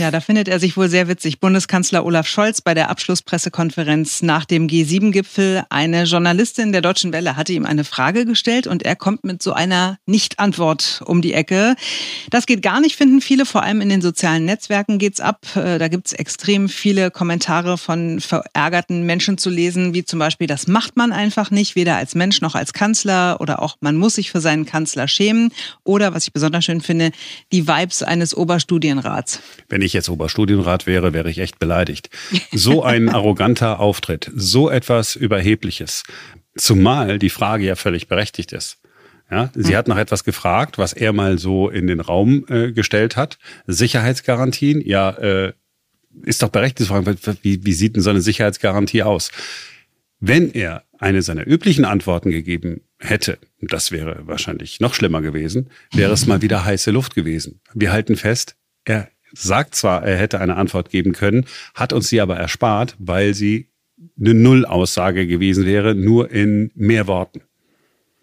Ja, 0.00 0.10
da 0.10 0.20
findet 0.20 0.48
er 0.48 0.58
sich 0.58 0.78
wohl 0.78 0.88
sehr 0.88 1.08
witzig. 1.08 1.40
Bundeskanzler 1.40 2.06
Olaf 2.06 2.26
Scholz 2.26 2.62
bei 2.62 2.72
der 2.72 2.88
Abschlusspressekonferenz 2.88 4.22
nach 4.22 4.46
dem 4.46 4.66
G7-Gipfel. 4.66 5.64
Eine 5.68 6.04
Journalistin 6.04 6.72
der 6.72 6.80
Deutschen 6.80 7.12
Welle 7.12 7.36
hatte 7.36 7.52
ihm 7.52 7.66
eine 7.66 7.84
Frage 7.84 8.24
gestellt 8.24 8.66
und 8.66 8.82
er 8.82 8.96
kommt 8.96 9.24
mit 9.24 9.42
so 9.42 9.52
einer 9.52 9.98
Nicht-Antwort 10.06 11.02
um 11.04 11.20
die 11.20 11.34
Ecke. 11.34 11.76
Das 12.30 12.46
geht 12.46 12.62
gar 12.62 12.80
nicht, 12.80 12.96
finden 12.96 13.20
viele. 13.20 13.44
Vor 13.44 13.62
allem 13.62 13.82
in 13.82 13.90
den 13.90 14.00
sozialen 14.00 14.46
Netzwerken 14.46 14.98
geht's 14.98 15.20
ab. 15.20 15.44
Äh, 15.54 15.78
da 15.78 15.88
gibt's 15.88 16.14
extrem 16.14 16.70
viele 16.70 17.10
Kommentare 17.10 17.76
von 17.76 18.20
verärgerten 18.20 19.04
Menschen 19.04 19.36
zu 19.36 19.50
lesen, 19.50 19.92
wie 19.92 20.06
zum 20.06 20.18
Beispiel, 20.18 20.46
das 20.46 20.66
macht 20.66 20.96
man 20.96 21.12
einfach 21.12 21.50
nicht, 21.50 21.76
weder 21.76 21.96
als 21.96 22.14
Mensch 22.14 22.40
noch 22.40 22.54
als 22.54 22.72
Kanzler 22.72 23.38
oder 23.40 23.60
auch 23.60 23.76
man 23.80 23.96
muss 23.96 24.14
sich 24.14 24.30
für 24.30 24.40
seinen 24.40 24.64
Kanzler 24.64 25.08
schämen. 25.08 25.52
Oder, 25.84 26.14
was 26.14 26.24
ich 26.24 26.32
besonders 26.32 26.64
schön 26.64 26.80
finde, 26.80 27.12
die 27.52 27.68
Vibes 27.68 28.02
eines 28.02 28.34
Oberstudienrats. 28.34 29.40
Wenn 29.68 29.82
ich 29.82 29.89
jetzt 29.92 30.08
Oberstudienrat 30.08 30.86
wäre, 30.86 31.12
wäre 31.12 31.30
ich 31.30 31.38
echt 31.38 31.58
beleidigt. 31.58 32.10
So 32.52 32.82
ein 32.82 33.08
arroganter 33.14 33.80
Auftritt, 33.80 34.30
so 34.34 34.70
etwas 34.70 35.16
Überhebliches. 35.16 36.04
Zumal 36.56 37.18
die 37.18 37.30
Frage 37.30 37.64
ja 37.64 37.76
völlig 37.76 38.08
berechtigt 38.08 38.52
ist. 38.52 38.78
Ja, 39.30 39.50
sie 39.54 39.70
hm. 39.70 39.76
hat 39.76 39.88
nach 39.88 39.98
etwas 39.98 40.24
gefragt, 40.24 40.76
was 40.76 40.92
er 40.92 41.12
mal 41.12 41.38
so 41.38 41.68
in 41.68 41.86
den 41.86 42.00
Raum 42.00 42.44
äh, 42.48 42.72
gestellt 42.72 43.16
hat. 43.16 43.38
Sicherheitsgarantien, 43.66 44.80
ja, 44.84 45.10
äh, 45.10 45.52
ist 46.24 46.42
doch 46.42 46.48
berechtigt 46.48 46.88
zu 46.88 46.92
fragen, 46.92 47.16
wie, 47.42 47.64
wie 47.64 47.72
sieht 47.72 47.94
denn 47.94 48.02
so 48.02 48.10
eine 48.10 48.20
Sicherheitsgarantie 48.20 49.04
aus? 49.04 49.30
Wenn 50.18 50.50
er 50.50 50.84
eine 50.98 51.22
seiner 51.22 51.46
üblichen 51.46 51.84
Antworten 51.84 52.30
gegeben 52.30 52.82
hätte, 52.98 53.38
das 53.60 53.90
wäre 53.90 54.26
wahrscheinlich 54.26 54.80
noch 54.80 54.94
schlimmer 54.94 55.22
gewesen, 55.22 55.70
wäre 55.92 56.12
es 56.12 56.26
mal 56.26 56.42
wieder 56.42 56.64
heiße 56.64 56.90
Luft 56.90 57.14
gewesen. 57.14 57.60
Wir 57.72 57.92
halten 57.92 58.16
fest, 58.16 58.56
er 58.84 59.08
sagt 59.32 59.74
zwar, 59.74 60.02
er 60.02 60.16
hätte 60.16 60.40
eine 60.40 60.56
Antwort 60.56 60.90
geben 60.90 61.12
können, 61.12 61.46
hat 61.74 61.92
uns 61.92 62.08
sie 62.08 62.20
aber 62.20 62.36
erspart, 62.36 62.96
weil 62.98 63.34
sie 63.34 63.68
eine 64.18 64.34
Nullaussage 64.34 65.26
gewesen 65.26 65.66
wäre, 65.66 65.94
nur 65.94 66.30
in 66.30 66.70
mehr 66.74 67.06
Worten. 67.06 67.42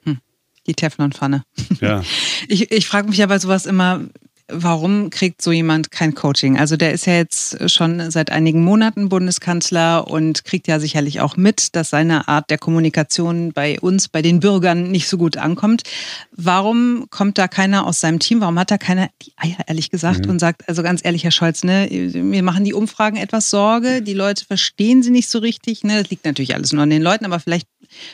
Hm, 0.04 0.20
die 0.66 0.74
Teflonpfanne. 0.74 1.44
Ja. 1.82 2.04
Ich, 2.50 2.72
ich 2.72 2.88
frage 2.88 3.10
mich 3.10 3.18
ja 3.18 3.26
bei 3.26 3.40
sowas 3.40 3.66
immer, 3.66 4.06
warum 4.50 5.10
kriegt 5.10 5.42
so 5.42 5.52
jemand 5.52 5.92
kein 5.92 6.16
Coaching? 6.16 6.58
Also 6.58 6.78
der 6.78 6.94
ist 6.94 7.06
ja 7.06 7.16
jetzt 7.16 7.70
schon 7.70 8.12
seit 8.12 8.32
einigen 8.32 8.64
Monaten 8.64 9.10
Bundeskanzler 9.10 10.08
und 10.08 10.46
kriegt 10.46 10.68
ja 10.68 10.80
sicherlich 10.80 11.22
auch 11.22 11.38
mit, 11.38 11.76
dass 11.76 11.90
seine 11.90 12.28
Art 12.28 12.50
der 12.50 12.58
Kommunikation 12.58 13.52
bei 13.54 13.80
uns, 13.80 14.08
bei 14.08 14.22
den 14.22 14.40
Bürgern 14.40 14.90
nicht 14.92 15.08
so 15.08 15.18
gut 15.18 15.38
ankommt. 15.38 15.84
Warum 16.32 17.08
kommt 17.10 17.38
da 17.38 17.48
keiner 17.48 17.86
aus 17.86 18.00
seinem 18.00 18.20
Team? 18.20 18.42
Warum 18.42 18.58
hat 18.60 18.72
da 18.72 18.78
keiner 18.78 19.10
die 19.22 19.34
Eier, 19.38 19.58
ehrlich 19.68 19.90
gesagt, 19.90 20.26
mhm. 20.26 20.32
und 20.32 20.40
sagt, 20.40 20.68
also 20.68 20.84
ganz 20.84 21.02
ehrlich, 21.04 21.24
Herr 21.24 21.32
Scholz, 21.32 21.64
ne, 21.64 21.88
wir 21.90 22.44
machen 22.44 22.64
die 22.64 22.74
Umfragen 22.74 23.18
etwas 23.18 23.50
Sorge, 23.50 24.02
die 24.02 24.14
Leute 24.14 24.46
verstehen 24.46 25.04
sie 25.04 25.12
nicht 25.12 25.30
so 25.30 25.40
richtig. 25.40 25.84
Ne? 25.84 26.02
Das 26.02 26.10
liegt 26.10 26.26
natürlich 26.26 26.56
alles 26.56 26.72
nur 26.74 26.84
an 26.84 26.90
den 26.90 27.02
Leuten, 27.02 27.26
aber 27.26 27.40
vielleicht 27.40 27.68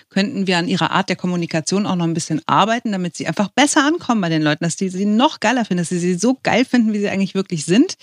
könnten 0.10 0.48
wir 0.48 0.58
an 0.58 0.68
ihrer 0.68 0.92
Art 0.92 1.10
der 1.10 1.16
Kommunikation 1.16 1.86
auch 1.86 1.96
noch 1.96 2.06
ein 2.06 2.14
bisschen 2.14 2.42
arbeiten, 2.46 2.92
damit 2.92 3.16
sie 3.16 3.28
einfach 3.28 3.50
besser 3.50 3.86
ankommen 3.86 4.22
bei 4.22 4.30
den 4.30 4.42
Leuten, 4.42 4.64
dass 4.64 4.76
die 4.76 4.90
sie 4.90 5.06
noch 5.06 5.40
geiler 5.40 5.66
finden, 5.66 5.82
dass 5.82 5.90
sie 5.90 6.00
sie 6.00 6.16
so 6.16 6.38
geil 6.44 6.66
finden, 6.66 6.94
wie 6.94 7.00
sie 7.00 7.10
eigentlich 7.10 7.36
wirklich 7.36 7.66
sind. 7.66 7.96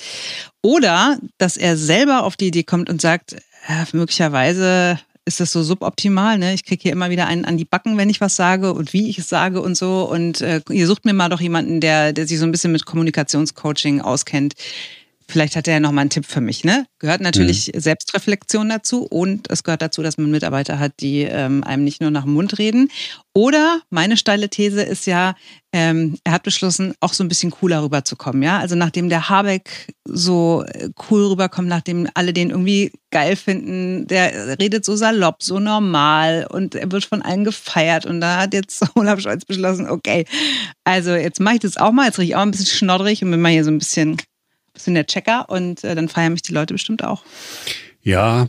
Oder 0.62 1.18
dass 1.38 1.56
er 1.56 1.76
selber 1.76 2.24
auf 2.24 2.36
die 2.36 2.48
Idee 2.48 2.64
kommt 2.64 2.90
und 2.90 3.00
sagt, 3.00 3.36
ja, 3.68 3.86
möglicherweise 3.92 4.98
ist 5.24 5.40
das 5.40 5.52
so 5.52 5.62
suboptimal. 5.62 6.38
Ne? 6.38 6.54
Ich 6.54 6.64
kriege 6.64 6.82
hier 6.82 6.92
immer 6.92 7.10
wieder 7.10 7.26
einen 7.26 7.44
an 7.44 7.56
die 7.56 7.64
Backen, 7.64 7.96
wenn 7.96 8.10
ich 8.10 8.20
was 8.20 8.36
sage 8.36 8.72
und 8.72 8.92
wie 8.92 9.08
ich 9.08 9.18
es 9.18 9.28
sage 9.28 9.60
und 9.60 9.76
so. 9.76 10.08
Und 10.10 10.40
äh, 10.40 10.60
ihr 10.70 10.86
sucht 10.86 11.04
mir 11.04 11.12
mal 11.12 11.28
doch 11.28 11.40
jemanden, 11.40 11.80
der, 11.80 12.12
der 12.12 12.26
sich 12.26 12.38
so 12.38 12.44
ein 12.44 12.52
bisschen 12.52 12.72
mit 12.72 12.86
Kommunikationscoaching 12.86 14.00
auskennt. 14.00 14.54
Vielleicht 15.30 15.56
hat 15.56 15.68
er 15.68 15.74
ja 15.74 15.80
noch 15.80 15.92
mal 15.92 16.02
einen 16.02 16.10
Tipp 16.10 16.26
für 16.26 16.40
mich. 16.40 16.64
Ne? 16.64 16.86
Gehört 16.98 17.20
natürlich 17.20 17.70
mhm. 17.72 17.80
Selbstreflexion 17.80 18.68
dazu 18.68 19.04
und 19.04 19.50
es 19.50 19.62
gehört 19.62 19.82
dazu, 19.82 20.02
dass 20.02 20.18
man 20.18 20.30
Mitarbeiter 20.30 20.78
hat, 20.78 20.92
die 21.00 21.22
ähm, 21.22 21.62
einem 21.64 21.84
nicht 21.84 22.00
nur 22.00 22.10
nach 22.10 22.24
dem 22.24 22.34
Mund 22.34 22.58
reden. 22.58 22.90
Oder 23.32 23.80
meine 23.90 24.16
steile 24.16 24.48
These 24.48 24.82
ist 24.82 25.06
ja, 25.06 25.36
ähm, 25.72 26.18
er 26.24 26.32
hat 26.32 26.42
beschlossen, 26.42 26.94
auch 26.98 27.12
so 27.12 27.22
ein 27.22 27.28
bisschen 27.28 27.52
cooler 27.52 27.84
rüberzukommen. 27.84 28.42
Ja, 28.42 28.58
also 28.58 28.74
nachdem 28.74 29.08
der 29.08 29.28
Habeck 29.28 29.94
so 30.04 30.64
äh, 30.66 30.90
cool 31.08 31.26
rüberkommt, 31.26 31.68
nachdem 31.68 32.08
alle 32.14 32.32
den 32.32 32.50
irgendwie 32.50 32.90
geil 33.12 33.36
finden, 33.36 34.08
der 34.08 34.58
redet 34.58 34.84
so 34.84 34.96
salopp, 34.96 35.44
so 35.44 35.60
normal 35.60 36.48
und 36.50 36.74
er 36.74 36.90
wird 36.90 37.04
von 37.04 37.22
allen 37.22 37.44
gefeiert. 37.44 38.04
Und 38.04 38.20
da 38.20 38.38
hat 38.38 38.52
jetzt 38.52 38.84
Olaf 38.96 39.20
Scholz 39.20 39.44
beschlossen, 39.44 39.88
okay, 39.88 40.24
also 40.82 41.14
jetzt 41.14 41.38
mache 41.38 41.54
ich 41.54 41.60
das 41.60 41.76
auch 41.76 41.92
mal, 41.92 42.06
jetzt 42.06 42.18
rieche 42.18 42.30
ich 42.30 42.36
auch 42.36 42.42
ein 42.42 42.50
bisschen 42.50 42.66
schnoddrig 42.66 43.22
und 43.22 43.30
bin 43.30 43.40
mal 43.40 43.52
hier 43.52 43.64
so 43.64 43.70
ein 43.70 43.78
bisschen 43.78 44.16
bisschen 44.80 44.94
der 44.94 45.06
Checker 45.06 45.48
und 45.48 45.84
äh, 45.84 45.94
dann 45.94 46.08
feiern 46.08 46.32
mich 46.32 46.42
die 46.42 46.52
Leute 46.52 46.74
bestimmt 46.74 47.04
auch. 47.04 47.22
Ja, 48.02 48.48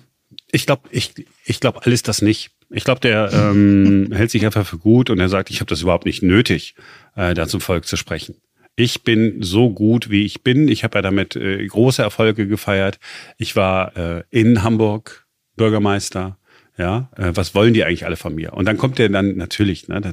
ich 0.51 0.65
glaube, 0.65 0.83
ich, 0.91 1.13
ich 1.45 1.59
glaube 1.59 1.85
alles 1.85 2.03
das 2.03 2.21
nicht. 2.21 2.51
Ich 2.69 2.83
glaube, 2.83 3.01
der 3.01 3.31
ähm, 3.33 4.09
hält 4.13 4.31
sich 4.31 4.45
einfach 4.45 4.65
für 4.65 4.77
gut 4.77 5.09
und 5.09 5.19
er 5.19 5.29
sagt, 5.29 5.49
ich 5.49 5.59
habe 5.59 5.69
das 5.69 5.81
überhaupt 5.81 6.05
nicht 6.05 6.23
nötig, 6.23 6.75
äh, 7.15 7.33
da 7.33 7.47
zum 7.47 7.61
Volk 7.61 7.85
zu 7.85 7.97
sprechen. 7.97 8.35
Ich 8.77 9.03
bin 9.03 9.43
so 9.43 9.69
gut, 9.69 10.09
wie 10.09 10.23
ich 10.23 10.43
bin. 10.43 10.69
Ich 10.69 10.83
habe 10.83 10.97
ja 10.97 11.01
damit 11.01 11.35
äh, 11.35 11.65
große 11.67 12.01
Erfolge 12.01 12.47
gefeiert. 12.47 12.99
Ich 13.37 13.55
war 13.55 13.97
äh, 13.97 14.23
in 14.29 14.63
Hamburg 14.63 15.27
Bürgermeister. 15.57 16.37
Ja, 16.81 17.11
äh, 17.15 17.31
was 17.35 17.53
wollen 17.53 17.75
die 17.75 17.83
eigentlich 17.83 18.07
alle 18.07 18.15
von 18.15 18.33
mir? 18.33 18.53
Und 18.53 18.65
dann 18.65 18.75
kommt 18.75 18.97
der 18.97 19.07
dann 19.07 19.37
natürlich, 19.37 19.87
ne, 19.87 20.01
da 20.01 20.11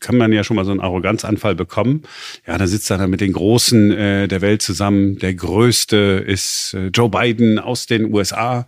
kann 0.00 0.16
man 0.16 0.32
ja 0.32 0.42
schon 0.42 0.56
mal 0.56 0.64
so 0.64 0.72
einen 0.72 0.80
Arroganzanfall 0.80 1.54
bekommen. 1.54 2.02
Ja, 2.44 2.58
da 2.58 2.66
sitzt 2.66 2.90
er 2.90 2.98
dann 2.98 3.08
mit 3.08 3.20
den 3.20 3.32
Großen 3.32 3.92
äh, 3.92 4.26
der 4.26 4.40
Welt 4.40 4.62
zusammen. 4.62 5.18
Der 5.20 5.32
Größte 5.32 6.24
ist 6.26 6.74
äh, 6.74 6.88
Joe 6.88 7.08
Biden 7.08 7.60
aus 7.60 7.86
den 7.86 8.12
USA. 8.12 8.66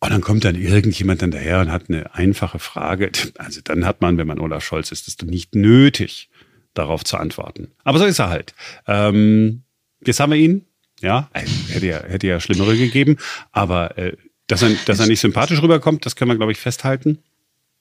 Und 0.00 0.12
dann 0.12 0.22
kommt 0.22 0.46
dann 0.46 0.54
irgendjemand 0.54 1.20
dann 1.20 1.30
daher 1.30 1.60
und 1.60 1.70
hat 1.70 1.90
eine 1.90 2.14
einfache 2.14 2.58
Frage. 2.58 3.12
Also 3.36 3.60
dann 3.62 3.84
hat 3.84 4.00
man, 4.00 4.16
wenn 4.16 4.26
man 4.26 4.38
Olaf 4.38 4.64
Scholz 4.64 4.92
ist, 4.92 5.06
das 5.06 5.26
nicht 5.26 5.54
nötig, 5.54 6.30
darauf 6.72 7.04
zu 7.04 7.18
antworten. 7.18 7.68
Aber 7.84 7.98
so 7.98 8.06
ist 8.06 8.18
er 8.18 8.30
halt. 8.30 8.54
Ähm, 8.86 9.64
jetzt 10.02 10.20
haben 10.20 10.32
wir 10.32 10.38
ihn. 10.38 10.64
Ja, 11.02 11.28
hätte 11.34 11.86
ja, 11.86 12.02
hätte 12.02 12.26
ja 12.26 12.40
Schlimmere 12.40 12.78
gegeben. 12.78 13.18
Aber 13.52 13.98
äh, 13.98 14.16
dass 14.46 14.62
er, 14.62 14.70
dass 14.86 15.00
er 15.00 15.06
nicht 15.06 15.20
sympathisch 15.20 15.62
rüberkommt, 15.62 16.04
das 16.06 16.16
können 16.16 16.30
wir, 16.30 16.36
glaube 16.36 16.52
ich, 16.52 16.58
festhalten. 16.58 17.18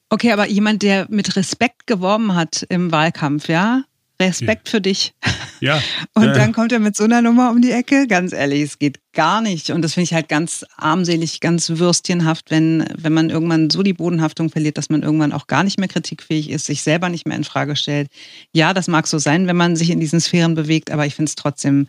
Okay, 0.10 0.32
aber 0.32 0.48
jemand, 0.48 0.84
der 0.84 1.08
mit 1.10 1.36
Respekt 1.36 1.88
geworben 1.88 2.36
hat 2.36 2.66
im 2.70 2.92
Wahlkampf, 2.92 3.50
ja? 3.50 3.84
Respekt 4.20 4.68
ja. 4.68 4.72
für 4.72 4.82
dich. 4.82 5.14
Ja. 5.60 5.82
Und 6.14 6.26
ja. 6.26 6.34
dann 6.34 6.52
kommt 6.52 6.74
er 6.74 6.80
mit 6.80 6.98
so 6.98 7.06
einer 7.06 7.22
Nummer 7.22 7.50
um 7.50 7.62
die 7.62 7.72
Ecke. 7.72 8.06
Ganz 8.08 8.34
ehrlich, 8.34 8.64
es 8.64 8.80
geht 8.80 9.00
gar 9.14 9.40
nicht. 9.40 9.70
Und 9.70 9.82
das 9.82 9.94
finde 9.94 10.04
ich 10.04 10.14
halt 10.14 10.28
ganz 10.28 10.66
armselig, 10.76 11.40
ganz 11.40 11.70
würstchenhaft, 11.70 12.52
wenn, 12.52 12.86
wenn 12.98 13.14
man 13.14 13.30
irgendwann 13.30 13.70
so 13.70 13.82
die 13.82 13.94
Bodenhaftung 13.94 14.50
verliert, 14.50 14.78
dass 14.78 14.90
man 14.90 15.04
irgendwann 15.04 15.32
auch 15.32 15.48
gar 15.48 15.64
nicht 15.64 15.80
mehr 15.80 15.88
kritikfähig 15.88 16.50
ist, 16.50 16.66
sich 16.66 16.82
selber 16.82 17.08
nicht 17.08 17.26
mehr 17.26 17.38
in 17.38 17.46
Frage 17.46 17.78
stellt. 17.78 18.10
Ja, 18.52 18.74
das 18.74 18.90
mag 18.90 19.08
so 19.08 19.20
sein, 19.20 19.48
wenn 19.48 19.56
man 19.56 19.78
sich 19.78 19.90
in 19.90 20.02
diesen 20.02 20.20
Sphären 20.20 20.54
bewegt, 20.54 20.92
aber 20.92 21.06
ich 21.06 21.16
finde 21.16 21.30
es 21.30 21.36
trotzdem 21.36 21.88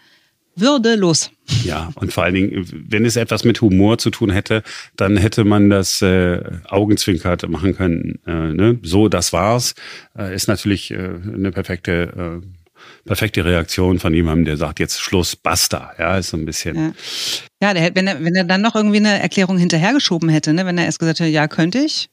würdelos. 0.56 1.30
Ja, 1.64 1.90
und 1.96 2.12
vor 2.12 2.24
allen 2.24 2.34
Dingen, 2.34 2.66
wenn 2.88 3.04
es 3.04 3.16
etwas 3.16 3.44
mit 3.44 3.60
Humor 3.60 3.98
zu 3.98 4.10
tun 4.10 4.30
hätte, 4.30 4.62
dann 4.96 5.16
hätte 5.16 5.44
man 5.44 5.68
das 5.68 6.00
äh, 6.00 6.40
Augenzwinkert 6.68 7.48
machen 7.48 7.76
können. 7.76 8.18
Äh, 8.26 8.52
ne? 8.52 8.78
So, 8.82 9.08
das 9.08 9.32
war's. 9.32 9.74
Äh, 10.16 10.34
ist 10.34 10.48
natürlich 10.48 10.90
äh, 10.90 10.96
eine 10.96 11.52
perfekte, 11.52 12.42
äh, 12.42 12.46
perfekte 13.04 13.44
Reaktion 13.44 13.98
von 13.98 14.14
jemandem, 14.14 14.46
der 14.46 14.56
sagt, 14.56 14.80
jetzt 14.80 15.00
Schluss, 15.00 15.36
basta. 15.36 15.92
Ja, 15.98 16.16
ist 16.16 16.30
so 16.30 16.36
ein 16.36 16.46
bisschen. 16.46 16.76
Ja, 16.76 16.92
ja 17.68 17.74
der 17.74 17.94
wenn, 17.94 18.06
er, 18.06 18.24
wenn 18.24 18.34
er 18.34 18.44
dann 18.44 18.62
noch 18.62 18.74
irgendwie 18.74 18.98
eine 18.98 19.20
Erklärung 19.20 19.58
hinterhergeschoben 19.58 20.28
hätte, 20.28 20.54
ne? 20.54 20.64
wenn 20.64 20.78
er 20.78 20.86
erst 20.86 20.98
gesagt 20.98 21.20
hätte, 21.20 21.30
ja, 21.30 21.46
könnte 21.46 21.78
ich, 21.78 22.08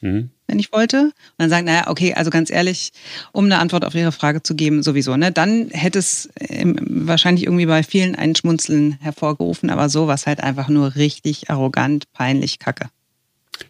mhm. 0.00 0.30
Wenn 0.46 0.58
ich 0.58 0.72
wollte. 0.72 1.02
Und 1.02 1.12
dann 1.38 1.50
sagen, 1.50 1.66
naja, 1.66 1.88
okay, 1.88 2.14
also 2.14 2.30
ganz 2.30 2.50
ehrlich, 2.50 2.92
um 3.32 3.46
eine 3.46 3.58
Antwort 3.58 3.84
auf 3.84 3.94
Ihre 3.94 4.12
Frage 4.12 4.42
zu 4.42 4.54
geben, 4.54 4.82
sowieso. 4.82 5.16
Ne? 5.16 5.32
Dann 5.32 5.68
hätte 5.70 5.98
es 5.98 6.28
wahrscheinlich 6.38 7.44
irgendwie 7.44 7.66
bei 7.66 7.82
vielen 7.82 8.14
ein 8.14 8.34
Schmunzeln 8.34 8.98
hervorgerufen, 9.00 9.70
aber 9.70 9.88
so 9.88 10.06
war 10.06 10.16
halt 10.16 10.42
einfach 10.42 10.68
nur 10.68 10.96
richtig 10.96 11.50
arrogant, 11.50 12.10
peinlich, 12.12 12.58
kacke. 12.58 12.88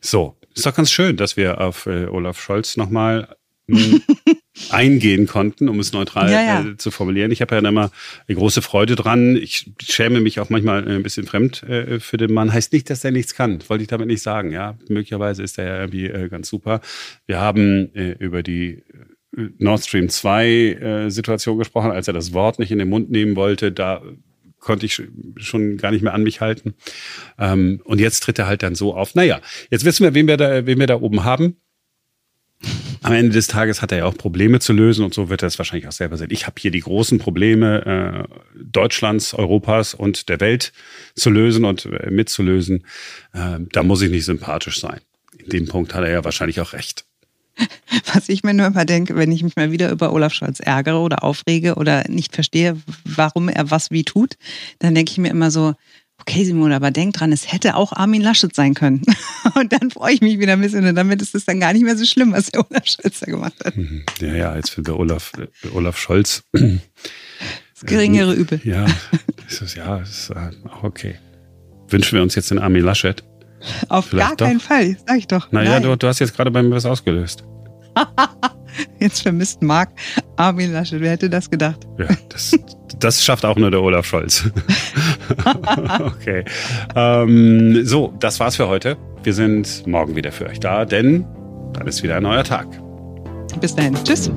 So, 0.01 0.37
ist 0.55 0.64
doch 0.64 0.74
ganz 0.74 0.91
schön, 0.91 1.16
dass 1.16 1.37
wir 1.37 1.61
auf 1.61 1.87
äh, 1.87 2.07
Olaf 2.07 2.41
Scholz 2.41 2.77
nochmal 2.77 3.37
eingehen 4.70 5.26
konnten, 5.26 5.68
um 5.68 5.80
es 5.80 5.92
neutral 5.92 6.30
ja, 6.30 6.42
ja. 6.42 6.61
Äh, 6.64 6.76
zu 6.76 6.90
formulieren. 6.90 7.30
Ich 7.30 7.40
habe 7.40 7.54
ja 7.54 7.66
immer 7.66 7.90
eine 8.26 8.36
große 8.36 8.62
Freude 8.62 8.96
dran. 8.96 9.36
Ich 9.36 9.70
schäme 9.82 10.20
mich 10.20 10.40
auch 10.40 10.50
manchmal 10.50 10.86
ein 10.88 11.02
bisschen 11.02 11.26
fremd 11.26 11.62
äh, 11.64 12.00
für 12.00 12.16
den 12.16 12.32
Mann. 12.32 12.52
Heißt 12.52 12.72
nicht, 12.72 12.88
dass 12.90 13.04
er 13.04 13.11
nichts 13.11 13.34
kann. 13.34 13.59
Wollte 13.68 13.82
ich 13.82 13.88
damit 13.88 14.07
nicht 14.09 14.22
sagen. 14.22 14.52
Ja, 14.52 14.78
möglicherweise 14.88 15.42
ist 15.42 15.59
er 15.59 15.66
ja 15.66 15.80
irgendwie 15.80 16.07
äh, 16.07 16.28
ganz 16.28 16.48
super. 16.48 16.80
Wir 17.26 17.40
haben 17.40 17.94
äh, 17.94 18.12
über 18.18 18.42
die 18.42 18.82
äh, 19.36 19.48
Nord 19.59 19.84
Stream 19.84 20.09
2 20.09 20.46
äh, 20.46 21.11
Situation 21.11 21.59
gesprochen, 21.59 21.90
als 21.90 22.09
er 22.09 22.14
das 22.14 22.32
Wort 22.32 22.59
nicht 22.59 22.72
in 22.72 22.78
den 22.78 22.88
Mund 22.88 23.11
nehmen 23.11 23.36
wollte. 23.36 23.72
Da 23.72 24.02
konnte 24.59 24.86
ich 24.86 25.02
schon 25.36 25.76
gar 25.76 25.92
nicht 25.92 26.02
mehr 26.02 26.14
an 26.14 26.22
mich 26.22 26.40
halten. 26.40 26.74
Ähm, 27.38 27.80
und 27.84 28.00
jetzt 28.00 28.20
tritt 28.20 28.38
er 28.38 28.46
halt 28.46 28.62
dann 28.62 28.74
so 28.74 28.94
auf. 28.94 29.14
Naja, 29.14 29.40
jetzt 29.70 29.84
wissen 29.84 30.02
wir, 30.02 30.14
wen 30.14 30.26
wir 30.26 30.36
da, 30.36 30.66
wen 30.66 30.78
wir 30.80 30.86
da 30.86 30.96
oben 30.96 31.24
haben. 31.24 31.57
Am 33.03 33.12
Ende 33.12 33.33
des 33.33 33.47
Tages 33.47 33.83
hat 33.83 33.93
er 33.93 33.99
ja 33.99 34.05
auch 34.07 34.17
Probleme 34.17 34.59
zu 34.59 34.73
lösen 34.73 35.05
und 35.05 35.14
so 35.14 35.29
wird 35.29 35.43
er 35.43 35.49
es 35.49 35.59
wahrscheinlich 35.59 35.87
auch 35.87 35.93
selber 35.93 36.17
sehen. 36.17 36.31
Ich 36.31 36.47
habe 36.47 36.57
hier 36.59 36.71
die 36.71 36.81
großen 36.81 37.19
Probleme 37.19 38.27
äh, 38.27 38.37
Deutschlands, 38.61 39.33
Europas 39.35 39.95
und 39.95 40.29
der 40.29 40.41
Welt 40.41 40.73
zu 41.14 41.31
lösen 41.31 41.64
und 41.64 41.87
äh, 41.87 42.11
mitzulösen. 42.11 42.85
Äh, 43.33 43.61
da 43.73 43.83
muss 43.83 44.03
ich 44.03 44.11
nicht 44.11 44.25
sympathisch 44.25 44.81
sein. 44.81 45.01
In 45.39 45.51
dem 45.51 45.69
Punkt 45.69 45.95
hat 45.95 46.05
er 46.05 46.11
ja 46.11 46.25
wahrscheinlich 46.25 46.61
auch 46.61 46.73
recht. 46.73 47.05
Was 48.12 48.29
ich 48.29 48.43
mir 48.43 48.55
nur 48.55 48.67
immer 48.67 48.85
denke, 48.85 49.17
wenn 49.17 49.33
ich 49.33 49.43
mich 49.43 49.57
mal 49.57 49.71
wieder 49.71 49.91
über 49.91 50.12
Olaf 50.12 50.33
Scholz 50.33 50.61
ärgere 50.61 51.01
oder 51.01 51.25
aufrege 51.25 51.77
oder 51.77 52.05
nicht 52.09 52.35
verstehe, 52.35 52.77
warum 53.05 53.49
er 53.49 53.71
was 53.71 53.91
wie 53.91 54.05
tut, 54.05 54.37
dann 54.79 54.95
denke 54.95 55.12
ich 55.12 55.19
mir 55.19 55.31
immer 55.31 55.51
so, 55.51 55.75
okay, 56.29 56.45
Simone, 56.45 56.74
aber 56.74 56.91
denk 56.91 57.14
dran, 57.14 57.33
es 57.33 57.53
hätte 57.53 57.77
auch 57.77 57.93
Armin 57.93 58.20
Laschet 58.20 58.55
sein 58.55 58.74
können. 58.74 59.03
Und 59.55 59.72
dann 59.72 59.91
freue 59.91 60.14
ich 60.14 60.20
mich 60.20 60.39
wieder 60.39 60.55
ein 60.55 60.61
bisschen 60.61 60.87
und 60.87 60.95
damit 60.97 61.22
ist 61.22 61.35
es 61.35 61.47
dann 61.47 61.61
gar 61.61 61.72
nicht 61.72 61.85
mehr 61.85 61.97
so 61.97 62.05
schlimm, 62.05 62.33
was 62.33 62.51
der 62.51 62.61
Olaf 62.68 62.85
Scholz 62.85 63.20
da 63.20 63.27
gemacht 63.27 63.55
hat. 63.64 63.77
Mhm. 63.77 64.03
Ja, 64.20 64.35
ja, 64.35 64.57
jetzt 64.57 64.70
für 64.70 64.83
Olaf, 64.95 65.33
Olaf 65.72 65.97
Scholz. 65.99 66.43
Das 66.53 66.74
geringere 67.83 68.35
ähm, 68.35 68.41
Übel. 68.41 68.61
Ja, 68.64 68.87
das 69.45 69.62
ist, 69.62 69.77
ja, 69.77 69.99
das 69.99 70.11
ist 70.11 70.31
äh, 70.31 70.51
auch 70.68 70.83
okay. 70.83 71.14
Wünschen 71.89 72.16
wir 72.16 72.22
uns 72.22 72.35
jetzt 72.35 72.51
den 72.51 72.59
Armin 72.59 72.83
Laschet? 72.83 73.22
Auf 73.89 74.07
Vielleicht 74.07 74.37
gar 74.39 74.49
keinen 74.49 74.59
doch? 74.59 74.66
Fall, 74.66 74.97
sag 75.07 75.18
ich 75.18 75.27
doch. 75.27 75.51
Naja, 75.53 75.81
du, 75.81 75.97
du 75.97 76.07
hast 76.07 76.18
jetzt 76.18 76.37
gerade 76.37 76.51
bei 76.51 76.62
mir 76.62 76.74
was 76.74 76.85
ausgelöst. 76.85 77.45
Jetzt 78.99 79.22
vermisst 79.22 79.62
Marc 79.62 79.91
Armin 80.37 80.72
Laschet. 80.72 81.01
Wer 81.01 81.12
hätte 81.12 81.31
das 81.31 81.49
gedacht? 81.51 81.87
Ja, 81.99 82.09
das, 82.29 82.59
das 82.99 83.24
schafft 83.24 83.44
auch 83.44 83.57
nur 83.57 83.70
der 83.70 83.82
Olaf 83.82 84.07
Scholz. 84.07 84.51
okay. 86.01 86.44
Ähm, 86.94 87.84
so, 87.84 88.14
das 88.20 88.40
war's 88.40 88.57
für 88.57 88.68
heute. 88.68 88.97
Wir 89.22 89.34
sind 89.34 89.86
morgen 89.86 90.16
wieder 90.16 90.32
für 90.32 90.47
euch 90.47 90.61
da, 90.61 90.84
denn 90.84 91.24
dann 91.72 91.86
ist 91.86 92.03
wieder 92.03 92.16
ein 92.16 92.22
neuer 92.22 92.44
Tag. 92.44 92.66
Bis 93.61 93.74
dahin. 93.74 93.94
Tschüss. 94.05 94.30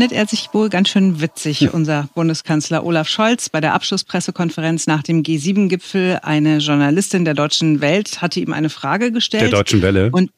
Findet 0.00 0.16
er 0.16 0.26
sich 0.26 0.48
wohl 0.54 0.70
ganz 0.70 0.88
schön 0.88 1.20
witzig, 1.20 1.74
unser 1.74 2.08
Bundeskanzler 2.14 2.86
Olaf 2.86 3.06
Scholz. 3.06 3.50
Bei 3.50 3.60
der 3.60 3.74
Abschlusspressekonferenz 3.74 4.86
nach 4.86 5.02
dem 5.02 5.22
G7-Gipfel 5.22 6.20
eine 6.22 6.56
Journalistin 6.56 7.26
der 7.26 7.34
Deutschen 7.34 7.82
Welt 7.82 8.22
hatte 8.22 8.40
ihm 8.40 8.54
eine 8.54 8.70
Frage 8.70 9.12
gestellt. 9.12 9.42
Der 9.42 9.50
Deutschen 9.50 9.82
Welle. 9.82 10.08
Und 10.10 10.30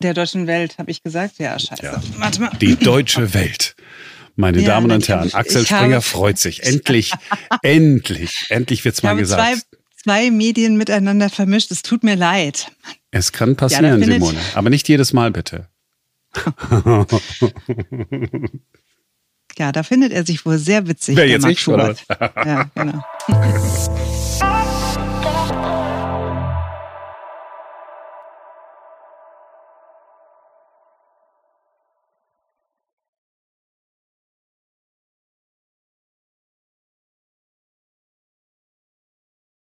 der 0.00 0.14
Deutschen 0.14 0.46
Welt, 0.46 0.78
habe 0.78 0.92
ich 0.92 1.02
gesagt? 1.02 1.40
Ja, 1.40 1.58
scheiße. 1.58 1.82
Ja. 1.82 2.00
Warte 2.18 2.40
mal. 2.40 2.50
Die 2.60 2.76
Deutsche 2.76 3.34
Welt. 3.34 3.74
Meine 4.36 4.60
ja, 4.60 4.68
Damen 4.68 4.92
und 4.92 5.08
Herren, 5.08 5.34
Axel 5.34 5.66
Springer 5.66 6.02
freut 6.02 6.38
sich. 6.38 6.62
Endlich, 6.62 7.10
endlich, 7.62 8.46
endlich 8.50 8.84
wird's 8.84 9.02
mal 9.02 9.16
gesagt. 9.16 9.42
Zwei, 9.42 9.60
zwei 10.04 10.30
Medien 10.30 10.76
miteinander 10.76 11.30
vermischt. 11.30 11.72
Es 11.72 11.82
tut 11.82 12.04
mir 12.04 12.14
leid. 12.14 12.70
Es 13.10 13.32
kann 13.32 13.56
passieren, 13.56 14.00
ja, 14.00 14.06
Simone. 14.06 14.38
Aber 14.54 14.70
nicht 14.70 14.88
jedes 14.88 15.12
Mal, 15.12 15.32
bitte. 15.32 15.66
Ja, 19.58 19.72
da 19.72 19.82
findet 19.82 20.12
er 20.12 20.24
sich 20.24 20.44
wohl 20.46 20.58
sehr 20.58 20.86
witzig. 20.86 21.16
Wer 21.16 21.28
jetzt 21.28 21.46
ich, 21.46 21.66
oder? 21.68 21.94
Ja, 22.44 22.70
genau. 22.74 23.04